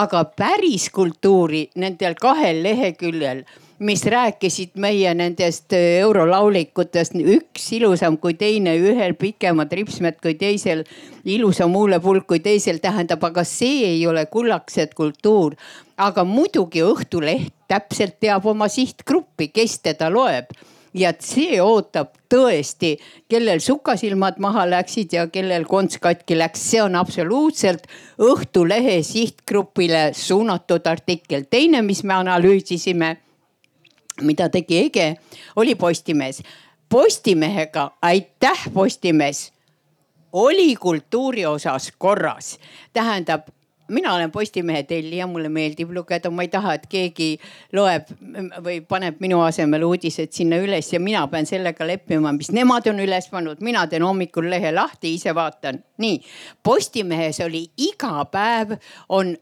[0.00, 3.44] aga päris kultuuri nendel kahel leheküljel
[3.78, 10.84] mis rääkisid meie nendest äh, eurolaulikutest, üks ilusam kui teine, ühel pikemad ripsmed kui teisel,
[11.24, 15.56] ilusam huulepulk kui teisel, tähendab, aga see ei ole kullakesed kultuur.
[15.96, 20.52] aga muidugi Õhtuleht täpselt teab oma sihtgruppi, kes teda loeb
[20.96, 22.96] ja see ootab tõesti,
[23.28, 27.86] kellel sukasilmad maha läksid ja kellel konts katki läks, see on absoluutselt
[28.20, 31.44] Õhtulehe sihtgrupile suunatud artikkel.
[31.50, 33.16] teine, mis me analüüsisime
[34.22, 35.16] mida tegi Ege,
[35.56, 36.42] oli Postimees.
[36.88, 39.52] Postimehega, aitäh Postimees,
[40.32, 42.58] oli kultuuri osas korras.
[42.92, 43.48] tähendab,
[43.88, 47.28] mina olen Postimehe tellija, mulle meeldib lugeda, ma ei taha, et keegi
[47.72, 48.10] loeb
[48.64, 53.00] või paneb minu asemel uudised sinna üles ja mina pean sellega leppima, mis nemad on
[53.02, 53.60] üles pannud.
[53.60, 55.82] mina teen hommikul lehe lahti, ise vaatan.
[55.98, 56.20] nii,
[56.62, 58.76] Postimehes oli iga päev
[59.08, 59.36] on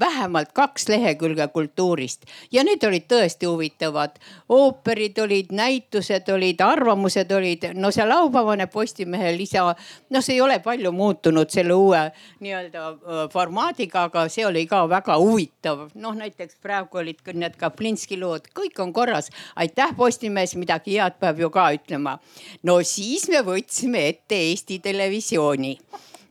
[0.00, 4.18] vähemalt kaks lehekülge kultuurist ja need olid tõesti huvitavad.
[4.48, 9.74] ooperid olid, näitused olid, arvamused olid, no see laupäevane Postimehe lisa,
[10.10, 12.02] noh, see ei ole palju muutunud selle uue
[12.40, 15.88] nii-öelda formaadiga, aga see oli ka väga huvitav.
[15.94, 19.30] noh, näiteks praegu olid need Kaplinski lood, kõik on korras.
[19.56, 22.18] aitäh Postimees, midagi head peab ju ka ütlema.
[22.62, 25.78] no siis me võtsime ette Eesti Televisiooni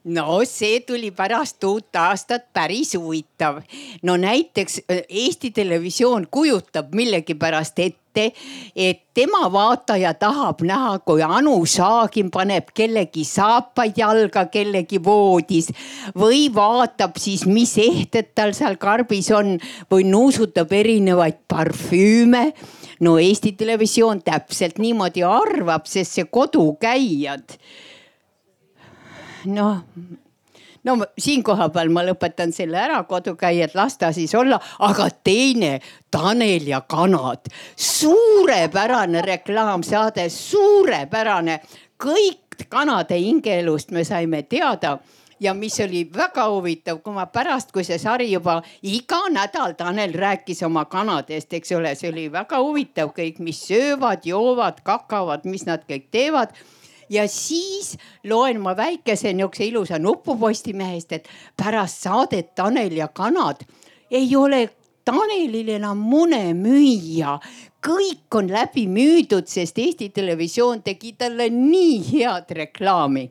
[0.10, 3.62] no see tuli pärast uut aastat päris huvitav.
[4.04, 8.32] no näiteks äh, Eesti Televisioon kujutab millegipärast ette,
[8.76, 15.70] et tema vaataja tahab näha, kui Anu Saagim paneb kellegi saapaid jalga kellegi voodis
[16.18, 19.58] või vaatab siis, mis ehted tal seal karbis on
[19.92, 22.50] või nuusutab erinevaid parfüüme
[23.00, 27.60] no Eesti Televisioon täpselt niimoodi arvab, sest see kodukäijad
[29.46, 29.78] noh
[30.84, 35.80] no siin kohapeal ma lõpetan selle ära, kodukäijad, las ta siis olla, aga teine,
[36.12, 41.60] Tanel ja kanad, suurepärane reklaamsaade, suurepärane,
[42.02, 44.98] kõik kanade hingeelust me saime teada.
[45.40, 50.12] Ja mis oli väga huvitav, kui ma pärast, kui see sari juba iga nädal Tanel
[50.12, 53.14] rääkis oma kanadest, eks ole, see oli väga huvitav.
[53.16, 56.52] Kõik, mis söövad, joovad, kakavad, mis nad kõik teevad
[57.10, 61.28] ja siis loen ma väikese nihukese ilusa nupu Postimehest, et
[61.58, 63.66] pärast saadet Tanel ja kanad
[64.12, 64.70] ei ole
[65.06, 67.40] Tanelil enam mune müüa.
[67.80, 73.30] kõik on läbi müüdud, sest Eesti Televisioon tegi talle nii head reklaami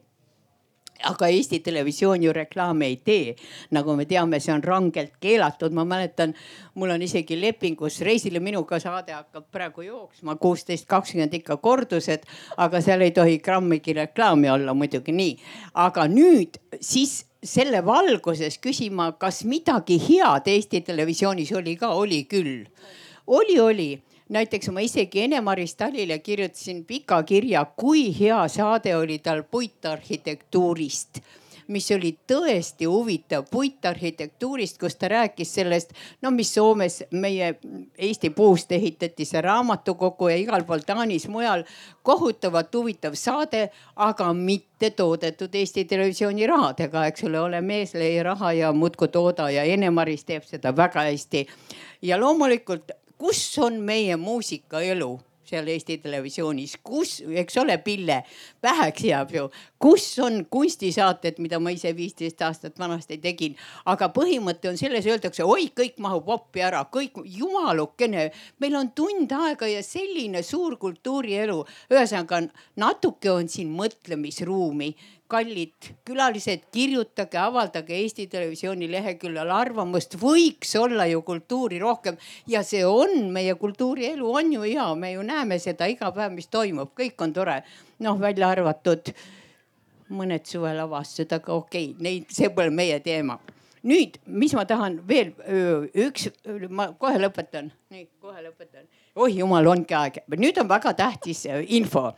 [1.07, 3.37] aga Eesti Televisioon ju reklaami ei tee.
[3.71, 6.35] nagu me teame, see on rangelt keelatud, ma mäletan,
[6.75, 12.27] mul on isegi lepingus Reisile minuga saade hakkab praegu jooksma, kuusteist, kakskümmend ikka kordused,
[12.57, 15.39] aga seal ei tohi grammigi reklaami olla, muidugi nii.
[15.75, 22.67] aga nüüd siis selle valguses küsima, kas midagi head Eesti Televisioonis oli ka, oli küll.
[23.27, 23.91] oli, oli
[24.29, 31.23] näiteks ma isegi Ene-Maris Talile kirjutasin pika kirja, kui hea saade oli tal puitarhitektuurist
[31.69, 35.93] mis oli tõesti huvitav puitarhitektuurist, kus ta rääkis sellest,
[36.23, 37.55] no mis Soomes meie
[37.99, 41.65] Eesti puust ehitati see raamatukogu ja igal pool Taanis mujal.
[42.03, 48.53] kohutavalt huvitav saade, aga mitte toodetud Eesti Televisiooni rahadega, eks ole, ole mees, leia raha
[48.53, 51.47] ja muudkui tooda ja Ene-Maris teeb seda väga hästi.
[52.03, 55.17] ja loomulikult kus on meie muusikaelu
[55.49, 58.19] seal Eesti Televisioonis, kus, eks ole, Pille,
[58.63, 59.47] väheks jääb ju,
[59.81, 63.57] kus on kunstisaated, mida ma ise viisteist aastat vanasti tegin.
[63.89, 68.29] aga põhimõte on selles, öeldakse, oi, kõik mahub oppi ära, kõik jumalukene,
[68.61, 71.65] meil on tund aega ja selline suur kultuurielu.
[71.91, 72.43] ühesõnaga
[72.77, 74.95] natuke on siin mõtlemisruumi
[75.29, 82.17] kallid külalised, kirjutage, avaldage Eesti Televisiooni leheküljel arvamust, võiks olla ju kultuuri rohkem.
[82.49, 86.49] Ja see on, meie kultuurielu on ju hea, me ju näeme seda iga päev, mis
[86.53, 87.61] toimub, kõik on tore.
[87.99, 89.13] noh, välja arvatud
[90.15, 91.91] mõned suvelavastused, aga okei.
[91.91, 93.39] Okay,, neid, see pole meie teema.
[93.89, 95.33] nüüd, mis ma tahan veel,
[95.95, 96.29] üks,
[96.71, 98.89] ma kohe lõpetan, nii kohe lõpetan.
[99.17, 102.13] oi jumal, ongi aeg, nüüd on väga tähtis info.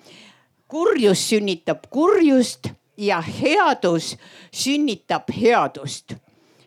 [0.70, 2.70] Kurjus sünnitab kurjust
[3.00, 4.16] ja headus
[4.52, 6.14] sünnitab headust.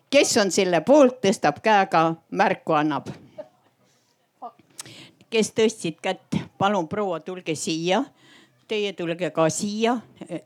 [0.10, 3.07] kes on selle poolt, tõstab käega, märku annab.
[5.30, 8.03] kes tõstsid kätt, palun proua, tulge siia.
[8.68, 9.97] Teie tulge ka siia,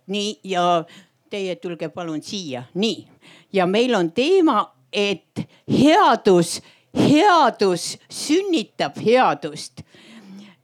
[0.08, 0.84] nii ja
[1.30, 3.08] teie tulge palun siia, nii.
[3.54, 5.40] ja meil on teema, et
[5.72, 6.62] headus,
[6.96, 9.84] headus sünnitab headust.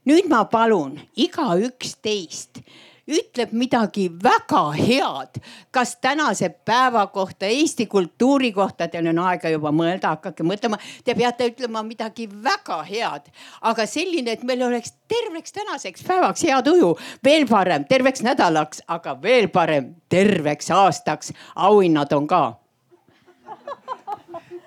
[0.04, 2.60] nüüd ma palun igaüks teist
[3.08, 5.40] ütleb midagi väga head,
[5.70, 10.78] kas tänase päeva kohta, Eesti kultuuri kohta, teil on aega juba mõelda, hakake mõtlema.
[11.04, 13.28] Te peate ütlema midagi väga head,
[13.62, 16.94] aga selline, et meil oleks terveks tänaseks päevaks hea tuju,
[17.24, 21.32] veel parem terveks nädalaks, aga veel parem terveks aastaks.
[21.54, 22.58] auhinnad on ka.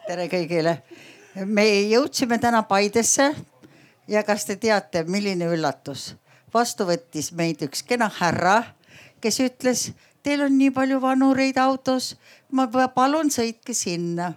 [0.07, 0.77] tere kõigile,
[1.45, 3.35] me jõudsime täna Paidesse
[4.07, 6.13] ja kas te teate, milline üllatus
[6.57, 8.57] vastu võttis meid üks kena härra,
[9.21, 9.87] kes ütles,
[10.25, 12.15] teil on nii palju vanureid autos,
[12.51, 14.33] ma palun sõitke sinna.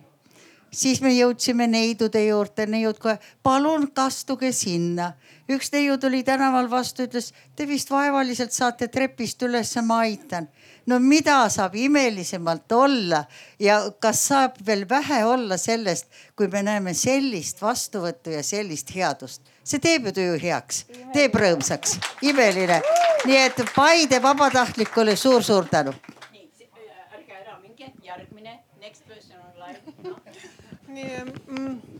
[0.71, 5.13] siis me jõudsime neidude juurde, neiud kohe, palun kastuge sinna.
[5.51, 10.49] üks neiu tuli tänaval vastu, ütles, te vist vaevaliselt saate trepist ülesse, ma aitan
[10.87, 13.25] no mida saab imelisemalt olla
[13.59, 16.07] ja kas saab veel vähe olla sellest,
[16.37, 20.85] kui me näeme sellist vastuvõttu ja sellist headust see teeb ju tuju heaks,
[21.15, 22.81] teeb rõõmsaks, imeline.
[23.27, 25.93] nii et Paide vabatahtlikule suur-suur tänu.
[27.15, 30.17] ärge ära minge, järgmine, next person on live no..
[30.89, 32.00] nii mm, äh,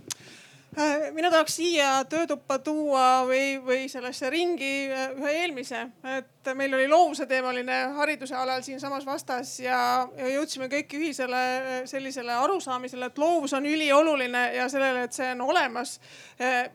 [1.13, 5.81] mina tahaks siia töötuppa tuua või, või sellesse ringi äh, ühe eelmise,
[6.17, 11.81] et meil oli loovuse teemaline hariduse alal siinsamas vastas ja, ja jõudsime kõik ühisele äh,
[11.91, 15.99] sellisele arusaamisele, et loovus on ülioluline ja sellele, et see on olemas.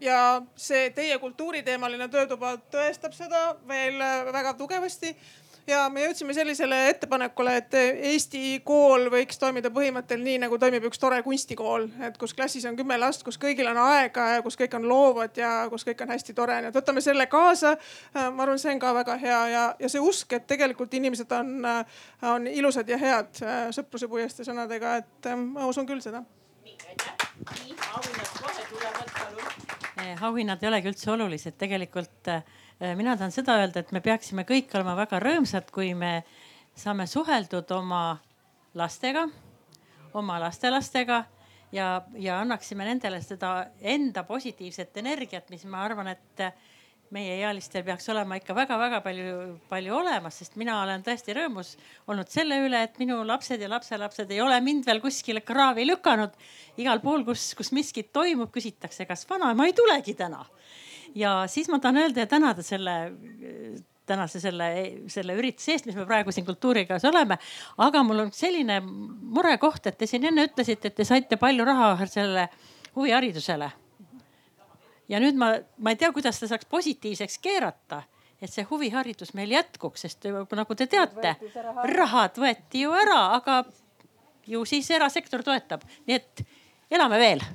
[0.02, 3.98] Ja see teie kultuuriteemaline töötuba tõestab seda veel
[4.34, 5.16] väga tugevasti
[5.68, 11.02] ja me jõudsime sellisele ettepanekule, et Eesti kool võiks toimida põhimõttel nii nagu toimib üks
[11.02, 14.78] tore kunstikool, et kus klassis on kümme last, kus kõigil on aega ja kus kõik
[14.78, 16.60] on loovad ja kus kõik on hästi tore.
[16.62, 17.76] nii et võtame selle kaasa.
[18.16, 21.32] Eh, ma arvan, see on ka väga hea ja, ja see usk, et tegelikult inimesed
[21.32, 21.56] on,
[22.36, 23.44] on ilusad ja head
[23.76, 26.24] sõpruse puiestee sõnadega, et ma usun küll seda.
[26.66, 27.30] nii, aitäh.
[27.64, 29.16] nii, auhinnad kohe tulevad
[29.96, 32.30] Eh, auhinnad ei olegi üldse olulised, tegelikult
[32.80, 36.24] mina tahan seda öelda, et me peaksime kõik olema väga rõõmsad, kui me
[36.76, 38.18] saame suheldud oma
[38.76, 39.28] lastega,
[40.14, 41.24] oma lastelastega
[41.72, 41.90] ja,
[42.20, 46.48] ja annaksime nendele seda enda positiivset energiat, mis ma arvan, et
[47.14, 49.36] meie ealistel peaks olema ikka väga-väga palju,
[49.70, 51.76] palju olemas, sest mina olen tõesti rõõmus
[52.10, 56.34] olnud selle üle, et minu lapsed ja lapselapsed ei ole mind veel kuskile kraavi lükanud.
[56.82, 60.44] igal pool, kus, kus miskit toimub, küsitakse, kas vanaema ei tulegi täna.
[61.16, 62.96] Ja siis ma tahan öelda ja tänada selle
[64.06, 64.68] tänase selle,
[65.10, 67.38] selle ürituse eest, mis me praegu siin kultuuriga oleme.
[67.78, 71.96] aga mul on selline murekoht, et te siin enne ütlesite, et te saite palju raha
[72.06, 72.48] sellele
[72.96, 73.72] huviharidusele.
[75.10, 78.04] Ja nüüd ma, ma ei tea, kuidas ta saaks positiivseks keerata,
[78.42, 81.36] et see huviharidus meil jätkuks, sest nagu te teate,
[81.94, 83.64] rahad võeti ju ära, aga
[84.50, 86.46] ju siis erasektor toetab, nii et
[86.94, 87.46] elame veel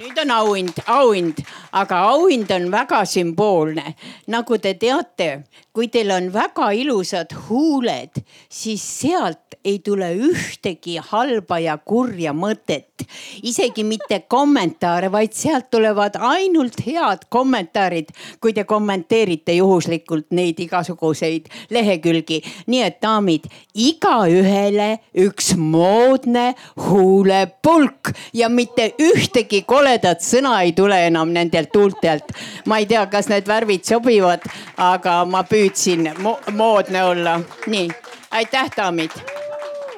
[0.00, 1.42] nüüd on auhind, auhind,
[1.76, 3.94] aga auhind on väga sümboolne.
[4.26, 11.58] nagu te teate, kui teil on väga ilusad huuled, siis sealt ei tule ühtegi halba
[11.58, 13.04] ja kurja mõtet.
[13.42, 21.48] isegi mitte kommentaare, vaid sealt tulevad ainult head kommentaarid, kui te kommenteerite juhuslikult neid igasuguseid
[21.70, 22.42] lehekülgi.
[22.66, 23.44] nii et daamid,
[23.74, 26.54] igaühele üks moodne
[26.88, 32.30] huulepulk ja mitte ühtegi koledat sõna ei tule enam nendelt huultelt.
[32.66, 34.44] ma ei tea, kas need värvid sobivad,
[34.78, 37.40] aga ma püüdsin mo moodne olla.
[37.66, 37.90] nii,
[38.30, 39.10] aitäh, daamid.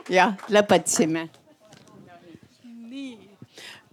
[0.09, 1.29] jah, lõpetasime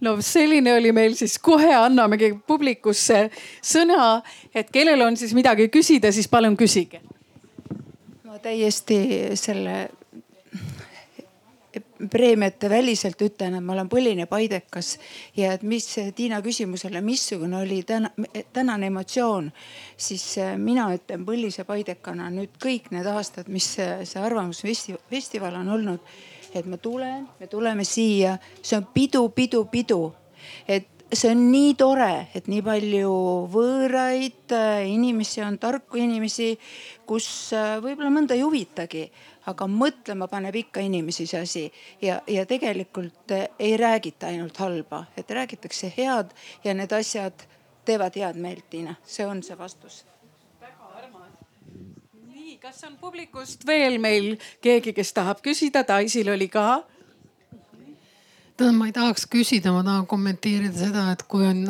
[0.00, 3.28] no selline oli meil siis, kohe annamegi publikusse
[3.62, 4.22] sõna,
[4.54, 7.02] et kellel on siis midagi küsida, siis palun küsige.
[8.24, 9.90] ma täiesti selle
[12.10, 14.96] preemiate väliselt ütlen, et ma olen põline paidekas
[15.36, 18.10] ja et mis Tiina küsimusele, missugune oli täna,
[18.52, 19.50] tänane emotsioon,
[19.96, 25.74] siis äh, mina ütlen põlise paidekana nüüd kõik need aastad, mis see, see Arvamusfestival on
[25.76, 26.14] olnud,
[26.54, 30.02] et ma tulen, me tuleme siia, see on pidu, pidu, pidu.
[30.68, 33.12] et see on nii tore, et nii palju
[33.52, 36.54] võõraid äh, inimesi on, tarku inimesi,
[37.08, 37.26] kus
[37.56, 39.04] äh, võib-olla mõnda ei huvitagi
[39.50, 41.64] aga mõtlema paneb ikka inimesi see asi.
[42.02, 46.32] Ja, ja tegelikult eh, ei räägita ainult halba, et räägitakse head
[46.64, 47.46] ja need asjad
[47.84, 50.04] teevad head meelt, Tiina, see on see vastus.
[50.60, 51.32] väga armas.
[52.34, 56.84] nii, kas on publikust veel meil keegi, kes tahab küsida, Taisil oli ka.
[58.56, 61.64] Tähendab, ma ei tahaks küsida, ma tahan kommenteerida seda, et kui on,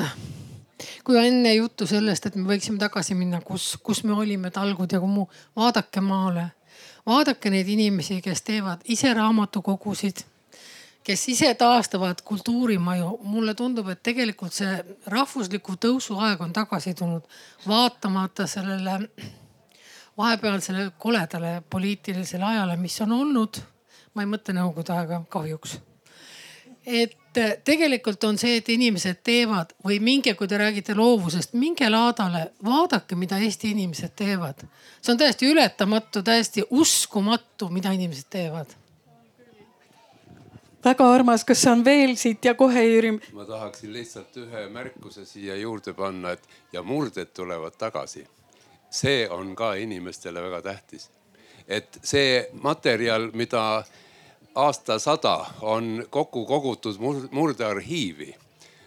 [1.07, 4.93] kui on enne juttu sellest, et me võiksime tagasi minna, kus, kus me olime talgud
[4.93, 6.51] ja kui muu, vaadake maale
[7.07, 10.23] vaadake neid inimesi, kes teevad ise raamatukogusid,
[11.05, 13.19] kes ise taastavad kultuurimaju.
[13.23, 17.23] mulle tundub, et tegelikult see rahvusliku tõusu aeg on tagasi tulnud,
[17.69, 18.99] vaatamata sellele
[20.19, 23.63] vahepealsele koledale poliitilisele ajale, mis on olnud.
[24.15, 25.81] ma ei mõtle nõukogude aega kahjuks.
[26.87, 31.87] et Eh, tegelikult on see, et inimesed teevad või minge, kui te räägite loovusest, minge
[31.89, 34.61] laadale, vaadake, mida Eesti inimesed teevad.
[35.01, 38.75] see on täiesti ületamatu, täiesti uskumatu, mida inimesed teevad.
[40.85, 43.13] väga armas, kas on veel siit ja kohe Jüri?
[43.33, 48.27] ma tahaksin lihtsalt ühe märkuse siia juurde panna, et ja murded tulevad tagasi.
[48.91, 51.11] see on ka inimestele väga tähtis.
[51.69, 53.85] et see materjal, mida
[54.55, 56.97] aastasada on kokku kogutud
[57.31, 58.35] murdearhiivi.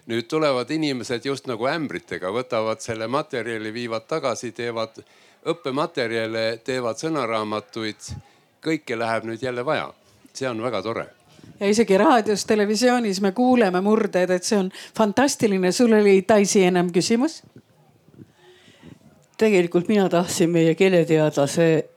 [0.05, 5.01] nüüd tulevad inimesed just nagu ämbritega, võtavad selle materjali, viivad tagasi, teevad
[5.45, 8.13] õppematerjale, teevad sõnaraamatuid.
[8.65, 9.93] kõike läheb nüüd jälle vaja.
[10.33, 11.07] see on väga tore
[11.59, 15.71] ja isegi raadios, televisioonis me kuuleme murdeid, et see on fantastiline.
[15.71, 17.43] sul oli Daisy ennem küsimus?
[19.37, 21.89] tegelikult mina tahtsin meie keeleteadlase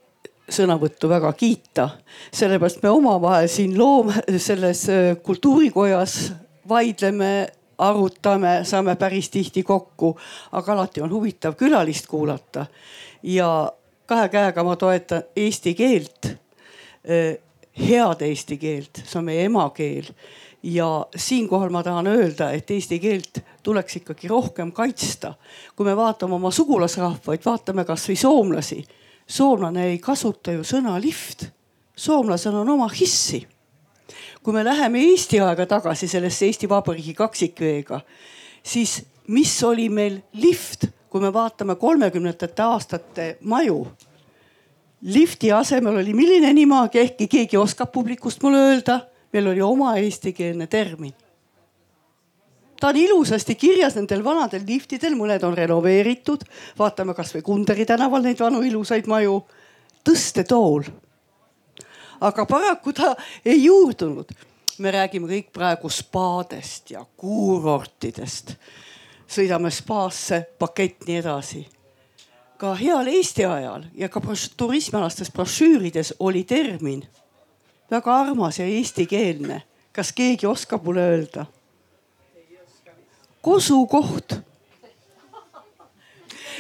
[0.49, 1.89] sõnavõttu väga kiita,
[2.35, 6.33] sellepärast me omavahel siin loom-, selles äh, kultuurikojas
[6.69, 7.49] vaidleme,
[7.79, 10.15] arutame, saame päris tihti kokku,
[10.53, 12.66] aga alati on huvitav külalist kuulata.
[13.23, 13.73] ja
[14.07, 16.33] kahe käega ma toetan eesti keelt,
[17.05, 17.39] äh,
[17.79, 20.12] head eesti keelt, see on meie emakeel
[20.62, 25.35] ja siinkohal ma tahan öelda, et eesti keelt tuleks ikkagi rohkem kaitsta.
[25.77, 28.85] kui me vaatame oma sugulasrahvaid, vaatame kasvõi soomlasi
[29.29, 31.47] soomlane ei kasuta ju sõna lift.
[31.97, 33.47] soomlasel on oma hissi.
[34.43, 38.01] kui me läheme Eesti aega tagasi sellesse Eesti Vabariigi kaksikveega,
[38.63, 43.87] siis mis oli meil lift, kui me vaatame kolmekümnendate aastate maju
[45.03, 49.01] lifti asemel oli milline nimagi, ehkki keegi oskab publikust mulle öelda,
[49.33, 51.15] meil oli oma eestikeelne termin
[52.81, 56.45] ta on ilusasti kirjas nendel vanadel liftidel, mõned on renoveeritud.
[56.79, 59.45] vaatame kasvõi Kunderi tänaval neid vanu ilusaid maju.
[60.05, 60.85] tõstetool.
[62.21, 64.29] aga paraku ta ei juurdunud.
[64.79, 68.55] me räägime kõik praegu spaadest ja kuurortidest.
[69.29, 71.67] sõidame spaasse, pakett nii edasi.
[72.57, 74.21] ka heal Eesti ajal ja ka
[74.57, 77.07] turismialastes brošüürides oli termin
[77.91, 79.63] väga armas ja eestikeelne.
[79.93, 81.47] kas keegi oskab mulle öelda?
[83.43, 84.32] Kosukoht.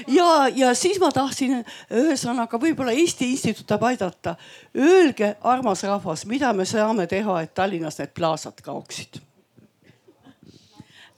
[0.06, 4.36] ja, ja siis ma tahtsin ühesõnaga võib-olla Eesti Instituut tahab aidata.
[4.76, 9.22] Öelge, armas rahvas, mida me saame teha, et Tallinnas need plaasad kaoksid?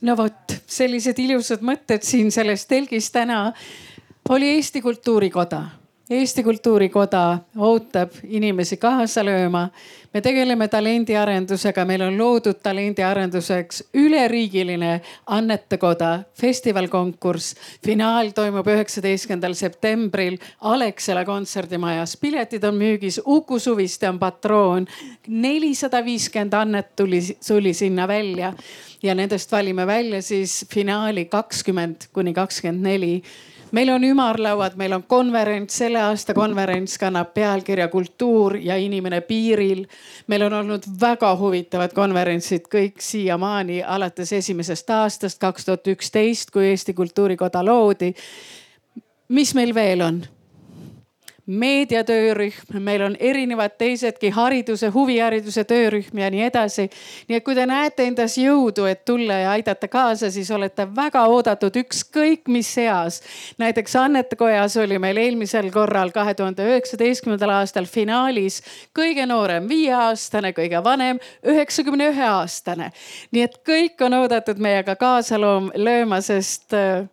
[0.00, 3.52] no vot, sellised ilusad mõtted siin selles telgis täna.
[4.28, 5.79] oli Eesti Kultuurikoda
[6.10, 9.68] Eesti Kultuurikoda ootab inimesi kaasa lööma.
[10.14, 17.54] me tegeleme talendiarendusega, meil on loodud talendiarenduseks üleriigiline annetekoda, festivalkonkurss.
[17.86, 24.86] finaal toimub üheksateistkümnendal septembril Alexela kontserdimajas, piletid on müügis, Uku Suviste on patroon.
[25.28, 28.52] nelisada viiskümmend annet tuli, tuli sinna välja
[29.02, 33.22] ja nendest valime välja siis finaali kakskümmend kuni kakskümmend neli
[33.72, 39.86] meil on ümarlauad, meil on konverents, selle aasta konverents kannab pealkirja Kultuur ja inimene piiril.
[40.26, 46.66] meil on olnud väga huvitavad konverentsid kõik siiamaani alates esimesest aastast, kaks tuhat üksteist, kui
[46.70, 48.14] Eesti Kultuurikoda loodi.
[49.28, 50.22] mis meil veel on?
[51.50, 56.90] Meediatöörühm, meil on erinevad teisedki hariduse, huvihariduse töörühm ja nii edasi.
[57.28, 61.24] nii et kui te näete endas jõudu, et tulla ja aidata kaasa, siis olete väga
[61.26, 63.20] oodatud ükskõik mis eas.
[63.58, 68.62] näiteks Annete Kojas oli meil eelmisel korral, kahe tuhande üheksateistkümnendal aastal finaalis
[68.98, 72.92] kõige noorem viieaastane, kõige vanem üheksakümne ühe aastane.
[73.30, 77.08] nii et kõik on oodatud meiega kaasa lööma, sest äh,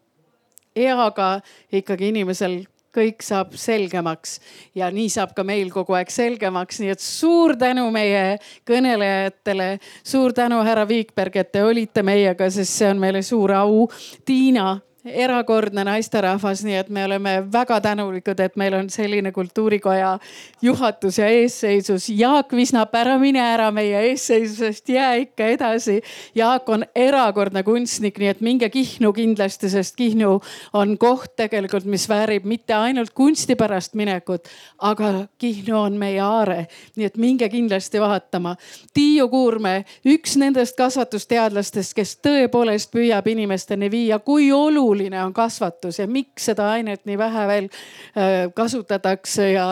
[0.76, 1.40] eaga
[1.74, 2.62] ikkagi inimesel
[2.96, 4.40] kõik saab selgemaks
[4.76, 8.38] ja nii saab ka meil kogu aeg selgemaks, nii et suur tänu meie
[8.68, 9.78] kõnelejatele.
[10.04, 13.88] suur tänu, härra Viikberg, et te olite meiega, sest see on meile suur au.
[14.26, 14.78] Tiina
[15.08, 20.18] erakordne naisterahvas, nii et me oleme väga tänulikud, et meil on selline kultuurikoja
[20.62, 22.10] juhatus ja eesseisus.
[22.10, 26.02] Jaak Visnap, ära mine ära meie eesseisusest, jää ikka edasi.
[26.36, 30.40] Jaak on erakordne kunstnik, nii et minge Kihnu kindlasti, sest Kihnu
[30.74, 34.48] on koht tegelikult, mis väärib mitte ainult kunsti pärast minekut,
[34.78, 38.56] aga Kihnu on meie aare, nii et minge kindlasti vaatama.
[38.94, 46.00] Tiiu Kuurme, üks nendest kasvatusteadlastest, kes tõepoolest püüab inimesteni viia, kui oluline oluline on kasvatus
[46.00, 49.66] ja miks seda ainet nii vähe veel äh, kasutatakse ja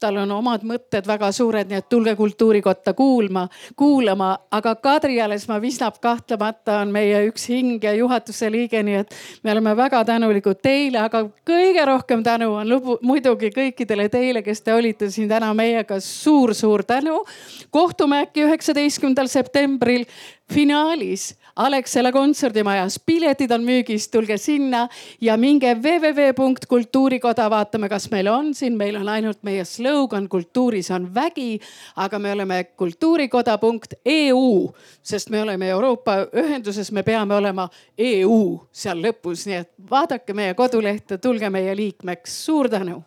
[0.00, 3.46] tal on omad mõtted väga suured, nii et tulge kultuurikotta kuulma,
[3.76, 4.30] kuulama.
[4.50, 9.52] aga Kadri Jalesmaa Visnap kahtlemata on meie üks hing ja juhatuse liige, nii et me
[9.52, 14.74] oleme väga tänulikud teile, aga kõige rohkem tänu on lubu, muidugi kõikidele teile, kes te
[14.74, 17.24] olite siin täna meiega suur-suur tänu.
[17.70, 20.06] kohtume äkki üheksateistkümnendal septembril
[20.50, 24.86] finaalis Alexela kontserdimajas, piletid on müügis, tulge sinna
[25.20, 31.08] ja minge www.kultuurikoda, vaatame, kas meil on siin, meil on ainult meie slogan kultuuris on
[31.14, 31.60] vägi,
[31.96, 34.70] aga me oleme kultuurikoda.eu,
[35.02, 37.68] sest me oleme Euroopa ühenduses, me peame olema
[37.98, 38.40] EU
[38.72, 43.02] seal lõpus, nii et vaadake meie kodulehte, tulge meie liikmeks, suur tänu